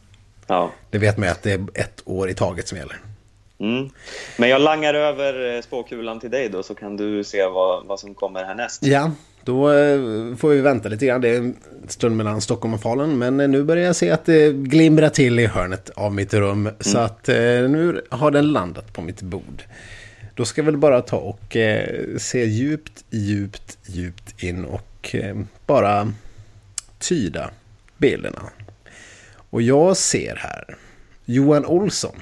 Ja. 0.47 0.71
Det 0.91 0.99
vet 0.99 1.17
man 1.17 1.29
ju 1.29 1.33
att 1.33 1.43
det 1.43 1.53
är 1.53 1.67
ett 1.75 2.03
år 2.05 2.31
i 2.31 2.35
taget 2.35 2.69
som 2.69 2.79
gäller. 2.79 2.97
Mm. 3.59 3.91
Men 4.37 4.49
jag 4.49 4.61
langar 4.61 4.95
över 4.95 5.55
eh, 5.57 5.61
spåkulan 5.61 6.21
till 6.21 6.31
dig 6.31 6.49
då 6.49 6.63
så 6.63 6.75
kan 6.75 6.97
du 6.97 7.25
se 7.25 7.47
vad, 7.47 7.87
vad 7.87 8.01
som 8.01 8.15
kommer 8.15 8.45
härnäst. 8.45 8.83
Ja, 8.87 9.11
då 9.45 9.73
eh, 9.73 10.01
får 10.37 10.49
vi 10.49 10.61
vänta 10.61 10.89
lite 10.89 11.07
grann. 11.07 11.21
Det 11.21 11.29
är 11.29 11.37
en 11.37 11.57
stund 11.89 12.17
mellan 12.17 12.41
Stockholm 12.41 12.75
och 12.75 12.81
Falun. 12.81 13.19
Men 13.19 13.41
eh, 13.41 13.49
nu 13.49 13.65
börjar 13.65 13.85
jag 13.85 13.97
se 13.97 14.11
att 14.11 14.25
det 14.25 14.53
glimrar 14.53 15.09
till 15.09 15.39
i 15.39 15.47
hörnet 15.47 15.91
av 15.91 16.15
mitt 16.15 16.35
rum. 16.35 16.67
Mm. 16.67 16.75
Så 16.81 16.99
att 16.99 17.29
nu 17.29 18.05
har 18.11 18.31
den 18.31 18.53
landat 18.53 18.93
på 18.93 19.03
mitt 19.03 19.23
bord. 19.23 19.63
Då 20.35 20.45
ska 20.45 20.61
jag 20.61 20.67
väl 20.67 20.77
bara 20.77 21.03
ta 21.03 21.17
och 21.17 21.57
se 22.19 22.45
djupt, 22.45 23.05
djupt, 23.11 23.79
djupt 23.87 24.43
in 24.43 24.65
och 24.65 25.17
bara 25.67 26.13
tyda 26.99 27.51
bilderna. 27.99 28.43
Och 29.51 29.63
jag 29.63 29.97
ser 29.97 30.37
här 30.37 30.77
Johan 31.25 31.67
Olsson. 31.67 32.17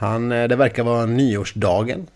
Han, 0.00 0.32
eh, 0.32 0.48
det 0.48 0.56
verkar 0.56 0.82
vara 0.82 1.06
nyårsdagen. 1.06 2.06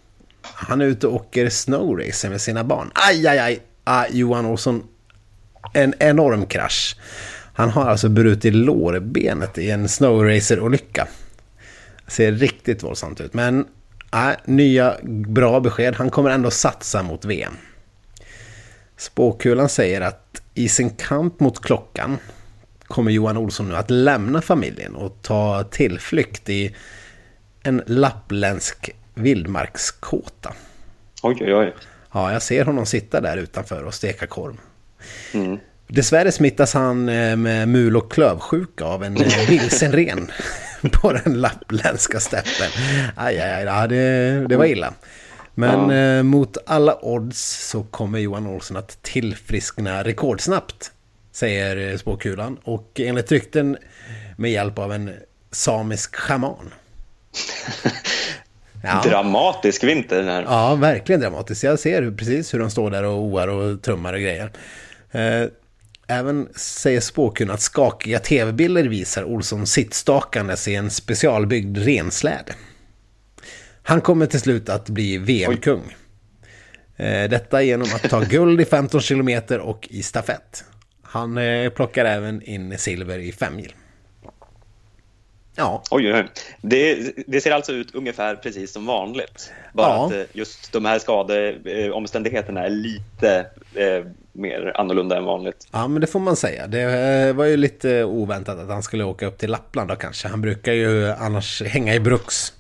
Han 0.43 0.81
är 0.81 0.85
ute 0.85 1.07
och 1.07 1.15
åker 1.15 1.49
snowracer 1.49 2.31
med 2.31 2.41
sina 2.41 2.65
barn. 2.65 2.91
Aj, 2.95 3.27
aj, 3.27 3.39
aj. 3.39 3.61
Ah, 3.85 4.05
Johan 4.11 4.47
Olsson. 4.47 4.83
En 5.73 5.95
enorm 5.99 6.47
krasch. 6.47 6.97
Han 7.55 7.71
har 7.71 7.85
alltså 7.91 8.09
brutit 8.09 8.55
lårbenet 8.55 9.59
i 9.59 9.71
en 9.71 9.89
snowracer-olycka. 9.89 11.09
Ser 12.07 12.33
riktigt 12.33 12.83
våldsamt 12.83 13.21
ut. 13.21 13.35
Men 13.35 13.67
äh, 14.13 14.31
nya 14.45 14.97
bra 15.29 15.61
besked. 15.61 15.95
Han 15.95 16.11
kommer 16.11 16.31
ändå 16.31 16.51
satsa 16.51 17.03
mot 17.03 17.25
VM. 17.25 17.55
Spåkulan 18.97 19.69
säger 19.69 20.01
att 20.01 20.43
i 20.55 20.69
sin 20.69 20.91
kamp 20.91 21.41
mot 21.41 21.63
klockan 21.63 22.19
kommer 22.87 23.11
Johan 23.11 23.37
Olsson 23.37 23.69
nu 23.69 23.77
att 23.77 23.91
lämna 23.91 24.43
familjen 24.43 24.95
och 24.95 25.19
ta 25.23 25.65
tillflykt 25.65 26.49
i 26.49 26.75
en 27.65 27.83
lappländsk 27.87 28.91
vildmarkskåta. 29.15 30.55
Oj, 31.23 31.37
oj, 31.41 31.55
oj. 31.55 31.75
Ja, 32.13 32.33
jag 32.33 32.43
ser 32.43 32.65
honom 32.65 32.87
sitta 32.87 33.21
där 33.21 33.37
utanför 33.37 33.85
och 33.85 33.95
steka 33.95 34.27
korv. 34.27 34.57
Mm. 35.35 35.59
Dessvärre 35.87 36.33
smittas 36.33 36.75
han 36.75 37.09
eh, 37.09 37.37
med 37.37 37.69
mul 37.69 37.97
och 37.97 38.13
klövsjuka 38.13 38.85
av 38.85 39.05
en 39.05 39.17
eh, 39.17 39.49
vilsen 39.49 39.93
ren 39.93 40.31
på 40.93 41.13
den 41.13 41.41
lappländska 41.41 42.21
steppen. 42.21 42.71
Aj, 43.17 43.41
aj, 43.41 43.67
aj, 43.69 43.89
det, 43.89 44.47
det 44.49 44.57
var 44.57 44.65
illa. 44.65 44.95
Men 45.55 45.91
ja. 45.91 45.97
eh, 45.97 46.23
mot 46.23 46.57
alla 46.67 46.99
odds 47.03 47.69
så 47.71 47.83
kommer 47.83 48.19
Johan 48.19 48.47
Olsson 48.47 48.77
att 48.77 49.03
tillfriskna 49.03 50.05
rekordsnabbt, 50.05 50.93
säger 51.33 51.97
spåkulan. 51.97 52.59
Och 52.65 53.01
enligt 53.01 53.33
rykten 53.33 53.77
med 54.37 54.51
hjälp 54.51 54.79
av 54.79 54.93
en 54.93 55.11
samisk 55.51 56.17
schaman. 56.17 56.71
Ja. 58.87 59.03
Dramatisk 59.05 59.85
vinter 59.85 60.17
den 60.17 60.29
här. 60.29 60.43
Ja, 60.43 60.75
verkligen 60.75 61.21
dramatisk. 61.21 61.65
Jag 61.65 61.79
ser 61.79 62.11
precis 62.11 62.55
hur 62.55 62.59
de 62.59 62.71
står 62.71 62.91
där 62.91 63.05
och 63.05 63.23
oar 63.23 63.49
och 63.49 63.83
trummar 63.83 64.13
och 64.13 64.21
grejer. 64.21 64.53
Eh, 65.11 65.49
även 66.07 66.49
säger 66.57 67.01
spåkun 67.01 67.51
att 67.51 67.61
skakiga 67.61 68.19
tv-bilder 68.19 68.85
visar 68.85 69.25
Olsson 69.25 69.67
sittstakandes 69.67 70.69
i 70.69 70.75
en 70.75 70.91
specialbyggd 70.91 71.79
rensläde. 71.79 72.53
Han 73.83 74.01
kommer 74.01 74.27
till 74.27 74.41
slut 74.41 74.69
att 74.69 74.89
bli 74.89 75.19
VM-kung. 75.19 75.97
Eh, 76.97 77.31
detta 77.31 77.63
genom 77.63 77.89
att 77.95 78.11
ta 78.11 78.21
guld 78.21 78.61
i 78.61 78.65
15 78.65 79.01
kilometer 79.01 79.59
och 79.59 79.89
i 79.91 80.03
stafett. 80.03 80.65
Han 81.03 81.39
eh, 81.39 81.71
plockar 81.71 82.05
även 82.05 82.43
in 82.43 82.79
silver 82.79 83.19
i 83.19 83.33
femmil. 83.33 83.75
Ja. 85.57 85.83
Oj, 85.91 86.15
oj, 86.15 86.27
det, 86.61 87.13
det, 87.27 87.41
ser 87.41 87.51
alltså 87.51 87.73
ut 87.73 87.95
ungefär 87.95 88.37
precis 88.37 88.73
som 88.73 88.87
vanligt. 88.87 89.53
Bara 89.73 89.89
ja. 89.89 90.07
att 90.07 90.13
eh, 90.13 90.23
just 90.33 90.73
de 90.73 90.85
här 90.85 90.99
skadeomständigheterna 90.99 92.65
är 92.65 92.71
lite 92.71 93.47
eh, 93.75 94.05
mer 94.33 94.73
annorlunda 94.75 95.17
än 95.17 95.25
vanligt. 95.25 95.69
Ja, 95.73 95.89
men 95.89 96.01
det 96.01 96.07
får 96.07 96.21
man 96.21 96.37
säga. 96.37 96.67
Det 96.67 96.81
eh, 96.81 97.35
var 97.35 97.45
ju 97.45 97.57
lite 97.57 98.05
oväntat 98.05 98.59
att 98.59 98.69
han 98.69 98.83
skulle 98.83 99.05
åka 99.05 99.27
upp 99.27 99.39
till 99.39 99.51
Lappland 99.51 99.89
då 99.89 99.97
kanske. 99.97 100.29
Han 100.29 100.41
brukar 100.41 100.73
ju 100.73 101.11
annars 101.11 101.63
hänga 101.63 101.95
i 101.95 102.01
Bruks. 102.01 102.53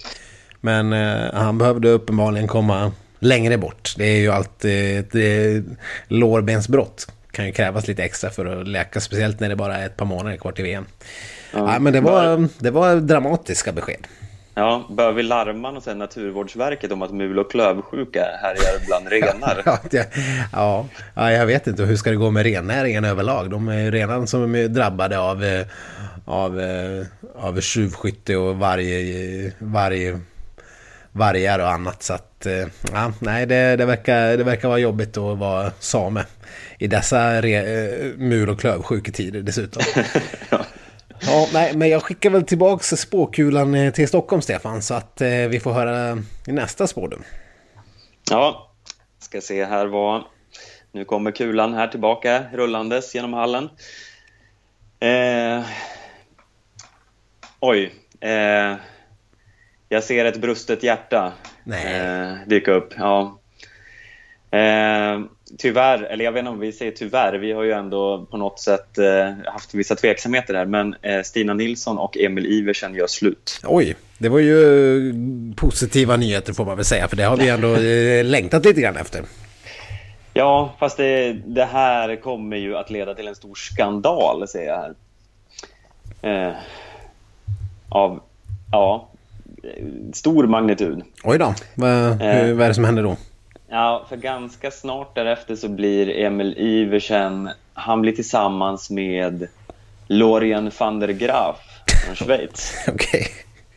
Men 0.60 0.92
eh, 0.92 1.34
han 1.34 1.58
behövde 1.58 1.88
uppenbarligen 1.88 2.48
komma 2.48 2.92
längre 3.18 3.58
bort. 3.58 3.94
Det 3.96 4.04
är 4.04 4.16
ju 4.16 4.30
alltid 4.30 4.98
ett 4.98 5.14
eh, 5.14 5.72
lårbensbrott. 6.08 7.06
Kan 7.30 7.46
ju 7.46 7.52
krävas 7.52 7.88
lite 7.88 8.04
extra 8.04 8.30
för 8.30 8.46
att 8.46 8.68
läka, 8.68 9.00
speciellt 9.00 9.40
när 9.40 9.48
det 9.48 9.56
bara 9.56 9.76
är 9.76 9.86
ett 9.86 9.96
par 9.96 10.06
månader 10.06 10.36
kvar 10.36 10.52
till 10.52 10.64
VM. 10.64 10.86
Ja, 11.54 11.72
ja 11.72 11.78
men 11.78 11.92
det 11.92 12.00
var, 12.00 12.48
det 12.58 12.70
var 12.70 12.96
dramatiska 12.96 13.72
besked. 13.72 14.06
Ja, 14.56 14.86
bör 14.90 15.12
vi 15.12 15.22
larma 15.22 15.70
och 15.70 15.82
sen 15.82 15.98
Naturvårdsverket 15.98 16.92
om 16.92 17.02
att 17.02 17.10
mul 17.10 17.38
och 17.38 17.50
klövsjuka 17.50 18.24
härjar 18.42 18.86
bland 18.86 19.08
renar? 19.08 19.62
ja, 20.52 20.86
ja, 21.14 21.32
jag 21.32 21.46
vet 21.46 21.66
inte 21.66 21.82
hur 21.82 21.96
ska 21.96 22.10
det 22.10 22.16
gå 22.16 22.30
med 22.30 22.42
rennäringen 22.42 23.04
överlag. 23.04 23.50
De 23.50 23.68
är 23.68 23.90
redan 23.90 24.26
som 24.26 24.54
är 24.54 24.68
drabbade 24.68 25.18
av, 25.18 25.44
eh, 25.44 25.66
av, 26.24 26.60
eh, 26.60 27.06
av 27.34 27.60
tjuvskytte 27.60 28.36
och 28.36 28.56
varje, 28.56 29.52
varje 29.58 30.20
vargar 31.12 31.58
och 31.58 31.70
annat. 31.70 32.02
Så 32.02 32.14
att, 32.14 32.46
eh, 32.46 32.66
ja, 32.92 33.12
nej, 33.18 33.46
det, 33.46 33.76
det, 33.76 33.84
verkar, 33.84 34.36
det 34.36 34.44
verkar 34.44 34.68
vara 34.68 34.78
jobbigt 34.78 35.16
att 35.16 35.38
vara 35.38 35.72
same 35.78 36.24
i 36.78 36.86
dessa 36.86 37.42
re, 37.42 37.62
mul 38.16 38.48
och 38.48 38.60
klövsjuketider 38.60 39.40
dessutom. 39.40 39.82
ja. 40.50 40.64
Ja, 41.20 41.48
nej, 41.52 41.76
men 41.76 41.88
jag 41.88 42.02
skickar 42.02 42.30
väl 42.30 42.44
tillbaka 42.44 42.96
spåkulan 42.96 43.74
eh, 43.74 43.92
till 43.92 44.08
Stockholm, 44.08 44.42
Stefan, 44.42 44.82
så 44.82 44.94
att 44.94 45.20
eh, 45.20 45.28
vi 45.28 45.60
får 45.60 45.72
höra 45.72 46.18
i 46.46 46.52
nästa 46.52 46.86
spår 46.86 47.08
du. 47.08 47.18
Ja, 48.30 48.70
ska 49.18 49.40
se 49.40 49.64
här 49.64 49.86
vad... 49.86 50.24
Nu 50.92 51.04
kommer 51.04 51.30
kulan 51.30 51.74
här 51.74 51.88
tillbaka 51.88 52.44
rullandes 52.52 53.14
genom 53.14 53.32
hallen. 53.32 53.70
Eh... 55.00 55.64
Oj. 57.60 57.94
Eh... 58.20 58.76
Jag 59.88 60.04
ser 60.04 60.24
ett 60.24 60.40
brustet 60.40 60.82
hjärta 60.82 61.32
eh, 61.66 62.34
dyka 62.46 62.72
upp. 62.72 62.94
Ja. 62.98 63.38
Tyvärr, 65.58 66.02
eller 66.02 66.24
jag 66.24 66.32
vet 66.32 66.40
inte 66.40 66.50
om 66.50 66.58
vi 66.58 66.72
säger 66.72 66.92
tyvärr, 66.92 67.38
vi 67.38 67.52
har 67.52 67.62
ju 67.62 67.72
ändå 67.72 68.26
på 68.30 68.36
något 68.36 68.60
sätt 68.60 68.98
eh, 68.98 69.52
haft 69.52 69.74
vissa 69.74 69.94
tveksamheter 69.94 70.54
där, 70.54 70.66
men 70.66 70.94
eh, 71.02 71.22
Stina 71.22 71.54
Nilsson 71.54 71.98
och 71.98 72.16
Emil 72.16 72.46
Iversen 72.46 72.94
gör 72.94 73.06
slut. 73.06 73.60
Oj, 73.64 73.96
det 74.18 74.28
var 74.28 74.38
ju 74.38 75.14
positiva 75.56 76.16
nyheter 76.16 76.52
får 76.52 76.64
man 76.64 76.76
väl 76.76 76.84
säga, 76.84 77.08
för 77.08 77.16
det 77.16 77.22
har 77.22 77.36
vi 77.36 77.48
ändå 77.48 77.74
eh, 77.74 78.24
längtat 78.24 78.64
lite 78.64 78.80
grann 78.80 78.96
efter. 78.96 79.22
Ja, 80.32 80.74
fast 80.78 80.96
det, 80.96 81.32
det, 81.32 81.64
här 81.64 82.16
kommer 82.16 82.56
ju 82.56 82.76
att 82.76 82.90
leda 82.90 83.14
till 83.14 83.28
en 83.28 83.34
stor 83.34 83.54
skandal, 83.54 84.48
säger 84.48 84.68
jag 84.68 84.94
här. 86.22 86.48
Eh, 86.48 86.54
av, 87.88 88.20
ja, 88.72 89.08
stor 90.12 90.46
magnitud. 90.46 91.02
Oj 91.24 91.38
då, 91.38 91.54
vad, 91.74 92.22
hur, 92.22 92.54
vad 92.54 92.64
är 92.64 92.68
det 92.68 92.74
som 92.74 92.84
händer 92.84 93.02
då? 93.02 93.16
Ja, 93.74 94.04
för 94.08 94.16
ganska 94.16 94.70
snart 94.70 95.14
därefter 95.14 95.56
så 95.56 95.68
blir 95.68 96.10
Emil 96.10 96.54
Iversen, 96.58 97.50
han 97.72 98.00
blir 98.00 98.12
tillsammans 98.12 98.90
med 98.90 99.48
Lorien 100.06 100.70
van 100.78 101.00
der 101.00 101.08
Graaf 101.08 101.56
från 102.06 102.14
Schweiz. 102.14 102.74
Okej, 102.88 103.26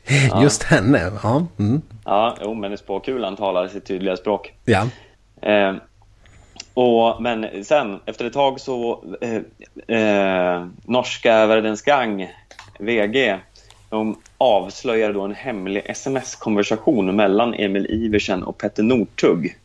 okay. 0.03 0.27
ja. 0.29 0.43
just 0.43 0.63
henne. 0.63 1.11
Ja, 1.23 1.47
mm. 1.59 1.81
ja 2.05 2.37
jo, 2.41 2.53
men 2.53 2.77
spåkulan 2.77 3.35
talar 3.35 3.67
sitt 3.67 3.85
tydliga 3.85 4.17
språk. 4.17 4.53
Ja. 4.65 4.87
Eh, 5.41 5.75
och, 6.73 7.21
men 7.21 7.65
sen, 7.65 7.99
efter 8.05 8.25
ett 8.25 8.33
tag 8.33 8.59
så, 8.59 9.03
eh, 9.21 9.97
eh, 9.97 10.67
norska 10.85 11.45
Verdens 11.45 11.81
Gang, 11.81 12.33
VG, 12.79 13.39
de 13.89 14.21
avslöjar 14.37 15.13
då 15.13 15.21
en 15.21 15.35
hemlig 15.35 15.83
sms-konversation 15.85 17.15
mellan 17.15 17.53
Emil 17.53 17.85
Iversen 17.89 18.43
och 18.43 18.57
Petter 18.57 18.83
Northug. 18.83 19.57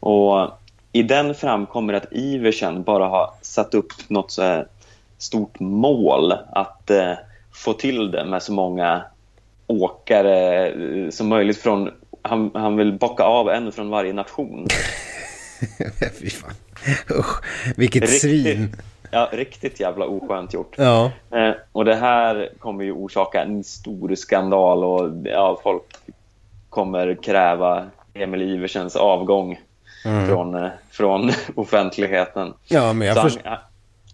Och 0.00 0.50
I 0.92 1.02
den 1.02 1.34
framkommer 1.34 1.92
att 1.94 2.12
Iversen 2.12 2.82
bara 2.82 3.06
har 3.06 3.30
satt 3.42 3.74
upp 3.74 3.92
något 4.08 4.30
så 4.30 4.64
stort 5.18 5.60
mål 5.60 6.32
att 6.52 6.90
eh, 6.90 7.12
få 7.52 7.72
till 7.72 8.10
det 8.10 8.24
med 8.24 8.42
så 8.42 8.52
många 8.52 9.02
åkare 9.66 10.68
eh, 10.68 11.10
som 11.10 11.28
möjligt 11.28 11.58
från... 11.58 11.90
Han, 12.22 12.50
han 12.54 12.76
vill 12.76 12.92
bocka 12.92 13.22
av 13.24 13.48
en 13.48 13.72
från 13.72 13.90
varje 13.90 14.12
nation. 14.12 14.66
Fy 16.20 16.30
fan. 16.30 16.54
Usch, 17.10 17.42
vilket 17.76 18.02
Riktigt. 18.02 18.20
svin. 18.20 18.76
Ja, 19.10 19.28
riktigt 19.32 19.80
jävla 19.80 20.06
oskönt 20.06 20.54
gjort. 20.54 20.74
Ja. 20.78 21.10
Eh, 21.30 21.54
och 21.72 21.84
det 21.84 21.94
här 21.94 22.48
kommer 22.58 22.84
ju 22.84 22.92
orsaka 22.92 23.42
en 23.42 23.64
stor 23.64 24.14
skandal 24.14 24.84
och 24.84 25.10
ja, 25.24 25.60
folk 25.62 25.82
kommer 26.68 27.14
kräva 27.22 27.86
Emil 28.14 28.42
Iversens 28.42 28.96
avgång 28.96 29.60
från, 30.02 30.54
eh, 30.54 30.70
från 30.90 31.30
offentligheten. 31.54 32.54
Ja, 32.68 32.92
men 32.92 33.08
jag 33.08 33.14
Så 33.16 33.20
han- 33.20 33.30
förstår. 33.30 33.50
ja, 33.52 33.60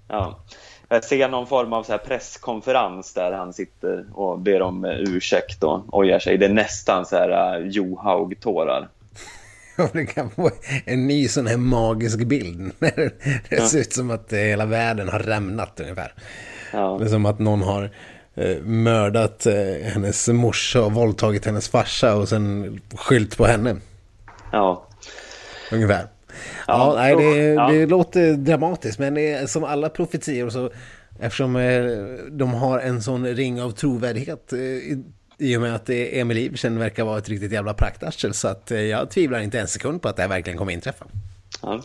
ja. 0.09 0.39
Jag 0.89 1.05
ser 1.05 1.29
någon 1.29 1.47
form 1.47 1.73
av 1.73 1.83
så 1.83 1.93
här 1.93 1.99
presskonferens 1.99 3.15
där 3.15 3.33
han 3.33 3.53
sitter 3.53 4.05
och 4.15 4.39
ber 4.39 4.63
om 4.63 4.85
eh, 4.85 4.91
ursäkt 4.91 5.63
och 5.65 5.99
ojar 5.99 6.19
sig. 6.19 6.39
Det 6.39 6.47
är 6.47 6.53
nästan 6.53 7.07
så 7.07 7.17
här 7.17 7.59
uh, 7.61 7.69
Johaug-tårar. 7.69 8.89
Ja, 9.79 9.89
det 9.93 10.07
kan 10.07 10.31
vara 10.35 10.53
en 10.85 11.07
ny 11.07 11.29
sån 11.29 11.47
här 11.47 11.57
magisk 11.57 12.19
bild. 12.27 12.73
Det 13.49 13.61
ser 13.61 13.79
ut 13.81 13.93
som 13.93 14.11
att 14.11 14.33
eh, 14.33 14.39
hela 14.39 14.65
världen 14.67 15.09
har 15.09 15.19
rämnat 15.19 15.81
ungefär. 15.81 16.13
Ja. 16.73 16.97
Det 16.99 17.05
är 17.05 17.09
som 17.09 17.27
att 17.27 17.39
någon 17.39 17.63
har 17.63 17.91
eh, 18.35 18.57
mördat 18.63 19.47
eh, 19.47 19.55
hennes 19.93 20.29
morsa 20.29 20.83
och 20.83 20.93
våldtagit 20.93 21.47
hennes 21.47 21.69
farsa 21.69 22.15
och 22.17 22.29
sen 22.29 22.81
skylt 22.95 23.37
på 23.37 23.47
henne. 23.47 23.77
Ja. 24.53 24.87
Ungefär. 25.73 26.03
Ja, 26.03 26.07
Ja, 26.67 26.95
nej, 26.97 27.17
det, 27.17 27.39
ja. 27.39 27.69
det 27.69 27.87
låter 27.87 28.33
dramatiskt 28.33 28.99
men 28.99 29.17
är 29.17 29.47
som 29.47 29.65
alla 29.65 29.89
profetior 29.89 30.51
så 30.51 30.71
eftersom 31.21 31.57
eh, 31.57 31.85
de 32.31 32.55
har 32.55 32.79
en 32.79 33.03
sån 33.03 33.27
ring 33.27 33.63
av 33.63 33.71
trovärdighet 33.71 34.53
eh, 34.53 34.59
i, 35.39 35.57
och 35.57 35.61
med 35.61 35.75
att 35.75 35.89
eh, 35.89 36.19
Emil 36.19 36.39
Iversen 36.39 36.79
verkar 36.79 37.05
vara 37.05 37.19
ett 37.19 37.29
riktigt 37.29 37.53
jävla 37.53 37.75
praktarsel 37.75 38.35
så 38.35 38.49
att 38.49 38.71
eh, 38.71 38.81
jag 38.81 39.11
tvivlar 39.11 39.41
inte 39.41 39.61
en 39.61 39.69
sekund 39.69 40.03
på 40.03 40.09
att 40.09 40.17
det 40.17 40.23
här 40.23 40.29
verkligen 40.29 40.59
kommer 40.59 40.73
inträffa. 40.73 41.05
Ja. 41.63 41.83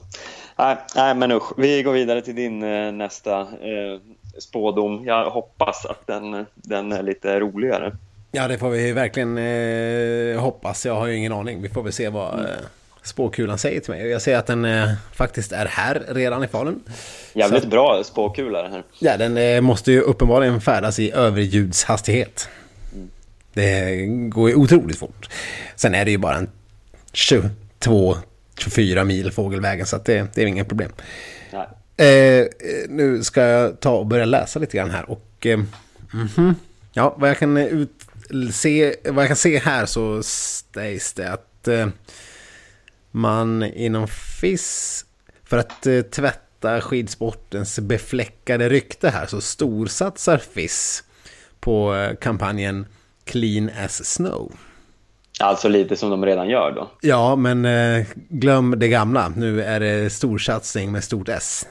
Nej, 0.57 0.77
nej, 0.95 1.15
men 1.15 1.31
usch. 1.31 1.53
Vi 1.57 1.83
går 1.83 1.93
vidare 1.93 2.21
till 2.21 2.35
din 2.35 2.63
eh, 2.63 2.91
nästa 2.91 3.39
eh, 3.41 3.99
spådom. 4.39 5.05
Jag 5.05 5.29
hoppas 5.29 5.85
att 5.85 6.07
den, 6.07 6.45
den 6.55 6.91
är 6.91 7.03
lite 7.03 7.39
roligare. 7.39 7.97
Ja, 8.31 8.47
det 8.47 8.57
får 8.57 8.69
vi 8.69 8.91
verkligen 8.91 9.37
eh, 9.37 10.41
hoppas. 10.41 10.85
Jag 10.85 10.95
har 10.95 11.07
ju 11.07 11.15
ingen 11.15 11.33
aning. 11.33 11.61
Vi 11.61 11.69
får 11.69 11.83
väl 11.83 11.93
se 11.93 12.09
vad 12.09 12.39
eh, 12.39 12.45
spåkulan 13.03 13.57
säger 13.57 13.79
till 13.79 13.91
mig. 13.93 14.07
Jag 14.07 14.21
ser 14.21 14.37
att 14.37 14.47
den 14.47 14.65
eh, 14.65 14.89
faktiskt 15.13 15.51
är 15.51 15.65
här 15.65 16.03
redan 16.07 16.43
i 16.43 16.47
Falun. 16.47 16.83
Jävligt 17.33 17.63
Så- 17.63 17.69
bra 17.69 18.03
spåkula 18.03 18.61
det 18.63 18.69
här. 18.69 18.83
Ja, 18.99 19.17
den 19.17 19.37
eh, 19.37 19.61
måste 19.61 19.91
ju 19.91 20.01
uppenbarligen 20.01 20.61
färdas 20.61 20.99
i 20.99 21.11
överljudshastighet. 21.11 22.49
Det 23.53 24.05
går 24.05 24.49
ju 24.49 24.55
otroligt 24.55 24.99
fort. 24.99 25.29
Sen 25.75 25.95
är 25.95 26.05
det 26.05 26.11
ju 26.11 26.17
bara 26.17 26.35
en 26.35 26.49
22-24 27.13 29.03
mil 29.03 29.31
fågelvägen 29.31 29.85
så 29.85 29.97
det, 29.97 30.27
det 30.35 30.41
är 30.41 30.45
inget 30.45 30.67
problem. 30.67 30.91
Eh, 31.97 32.45
nu 32.89 33.23
ska 33.23 33.41
jag 33.41 33.79
ta 33.79 33.91
och 33.91 34.05
börja 34.05 34.25
läsa 34.25 34.59
lite 34.59 34.77
grann 34.77 34.91
här 34.91 35.09
och 35.09 35.45
eh, 35.45 35.59
mhm. 36.13 36.55
ja, 36.93 37.15
vad 37.17 37.29
jag 37.29 37.37
kan 37.39 37.57
ut, 37.57 37.91
se, 38.53 38.95
vad 39.05 39.23
jag 39.23 39.27
kan 39.27 39.37
se 39.37 39.59
här 39.59 39.85
så 39.85 40.23
sägs 40.23 41.13
det 41.13 41.31
att 41.31 41.67
eh, 41.67 41.87
man 43.11 43.63
inom 43.63 44.07
FIS 44.07 45.05
för 45.43 45.57
att 45.57 45.87
eh, 45.87 46.01
tvätta 46.01 46.81
skidsportens 46.81 47.79
befläckade 47.79 48.69
rykte 48.69 49.09
här 49.09 49.25
så 49.25 49.41
storsatsar 49.41 50.37
FIS 50.37 51.03
på 51.59 51.95
eh, 51.95 52.15
kampanjen 52.15 52.85
Clean 53.25 53.69
as 53.85 54.05
Snow. 54.05 54.51
Alltså 55.39 55.67
lite 55.69 55.95
som 55.95 56.09
de 56.09 56.25
redan 56.25 56.49
gör 56.49 56.71
då. 56.71 56.91
Ja, 57.01 57.35
men 57.35 57.65
eh, 57.65 58.05
glöm 58.29 58.75
det 58.77 58.87
gamla. 58.87 59.29
Nu 59.29 59.61
är 59.61 59.79
det 59.79 60.09
storsatsning 60.09 60.91
med 60.91 61.03
stort 61.03 61.29
S. 61.29 61.67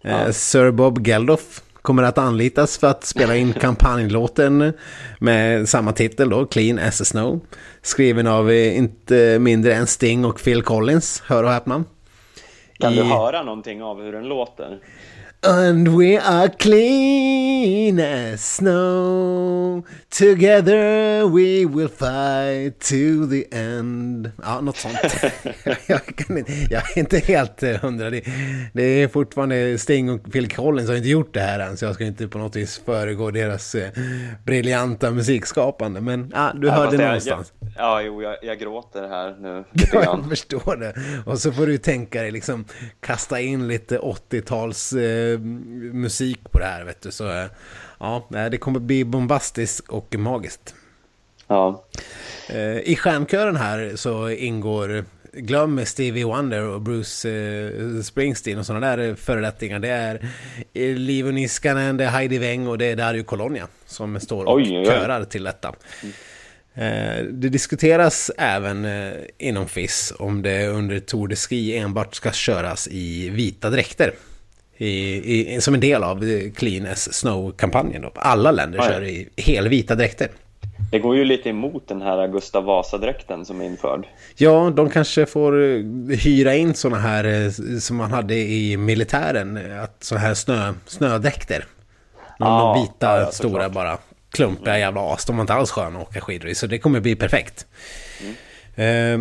Ja. 0.00 0.32
Sir 0.32 0.70
Bob 0.70 1.06
Geldof 1.06 1.62
kommer 1.82 2.02
att 2.02 2.18
anlitas 2.18 2.78
för 2.78 2.86
att 2.86 3.04
spela 3.04 3.36
in 3.36 3.52
kampanjlåten 3.60 4.72
med 5.20 5.68
samma 5.68 5.92
titel 5.92 6.30
då, 6.30 6.46
Clean 6.46 6.78
as 6.78 7.08
Snow. 7.08 7.40
Skriven 7.82 8.26
av 8.26 8.50
eh, 8.50 8.76
inte 8.78 9.38
mindre 9.38 9.74
än 9.74 9.86
Sting 9.86 10.24
och 10.24 10.42
Phil 10.44 10.62
Collins, 10.62 11.22
hör 11.26 11.44
och 11.44 11.50
häpna. 11.50 11.84
Kan 12.78 12.92
du 12.92 12.98
I- 12.98 13.02
höra 13.04 13.42
någonting 13.42 13.82
av 13.82 14.02
hur 14.02 14.12
den 14.12 14.24
låter? 14.28 14.78
And 15.42 15.88
we 15.88 16.18
are 16.18 16.48
clean 16.48 18.00
as 18.00 18.44
snow 18.56 19.84
Together 20.10 21.26
we 21.28 21.64
will 21.64 21.88
fight 21.88 22.80
to 22.80 23.26
the 23.30 23.44
end 23.50 24.30
Ja, 24.42 24.60
något 24.60 24.76
sånt. 24.76 24.96
jag, 25.86 26.06
kan 26.16 26.44
jag 26.70 26.82
är 26.96 26.98
inte 26.98 27.18
helt 27.18 27.62
eh, 27.62 27.70
hundra. 27.76 28.10
Det, 28.10 28.22
det 28.72 28.82
är 28.82 29.08
fortfarande 29.08 29.78
Sting 29.78 30.10
och 30.10 30.32
Phil 30.32 30.48
Collins 30.50 30.88
har 30.88 30.96
inte 30.96 31.08
gjort 31.08 31.34
det 31.34 31.40
här 31.40 31.60
än. 31.60 31.76
Så 31.76 31.84
jag 31.84 31.94
ska 31.94 32.04
inte 32.04 32.28
på 32.28 32.38
något 32.38 32.56
vis 32.56 32.80
föregå 32.84 33.30
deras 33.30 33.74
eh, 33.74 33.90
briljanta 34.44 35.10
musikskapande. 35.10 36.00
Men 36.00 36.32
ja, 36.34 36.52
du 36.54 36.66
Ja, 36.66 36.72
hörde 36.72 36.96
jag- 36.96 37.04
någonstans. 37.06 37.52
Jag, 37.60 37.70
ja, 37.76 38.02
jo, 38.02 38.22
jag, 38.22 38.36
jag 38.42 38.58
gråter 38.58 39.08
här 39.08 39.36
nu 39.40 39.64
lite 39.72 39.90
Ja, 39.96 40.02
jag 40.04 40.28
förstår 40.28 40.76
det. 40.76 40.94
Och 41.26 41.38
så 41.38 41.52
får 41.52 41.66
du 41.66 41.78
tänka 41.78 42.22
dig 42.22 42.30
liksom 42.30 42.64
kasta 43.00 43.40
in 43.40 43.68
lite 43.68 43.98
80-tals 43.98 44.92
eh, 44.92 45.27
musik 45.92 46.50
på 46.50 46.58
det 46.58 46.64
här 46.64 46.84
vet 46.84 47.00
du. 47.02 47.10
Så 47.10 47.30
eh, 47.30 47.46
ja, 48.00 48.28
det 48.50 48.58
kommer 48.58 48.80
bli 48.80 49.04
bombastiskt 49.04 49.88
och 49.88 50.14
magiskt. 50.18 50.74
Ja. 51.46 51.84
Eh, 52.48 52.78
I 52.78 52.96
stjärnkören 52.96 53.56
här 53.56 53.92
så 53.96 54.30
ingår 54.30 55.04
Glöm 55.32 55.86
Stevie 55.86 56.24
Wonder 56.24 56.62
och 56.62 56.80
Bruce 56.80 57.30
eh, 57.30 58.02
Springsteen 58.02 58.58
och 58.58 58.66
sådana 58.66 58.96
där 58.96 59.14
förerättningar. 59.14 59.78
Det 59.78 59.88
är 59.88 60.20
Liv 60.94 61.32
Niskanen, 61.32 61.96
det 61.96 62.04
är 62.04 62.08
Heidi 62.10 62.38
Weng 62.38 62.66
och 62.66 62.78
det 62.78 62.84
är 62.86 62.96
Dario 62.96 63.22
Colonia 63.22 63.68
som 63.86 64.20
står 64.20 64.44
och 64.44 64.54
Oj, 64.54 64.62
oj, 64.70 64.78
oj. 64.78 64.84
körar 64.84 65.24
till 65.24 65.44
detta. 65.44 65.74
Eh, 66.74 67.24
Det 67.30 67.48
diskuteras 67.48 68.30
även 68.38 68.84
eh, 68.84 69.12
inom 69.38 69.68
FIS 69.68 70.12
om 70.18 70.42
det 70.42 70.66
under 70.68 71.00
Tour 71.00 71.28
de 71.28 71.36
Ski 71.36 71.76
enbart 71.76 72.14
ska 72.14 72.32
köras 72.32 72.88
i 72.90 73.28
vita 73.30 73.70
dräkter. 73.70 74.12
I, 74.80 75.54
i, 75.56 75.60
som 75.60 75.74
en 75.74 75.80
del 75.80 76.02
av 76.04 76.24
Clean 76.50 76.86
as 76.86 77.12
Snow-kampanjen. 77.14 78.04
Alla 78.14 78.50
länder 78.52 78.78
Ja, 78.78 78.84
ja. 78.84 78.90
kör 78.92 79.02
i 79.04 79.28
helvita 79.36 79.94
dräkter. 79.94 80.28
Det 80.90 80.98
går 80.98 81.16
ju 81.16 81.24
lite 81.24 81.48
emot 81.48 81.88
den 81.88 82.02
här 82.02 82.28
Gustav 82.28 82.64
Vasa-dräkten 82.64 83.44
som 83.44 83.60
är 83.60 83.64
införd. 83.64 84.06
Ja, 84.36 84.72
de 84.76 84.90
kanske 84.90 85.26
får 85.26 85.62
eh, 85.62 85.82
hyra 86.18 86.54
in 86.54 86.74
sådana 86.74 86.98
här 87.02 87.24
eh, 87.24 87.50
som 87.80 87.96
man 87.96 88.10
hade 88.12 88.34
i 88.34 88.76
militären. 88.76 89.56
eh, 89.56 89.82
Att 89.82 89.96
sådana 90.04 90.26
här 90.26 90.34
snö, 90.34 90.72
snödräkter. 90.86 91.58
De, 91.58 92.24
Ja, 92.38 92.74
de 92.74 92.82
vita, 92.82 93.20
ja, 93.20 93.26
stora 93.32 93.50
såklart. 93.52 93.72
bara 93.72 93.98
klumpiga 94.32 94.78
jävla 94.78 95.00
as. 95.12 95.24
De 95.24 95.36
var 95.36 95.40
inte 95.40 95.54
alls 95.54 95.70
sköna 95.70 95.98
att 95.98 96.08
åka 96.08 96.20
skidor 96.20 96.50
i. 96.50 96.54
Så 96.54 96.66
det 96.66 96.78
kommer 96.78 97.00
bli 97.00 97.16
perfekt. 97.16 97.66
Eh, 98.76 99.18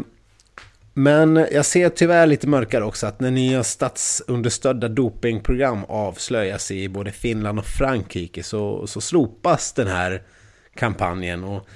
men 0.97 1.47
jag 1.51 1.65
ser 1.65 1.89
tyvärr 1.89 2.27
lite 2.27 2.47
mörkare 2.47 2.83
också 2.83 3.07
att 3.07 3.19
när 3.19 3.31
nya 3.31 3.63
statsunderstödda 3.63 4.87
dopingprogram 4.87 5.85
avslöjas 5.85 6.71
i 6.71 6.89
både 6.89 7.11
Finland 7.11 7.59
och 7.59 7.65
Frankrike 7.65 8.43
så, 8.43 8.87
så 8.87 9.01
slopas 9.01 9.73
den 9.73 9.87
här 9.87 10.23
kampanjen 10.75 11.43
och, 11.43 11.67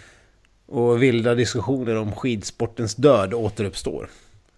och 0.66 1.04
vilda 1.04 1.36
diskussioner 1.36 1.96
om 1.96 2.16
skidsportens 2.16 2.96
död 2.96 3.34
återuppstår. 3.34 4.10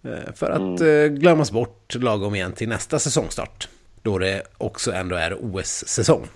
Eh, 0.03 0.33
För 0.35 0.51
att 0.51 0.81
eh, 0.81 1.19
glömmas 1.19 1.51
bort 1.51 1.95
lagom 1.95 2.35
igen 2.35 2.53
till 2.53 2.69
nästa 2.69 2.99
säsongstart. 2.99 3.67
Då 4.01 4.17
det 4.17 4.43
också 4.57 4.91
ändå 4.91 5.15
är 5.15 5.37
OS-säsong. 5.41 6.27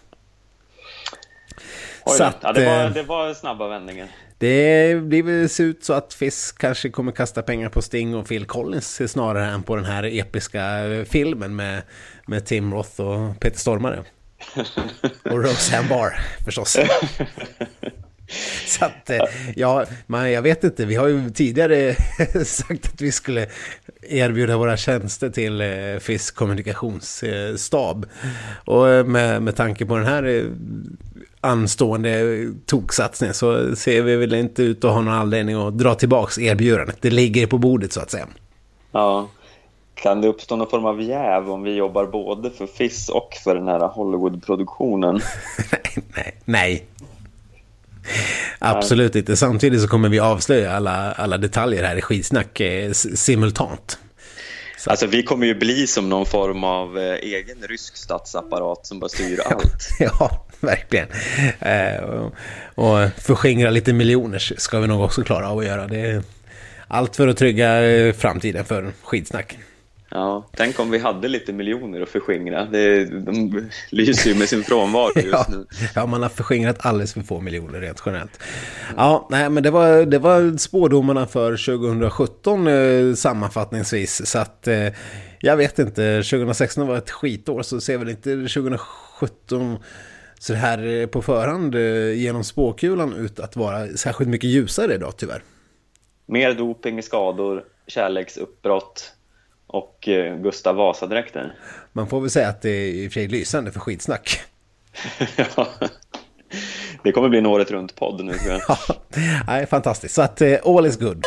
Oj, 2.06 2.22
att, 2.22 2.38
ja, 2.42 2.54
det, 2.54 2.66
var, 2.66 2.86
eh, 2.86 2.92
det 2.92 3.04
var 3.04 3.34
snabba 3.34 3.68
vändningar. 3.68 4.08
Det 4.40 4.96
blir 5.04 5.24
väl 5.24 5.50
se 5.50 5.64
ut 5.64 5.84
så 5.84 5.94
att 5.94 6.14
Fisk 6.14 6.58
kanske 6.58 6.90
kommer 6.90 7.12
kasta 7.12 7.42
pengar 7.42 7.70
på 7.70 7.82
Sting 7.82 8.16
och 8.16 8.28
Phil 8.28 8.46
Collins 8.46 9.12
snarare 9.12 9.46
än 9.46 9.64
på 9.64 9.76
den 9.76 9.86
här 9.86 10.04
episka 10.04 10.86
eh, 10.86 11.04
filmen 11.04 11.56
med, 11.56 11.82
med 12.28 12.46
Tim 12.46 12.74
Roth 12.74 13.02
och 13.02 13.40
Peter 13.40 13.60
Stormare. 13.60 14.04
Och 15.24 15.44
Roseanne 15.44 15.90
Barr 15.90 16.20
förstås. 16.46 16.78
Så 18.68 18.86
att, 18.86 19.10
eh, 19.10 19.20
ja, 19.56 19.86
men 20.08 20.32
jag 20.32 20.42
vet 20.42 20.64
inte, 20.64 20.86
vi 20.86 20.96
har 20.96 21.08
ju 21.08 21.30
tidigare 21.30 21.96
sagt 22.46 22.88
att 22.94 23.02
vi 23.02 23.12
skulle 23.12 23.48
erbjuda 24.02 24.58
våra 24.58 24.78
tjänster 24.78 25.30
till 25.30 25.62
eh, 25.62 26.00
Fisk 26.00 26.36
kommunikationsstab. 26.36 28.06
Och 28.66 28.86
med, 29.08 29.42
med 29.42 29.56
tanke 29.56 29.86
på 29.86 29.98
den 29.98 30.06
här 30.06 30.52
anstående 31.42 32.46
toksatsningen 32.66 33.34
så 33.34 33.76
ser 33.76 34.02
vi 34.02 34.16
väl 34.16 34.34
inte 34.34 34.64
ut 34.64 34.84
att 34.84 34.92
ha 34.92 35.02
någon 35.02 35.14
anledning 35.14 35.56
att 35.56 35.78
dra 35.78 35.96
tillbaks 35.96 36.40
erbjudandet. 36.40 36.98
Det 37.02 37.10
ligger 37.10 37.48
på 37.48 37.58
bordet 37.58 37.94
så 37.94 38.02
att 38.02 38.12
säga. 38.12 38.28
Ja. 38.92 39.28
Kan 39.96 40.22
det 40.22 40.28
uppstå 40.28 40.56
någon 40.56 40.70
form 40.70 40.86
av 40.86 41.02
jäv 41.02 41.52
om 41.52 41.64
vi 41.64 41.76
jobbar 41.76 42.06
både 42.06 42.52
för 42.52 42.68
FIS 42.68 43.10
och 43.10 43.30
för 43.44 43.56
den 43.56 43.68
här 43.68 43.80
Hollywood-produktionen? 43.80 45.22
nej, 45.72 46.04
nej, 46.16 46.38
nej. 46.46 46.88
Absolut 48.60 49.16
inte. 49.16 49.38
Samtidigt 49.38 49.82
så 49.82 49.88
kommer 49.88 50.10
vi 50.10 50.20
avslöja 50.20 50.76
alla, 50.76 51.12
alla 51.12 51.38
detaljer 51.38 51.84
här 51.84 51.96
i 51.96 52.02
skitsnack 52.02 52.60
eh, 52.60 52.92
simultant. 52.92 54.00
Så. 54.88 54.92
Alltså 54.92 55.08
vi 55.08 55.24
kommer 55.24 55.48
ju 55.48 55.56
bli 55.56 55.88
som 55.88 56.10
någon 56.10 56.26
form 56.26 56.64
av 56.64 56.98
eh, 56.98 57.16
egen 57.16 57.58
rysk 57.62 57.98
statsapparat 57.98 58.86
som 58.86 59.00
bara 59.00 59.10
styr 59.10 59.40
allt. 59.46 59.90
ja, 60.00 60.46
verkligen. 60.60 61.08
Eh, 61.60 62.04
och, 62.04 62.34
och 62.76 63.10
förskingra 63.18 63.70
lite 63.70 63.94
miljoner 63.94 64.40
ska 64.40 64.80
vi 64.80 64.88
nog 64.88 65.02
också 65.02 65.24
klara 65.24 65.50
av 65.50 65.60
att 65.60 65.66
göra. 65.66 65.88
Det 65.88 66.00
är 66.00 66.24
allt 66.88 67.16
för 67.16 67.28
att 67.28 67.38
trygga 67.38 67.86
eh, 67.86 68.14
framtiden 68.14 68.66
för 68.66 68.94
skitsnack. 69.04 69.58
Ja, 70.10 70.50
tänk 70.58 70.80
om 70.80 70.92
vi 70.92 70.98
hade 70.98 71.28
lite 71.28 71.54
miljoner 71.54 72.02
att 72.02 72.10
förskingra. 72.10 72.66
Det, 72.66 73.06
de 73.06 73.70
lyser 73.90 74.30
ju 74.30 74.36
med 74.36 74.50
sin 74.50 74.64
frånvaro 74.64 75.12
just 75.16 75.28
ja, 75.32 75.46
nu. 75.50 75.66
Ja, 75.96 76.06
man 76.06 76.22
har 76.22 76.30
förskingrat 76.30 76.86
alldeles 76.86 77.14
för 77.14 77.22
få 77.22 77.42
miljoner 77.42 77.82
rent 77.82 78.04
generellt. 78.06 78.40
Ja, 78.98 79.28
nej, 79.32 79.50
men 79.50 79.64
det 79.64 79.72
var, 79.72 80.06
det 80.06 80.20
var 80.20 80.58
spådomarna 80.58 81.26
för 81.26 81.78
2017 81.78 82.68
eh, 82.68 83.14
sammanfattningsvis. 83.14 84.30
Så 84.30 84.40
att 84.40 84.68
eh, 84.68 84.88
jag 85.40 85.58
vet 85.58 85.80
inte, 85.80 86.24
2016 86.24 86.88
var 86.88 86.98
ett 86.98 87.12
skitår 87.12 87.62
så 87.62 87.82
ser 87.82 87.98
väl 87.98 88.10
inte 88.10 88.30
2017 88.30 89.78
så 90.40 90.54
här 90.54 91.02
eh, 91.02 91.08
på 91.08 91.22
förhand 91.22 91.76
eh, 91.76 92.14
genom 92.14 92.44
spåkulan 92.44 93.14
ut 93.14 93.40
att 93.40 93.56
vara 93.56 93.88
särskilt 93.88 94.30
mycket 94.30 94.50
ljusare 94.50 94.94
idag 94.94 95.14
tyvärr. 95.18 95.44
Mer 96.26 96.54
doping, 96.54 97.04
skador, 97.04 97.64
kärleksuppbrott 97.88 99.14
och 99.68 100.08
eh, 100.08 100.36
Gustav 100.36 100.76
Vasa-dräkter. 100.76 101.56
Man 101.94 102.08
får 102.08 102.22
väl 102.22 102.30
säga 102.30 102.48
att 102.48 102.62
det 102.62 102.70
är 102.70 102.88
i 102.88 103.08
och 103.08 103.12
för 103.12 103.20
sig 103.20 103.28
lysande 103.28 103.72
för 103.72 103.80
skitsnack. 103.80 104.40
ja, 105.36 105.68
det 107.04 107.12
kommer 107.12 107.30
bli 107.30 107.40
en 107.40 107.46
året 107.46 107.72
runt-podd 107.72 108.26
nu 108.26 108.34
tror 108.34 108.52
jag. 108.52 108.62
ja, 108.68 108.78
nej, 109.48 109.66
fantastiskt. 109.66 110.16
Så 110.16 110.22
att 110.22 110.42
uh, 110.42 110.58
all 110.66 110.86
is 110.86 110.98
good. 110.98 111.24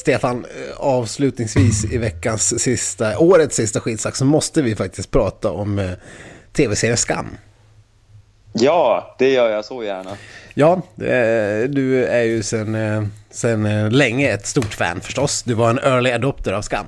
Stefan, 0.00 0.44
eh, 0.44 0.76
avslutningsvis 0.76 1.92
i 1.92 1.98
veckans 1.98 2.62
sista, 2.62 3.18
årets 3.18 3.56
sista 3.56 3.80
skitsnack 3.80 4.16
så 4.16 4.24
måste 4.24 4.62
vi 4.62 4.76
faktiskt 4.76 5.10
prata 5.10 5.50
om 5.50 5.94
tv-serien 6.52 6.96
Skam. 6.96 7.26
Ja, 8.52 9.14
det 9.18 9.28
gör 9.28 9.50
jag 9.50 9.64
så 9.64 9.84
gärna. 9.84 10.16
Ja, 10.54 10.82
du 11.68 12.04
är 12.04 12.22
ju 12.22 12.42
sen, 12.42 12.74
eh, 12.74 13.02
sen 13.30 13.66
eh, 13.66 13.90
länge 13.90 14.32
ett 14.32 14.46
stort 14.46 14.74
fan 14.74 15.00
förstås. 15.00 15.42
Du 15.42 15.54
var 15.54 15.70
en 15.70 15.78
early 15.78 16.10
adopter 16.10 16.52
av 16.52 16.62
Skam. 16.62 16.86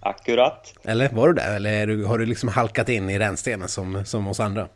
Akkurat. 0.00 0.74
Eller 0.84 1.08
var 1.08 1.28
du 1.28 1.34
det? 1.34 1.42
Eller 1.42 2.06
har 2.06 2.18
du 2.18 2.26
liksom 2.26 2.48
halkat 2.48 2.88
in 2.88 3.10
i 3.10 3.18
rännstenen 3.18 3.68
som, 3.68 4.04
som 4.04 4.28
oss 4.28 4.40
andra? 4.40 4.68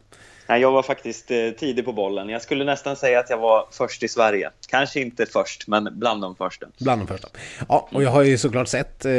Nej, 0.49 0.61
jag 0.61 0.73
var 0.73 0.83
faktiskt 0.83 1.31
eh, 1.31 1.51
tidig 1.51 1.85
på 1.85 1.93
bollen. 1.93 2.29
Jag 2.29 2.43
skulle 2.43 2.65
nästan 2.65 2.97
säga 2.97 3.21
att 3.21 3.31
jag 3.31 3.39
var 3.39 3.69
först 3.71 4.03
i 4.03 4.09
Sverige. 4.09 4.51
Kanske 4.69 5.01
inte 5.01 5.27
först, 5.27 5.69
men 5.69 5.89
bland 5.93 6.23
de 6.23 6.37
första. 6.37 6.67
Bland 6.79 7.01
de 7.01 7.07
första. 7.07 7.29
Ja, 7.69 7.89
och 7.93 8.03
jag 8.03 8.11
har 8.11 8.23
ju 8.23 8.39
såklart 8.39 8.69
sett 8.69 9.05
eh, 9.05 9.13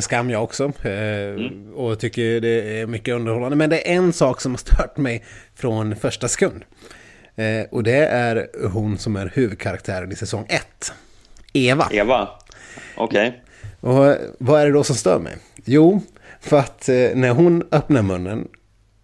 Skam 0.00 0.30
jag 0.30 0.44
också. 0.44 0.72
Eh, 0.82 0.90
mm. 0.90 1.74
Och 1.74 1.98
tycker 1.98 2.40
det 2.40 2.80
är 2.80 2.86
mycket 2.86 3.14
underhållande. 3.14 3.56
Men 3.56 3.70
det 3.70 3.90
är 3.90 3.94
en 3.94 4.12
sak 4.12 4.40
som 4.40 4.52
har 4.52 4.58
stört 4.58 4.96
mig 4.96 5.24
från 5.54 5.96
första 5.96 6.28
sekund. 6.28 6.64
Eh, 7.36 7.66
och 7.70 7.82
det 7.82 8.06
är 8.06 8.48
hon 8.72 8.98
som 8.98 9.16
är 9.16 9.32
huvudkaraktären 9.34 10.12
i 10.12 10.16
säsong 10.16 10.46
1. 10.48 10.92
Eva. 11.52 11.88
Eva, 11.92 12.28
okej. 12.96 13.28
Okay. 13.28 13.40
Och 13.80 14.16
vad 14.38 14.60
är 14.60 14.66
det 14.66 14.72
då 14.72 14.84
som 14.84 14.96
stör 14.96 15.18
mig? 15.18 15.36
Jo, 15.64 16.02
för 16.40 16.58
att 16.58 16.88
eh, 16.88 16.94
när 17.14 17.30
hon 17.30 17.64
öppnar 17.70 18.02
munnen 18.02 18.48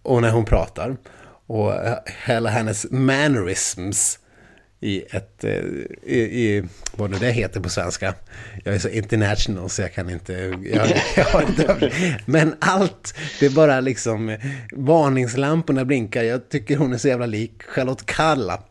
och 0.03 0.21
när 0.21 0.31
hon 0.31 0.45
pratar 0.45 0.97
och 1.49 1.73
eh, 1.73 1.97
hela 2.25 2.49
hennes 2.49 2.91
mannerisms 2.91 4.19
i 4.79 5.03
ett, 5.11 5.43
eh, 5.43 5.51
i, 6.03 6.19
i 6.19 6.63
vad 6.95 7.09
nu 7.09 7.17
det 7.17 7.31
heter 7.31 7.59
på 7.59 7.69
svenska. 7.69 8.13
Jag 8.63 8.75
är 8.75 8.79
så 8.79 8.89
international 8.89 9.69
så 9.69 9.81
jag 9.81 9.93
kan 9.93 10.09
inte, 10.09 10.33
jag, 10.73 10.87
jag 11.15 11.25
har 11.25 11.41
inte 11.41 11.91
Men 12.25 12.55
allt, 12.59 13.13
det 13.39 13.45
är 13.45 13.49
bara 13.49 13.79
liksom, 13.79 14.29
eh, 14.29 14.39
varningslamporna 14.71 15.85
blinkar. 15.85 16.23
Jag 16.23 16.49
tycker 16.49 16.77
hon 16.77 16.93
är 16.93 16.97
så 16.97 17.07
jävla 17.07 17.25
lik 17.25 17.63
Charlotte 17.63 18.05
Kalla. 18.05 18.63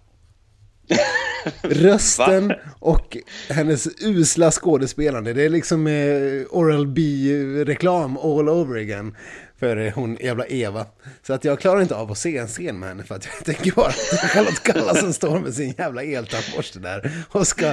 Rösten 1.62 2.55
och 2.80 3.16
hennes 3.49 3.89
usla 4.01 4.51
skådespelande. 4.51 5.32
Det 5.32 5.43
är 5.43 5.49
liksom 5.49 5.86
eh, 5.86 6.47
Oral 6.51 6.86
B-reklam 6.86 8.16
all 8.18 8.49
over 8.49 8.80
again 8.80 9.16
för 9.59 9.76
eh, 9.76 9.93
hon 9.93 10.16
jävla 10.20 10.47
Eva. 10.47 10.86
Så 11.22 11.32
att 11.32 11.45
jag 11.45 11.61
klarar 11.61 11.82
inte 11.82 11.95
av 11.95 12.12
att 12.12 12.18
se 12.18 12.36
en 12.36 12.47
scen 12.47 12.78
med 12.78 12.89
henne 12.89 13.05
för 13.05 13.14
att 13.14 13.26
jag 13.26 13.45
tänker 13.45 13.72
bara 13.72 13.86
att 13.86 14.30
Charlotte 14.30 14.62
Kalla 14.62 14.95
som 14.95 15.12
står 15.12 15.41
med 15.41 15.55
sin 15.55 15.74
jävla 15.78 16.03
eltandborste 16.03 16.78
där 16.78 17.12
och 17.30 17.47
ska... 17.47 17.66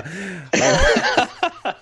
Ja. 0.51 0.77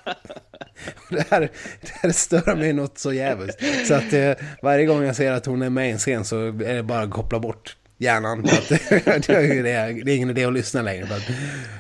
Det 1.10 1.28
här, 1.30 1.40
det 1.82 1.92
här 2.02 2.12
stör 2.12 2.56
mig 2.56 2.74
något 2.74 2.98
så 2.98 3.14
jävligt. 3.14 3.58
Så 3.88 3.94
att 3.94 4.14
eh, 4.14 4.32
varje 4.62 4.86
gång 4.86 5.04
jag 5.04 5.16
ser 5.16 5.32
att 5.32 5.46
hon 5.46 5.62
är 5.62 5.70
med 5.70 5.90
i 5.90 5.92
en 5.92 5.98
scen 5.98 6.26
så 6.26 6.48
är 6.48 6.74
det 6.74 6.84
bara 6.84 7.02
att 7.02 7.12
koppla 7.12 7.40
bort 7.40 7.76
hjärnan. 7.98 8.40
Att, 8.40 8.70
det, 8.70 8.92
är, 9.32 9.64
det 10.06 10.12
är 10.12 10.16
ingen 10.16 10.30
idé 10.30 10.46
att 10.46 10.54
lyssna 10.54 10.82
längre. 10.82 11.04
Att, 11.04 11.30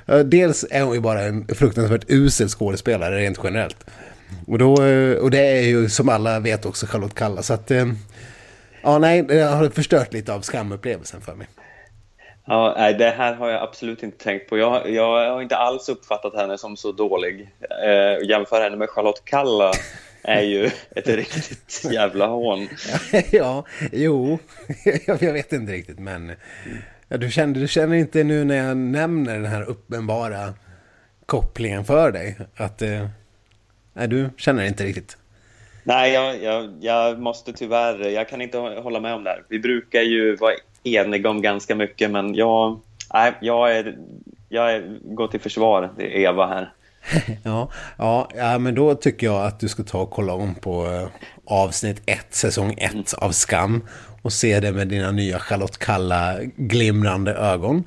eh, 0.09 0.20
dels 0.20 0.66
är 0.72 0.82
hon 0.82 0.93
ju 0.93 0.99
bara 0.99 1.22
en 1.22 1.47
fruktansvärt 1.47 2.05
usel 2.07 2.49
skådespelare 2.49 3.20
rent 3.20 3.39
generellt. 3.43 3.86
Och, 4.47 4.57
då, 4.57 4.84
eh, 4.84 5.18
och 5.18 5.32
det 5.32 5.39
är 5.39 5.61
ju 5.61 5.89
som 5.89 6.09
alla 6.09 6.39
vet 6.39 6.66
också 6.66 6.86
Charlotte 6.86 7.16
Kalla. 7.16 7.41
Så 7.41 7.53
att, 7.53 7.72
eh, 7.72 7.86
ja 8.82 8.97
nej, 8.97 9.24
det 9.24 9.41
har 9.41 9.70
förstört 9.70 10.14
lite 10.14 10.34
av 10.34 10.41
skamupplevelsen 10.41 11.22
för 11.22 11.36
mig. 11.36 11.47
Ja, 12.45 12.74
nej, 12.78 12.93
det 12.93 13.09
här 13.09 13.34
har 13.34 13.49
jag 13.49 13.61
absolut 13.61 14.03
inte 14.03 14.24
tänkt 14.24 14.49
på. 14.49 14.57
Jag, 14.57 14.89
jag 14.89 15.34
har 15.34 15.41
inte 15.41 15.57
alls 15.57 15.89
uppfattat 15.89 16.36
henne 16.36 16.57
som 16.57 16.78
så 16.78 16.91
dålig. 16.91 17.49
Eh, 17.84 18.30
jämför 18.30 18.61
henne 18.61 18.76
med 18.76 18.89
Charlotte 18.89 19.22
Kalla 19.26 19.72
är 20.24 20.42
ju 20.42 20.70
ett 20.96 21.08
riktigt 21.08 21.86
jävla 21.92 22.28
hån. 22.28 22.68
ja, 23.32 23.66
jo, 23.92 24.40
jag 25.06 25.34
vet 25.34 25.54
inte 25.54 25.72
riktigt, 25.72 26.00
men 26.00 26.32
ja, 27.08 27.18
du, 27.18 27.32
känner, 27.32 27.60
du 27.60 27.68
känner 27.68 27.96
inte 27.96 28.24
nu 28.24 28.44
när 28.44 28.68
jag 28.68 28.78
nämner 28.78 29.34
den 29.34 29.46
här 29.46 29.64
uppenbara 29.64 30.54
kopplingen 31.26 31.86
för 31.86 32.12
dig 32.12 32.38
att 32.56 32.82
eh, 32.82 33.08
Nej, 33.94 34.08
du 34.08 34.30
känner 34.38 34.66
inte 34.66 34.84
riktigt. 34.84 35.18
Nej, 35.84 36.14
jag, 36.14 36.44
jag, 36.44 36.74
jag, 36.82 37.20
måste 37.20 37.54
tyvärr, 37.54 38.10
jag 38.10 38.30
kan 38.30 38.42
inte 38.42 38.58
hålla 38.58 39.00
med 39.00 39.14
om 39.14 39.24
det 39.24 39.30
här. 39.30 39.44
Vi 39.50 39.60
brukar 39.60 40.02
ju 40.02 40.36
vara 40.36 40.54
eniga 40.84 41.30
om 41.30 41.42
ganska 41.42 41.76
mycket, 41.76 42.12
men 42.12 42.36
jag, 42.36 42.80
nej, 43.14 43.34
jag, 43.42 43.78
är, 43.78 43.98
jag 44.50 44.74
är, 44.74 45.00
går 45.02 45.28
till 45.28 45.40
försvar. 45.40 45.94
Det 45.98 46.04
är 46.04 46.30
Eva 46.30 46.48
här. 46.48 46.74
ja, 47.43 47.72
ja, 47.97 48.30
ja, 48.36 48.60
men 48.60 48.76
då 48.76 48.95
tycker 48.95 49.28
jag 49.28 49.45
att 49.45 49.60
du 49.60 49.68
ska 49.68 49.84
ta 49.84 49.99
och 49.99 50.12
kolla 50.12 50.34
om 50.34 50.56
på 50.56 50.88
eh, 50.88 51.08
avsnitt 51.45 52.01
1, 52.06 52.26
säsong 52.30 52.74
1 52.78 53.14
av 53.14 53.32
Skam 53.32 53.84
och 54.22 54.34
se 54.34 54.60
det 54.60 54.72
med 54.72 54.88
dina 54.88 55.12
nya 55.12 55.39
Charlotte 55.39 55.78
Kalla 55.78 56.38
glimrande 56.56 57.34
ögon 57.34 57.84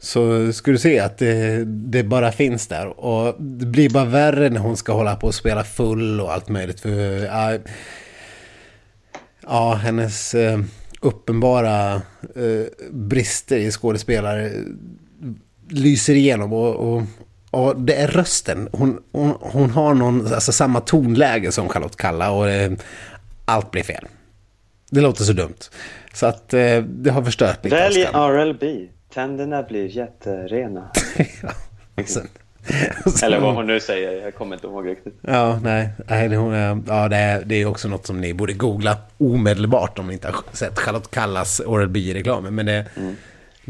så 0.00 0.52
ska 0.52 0.70
du 0.70 0.78
se 0.78 0.98
att 0.98 1.18
det, 1.18 1.64
det, 1.64 2.02
bara 2.02 2.32
finns 2.32 2.66
där. 2.66 3.00
Och 3.00 3.34
det 3.38 3.66
blir 3.66 3.90
bara 3.90 4.04
värre 4.04 4.50
när 4.50 4.60
hon 4.60 4.76
ska 4.76 4.92
hålla 4.92 5.16
på 5.16 5.26
och 5.26 5.34
spela 5.34 5.64
full 5.64 6.20
och 6.20 6.32
allt 6.32 6.48
möjligt. 6.48 6.80
För 6.80 7.24
ja, 7.24 7.58
ja 9.42 9.74
hennes 9.74 10.34
eh, 10.34 10.60
uppenbara 11.00 11.94
eh, 11.94 12.90
brister 12.90 13.56
i 13.56 13.70
skådespelare 13.70 14.52
lyser 15.68 16.14
igenom. 16.14 16.52
Och, 16.52 16.74
och, 16.74 17.02
och, 17.50 17.76
det 17.76 17.94
är 17.94 18.08
rösten. 18.08 18.68
Hon, 18.72 19.02
hon, 19.12 19.34
hon 19.40 19.70
har 19.70 19.94
någon, 19.94 20.34
alltså 20.34 20.52
samma 20.52 20.80
tonläge 20.80 21.52
som 21.52 21.68
Charlotte 21.68 21.96
Kalla 21.96 22.30
och 22.30 22.48
eh, 22.48 22.72
allt 23.44 23.70
blir 23.70 23.82
fel. 23.82 24.04
Det 24.90 25.00
låter 25.00 25.24
så 25.24 25.32
dumt. 25.32 25.58
Så 26.14 26.26
att 26.26 26.54
eh, 26.54 26.78
det 26.82 27.10
har 27.10 27.22
förstört 27.22 27.64
lite. 27.64 27.76
Välj 27.76 28.04
RLB. 28.04 28.88
Tänderna 29.14 29.62
blir 29.62 29.96
jätterena. 29.96 30.90
ja, 31.42 32.04
sen, 32.04 32.28
Eller 33.22 33.40
vad 33.40 33.54
hon 33.54 33.66
nu 33.66 33.80
säger, 33.80 34.24
jag 34.24 34.34
kommer 34.34 34.56
inte 34.56 34.66
ihåg 34.66 34.86
riktigt. 34.86 35.14
Ja, 35.20 35.58
nej. 35.62 35.88
nej 36.08 36.34
hon, 36.34 36.52
ja, 36.88 37.08
det, 37.08 37.16
är, 37.16 37.42
det 37.44 37.54
är 37.54 37.66
också 37.66 37.88
något 37.88 38.06
som 38.06 38.20
ni 38.20 38.34
borde 38.34 38.52
googla 38.52 38.96
omedelbart 39.18 39.98
om 39.98 40.06
ni 40.06 40.12
inte 40.12 40.28
har 40.28 40.36
sett 40.52 40.78
Charlotte 40.78 41.10
Kallas 41.10 41.60
Oral 41.66 41.88
B-reklamen. 41.88 42.54
Men 42.54 42.66
det, 42.66 42.86
mm. 42.96 43.16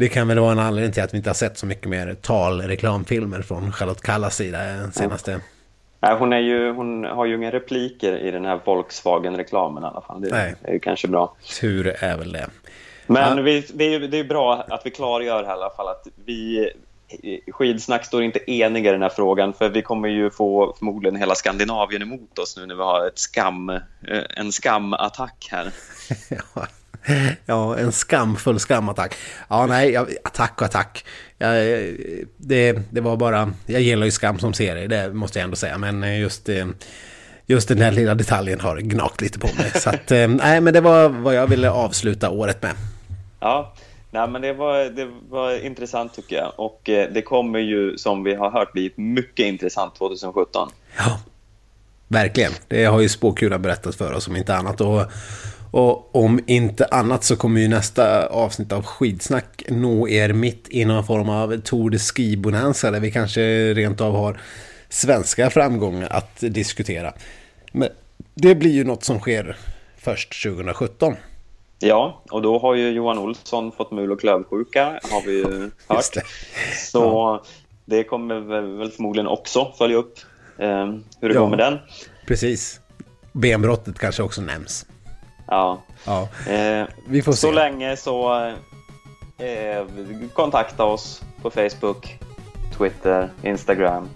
Det 0.01 0.09
kan 0.09 0.28
väl 0.28 0.38
vara 0.38 0.53
en 0.53 0.59
anledning 0.59 0.92
till 0.92 1.03
att 1.03 1.14
vi 1.14 1.16
inte 1.16 1.30
har 1.30 1.34
sett 1.34 1.59
så 1.59 1.66
mycket 1.66 1.88
mer 1.88 2.14
talreklamfilmer 2.14 3.42
från 3.42 3.72
Charlotte 3.72 4.03
Kallas 4.03 4.36
sida 4.36 4.59
senaste... 4.92 5.32
Mm. 5.32 5.44
Nej, 6.01 6.16
hon, 6.18 6.32
är 6.32 6.38
ju, 6.38 6.72
hon 6.72 7.05
har 7.05 7.26
ju 7.26 7.36
inga 7.36 7.51
repliker 7.51 8.18
i 8.18 8.30
den 8.30 8.44
här 8.44 8.61
Volkswagen-reklamen 8.64 9.82
i 9.82 9.86
alla 9.86 10.01
fall. 10.01 10.20
Det, 10.20 10.30
Nej. 10.30 10.55
är 10.62 10.78
kanske 10.78 11.09
bra. 11.09 11.34
Tur 11.61 11.86
är 11.86 12.16
väl 12.16 12.32
det. 12.32 12.46
Men 13.07 13.36
ja. 13.36 13.42
vi, 13.42 13.66
det, 13.74 13.94
är, 13.94 14.01
det 14.01 14.18
är 14.18 14.24
bra 14.24 14.64
att 14.68 14.82
vi 14.84 14.90
klargör 14.90 15.44
här 15.44 15.51
i 15.51 15.59
alla 15.59 15.70
fall 15.70 15.88
att 15.88 16.07
vi 16.24 16.70
Skidsnack 17.51 18.07
står 18.07 18.22
inte 18.22 18.51
eniga 18.51 18.90
i 18.90 18.92
den 18.92 19.03
här 19.03 19.09
frågan 19.09 19.53
för 19.53 19.68
vi 19.68 19.82
kommer 19.82 20.09
ju 20.09 20.30
få 20.30 20.74
förmodligen 20.78 21.16
hela 21.16 21.34
Skandinavien 21.34 22.03
emot 22.03 22.38
oss 22.38 22.57
nu 22.57 22.66
när 22.66 22.74
vi 22.74 22.82
har 22.82 23.07
ett 23.07 23.18
skam, 23.18 23.68
eh, 23.68 23.80
en 24.36 24.53
skamattack 24.53 25.48
här. 25.51 25.72
ja. 26.55 26.66
Ja, 27.46 27.78
en 27.78 27.92
skamfull 27.92 28.61
skamattack. 28.61 29.14
Ja, 29.48 29.66
nej, 29.66 29.90
jag, 29.90 30.09
attack 30.24 30.61
och 30.61 30.66
attack. 30.66 31.05
Jag, 31.38 31.55
det, 32.36 32.82
det 32.90 33.01
var 33.01 33.16
bara, 33.16 33.53
jag 33.66 33.80
gillar 33.80 34.05
ju 34.05 34.11
skam 34.11 34.38
som 34.38 34.55
serie, 34.55 34.86
det 34.86 35.12
måste 35.12 35.38
jag 35.38 35.44
ändå 35.44 35.57
säga. 35.57 35.78
Men 35.78 36.18
just, 36.20 36.48
just 37.46 37.68
den 37.68 37.78
här 37.78 37.92
lilla 37.92 38.14
detaljen 38.14 38.61
har 38.61 38.78
gnagt 38.78 39.20
lite 39.20 39.38
på 39.38 39.46
mig. 39.46 39.70
Så 39.74 39.90
att, 39.90 40.11
nej, 40.11 40.61
men 40.61 40.74
det 40.74 40.80
var 40.80 41.09
vad 41.09 41.34
jag 41.34 41.46
ville 41.46 41.70
avsluta 41.70 42.30
året 42.30 42.62
med. 42.62 42.72
Ja, 43.40 43.74
nej, 44.11 44.28
men 44.28 44.42
det 44.42 44.53
var, 44.53 44.84
det 44.84 45.11
var 45.28 45.64
intressant 45.64 46.14
tycker 46.14 46.36
jag. 46.36 46.53
Och 46.57 46.80
det 46.84 47.22
kommer 47.22 47.59
ju, 47.59 47.98
som 47.98 48.24
vi 48.24 48.34
har 48.34 48.51
hört, 48.51 48.72
bli 48.72 48.92
mycket 48.96 49.46
intressant 49.46 49.94
2017. 49.94 50.68
Ja, 50.98 51.20
verkligen. 52.09 52.53
Det 52.68 52.84
har 52.84 53.01
ju 53.01 53.09
spåkulan 53.09 53.62
berättat 53.62 53.94
för 53.94 54.12
oss 54.12 54.28
om 54.28 54.36
inte 54.36 54.57
annat. 54.57 54.80
Och 54.80 55.03
och 55.70 56.16
om 56.16 56.40
inte 56.46 56.84
annat 56.84 57.24
så 57.24 57.36
kommer 57.36 57.60
ju 57.60 57.68
nästa 57.68 58.26
avsnitt 58.26 58.72
av 58.72 58.84
skidsnack 58.84 59.62
nå 59.68 60.08
er 60.08 60.32
mitt 60.32 60.66
i 60.70 60.84
någon 60.84 61.06
form 61.06 61.28
av 61.28 61.60
Tour 61.60 61.90
de 61.90 61.98
Ski 61.98 62.36
Bonanza 62.36 62.90
där 62.90 63.00
vi 63.00 63.10
kanske 63.10 63.74
rent 63.74 64.00
av 64.00 64.14
har 64.14 64.40
svenska 64.88 65.50
framgångar 65.50 66.08
att 66.10 66.40
diskutera. 66.40 67.12
Men 67.72 67.88
det 68.34 68.54
blir 68.54 68.70
ju 68.70 68.84
något 68.84 69.04
som 69.04 69.20
sker 69.20 69.56
först 69.96 70.42
2017. 70.42 71.14
Ja, 71.78 72.22
och 72.30 72.42
då 72.42 72.58
har 72.58 72.74
ju 72.74 72.90
Johan 72.90 73.18
Olsson 73.18 73.72
fått 73.72 73.90
mul 73.90 74.12
och 74.12 74.20
klövsjuka, 74.20 74.84
har 74.84 75.26
vi 75.26 75.32
ju 75.32 75.70
hört. 75.86 76.14
Det. 76.14 76.22
Så 76.76 76.98
ja. 76.98 77.44
det 77.84 78.04
kommer 78.04 78.40
väl 78.40 78.90
förmodligen 78.90 79.26
också 79.26 79.72
följa 79.78 79.96
upp 79.96 80.18
eh, 80.58 80.86
hur 81.20 81.28
det 81.28 81.34
ja, 81.34 81.40
går 81.40 81.48
med 81.48 81.58
den. 81.58 81.78
Precis. 82.26 82.80
Benbrottet 83.32 83.98
kanske 83.98 84.22
också 84.22 84.40
nämns. 84.40 84.86
Ja. 85.51 85.82
ja. 86.07 86.28
Eh, 86.53 86.86
vi 87.07 87.22
får 87.22 87.32
se. 87.32 87.38
Så 87.38 87.53
länge 87.53 87.96
så 87.96 88.34
eh, 89.38 89.86
kontakta 90.32 90.84
oss 90.84 91.22
på 91.42 91.51
Facebook, 91.51 92.18
Twitter, 92.78 93.30
Instagram 93.42 94.09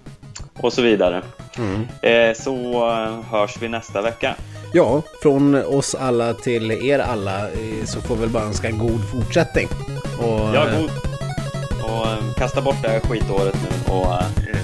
och 0.61 0.73
så 0.73 0.81
vidare. 0.81 1.21
Mm. 1.57 1.87
Eh, 2.01 2.35
så 2.35 2.89
hörs 3.31 3.57
vi 3.61 3.67
nästa 3.67 4.01
vecka. 4.01 4.35
Ja, 4.73 5.01
från 5.21 5.55
oss 5.55 5.95
alla 5.95 6.33
till 6.33 6.71
er 6.71 6.99
alla 6.99 7.49
eh, 7.49 7.85
så 7.85 8.01
får 8.01 8.15
vi 8.15 8.21
väl 8.21 8.29
bara 8.29 8.43
önska 8.43 8.71
god 8.71 9.09
fortsättning. 9.11 9.67
Och, 10.19 10.55
ja, 10.55 10.65
god. 10.79 10.91
Och 11.83 12.07
eh, 12.07 12.33
kasta 12.37 12.61
bort 12.61 12.81
det 12.81 12.89
här 12.89 12.99
skitåret 12.99 13.55
nu 13.63 13.93
och 13.93 14.13
eh, 14.13 14.61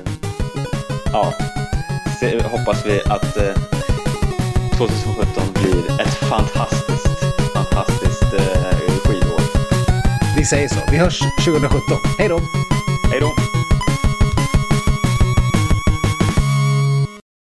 ja, 1.13 1.33
se, 2.19 2.43
hoppas 2.43 2.85
vi 2.85 3.01
att 3.01 3.37
2017 4.87 5.43
blir 5.53 6.01
ett 6.01 6.13
fantastiskt, 6.13 7.07
fantastiskt 7.53 8.33
eh, 8.33 8.95
skidår. 9.05 9.41
Vi 10.37 10.45
säger 10.45 10.67
så. 10.67 10.79
Vi 10.91 10.97
hörs 10.97 11.19
2017. 11.19 11.97
Hej 12.17 12.29
då! 12.29 12.39
Hej 13.11 13.19
då! 13.19 13.60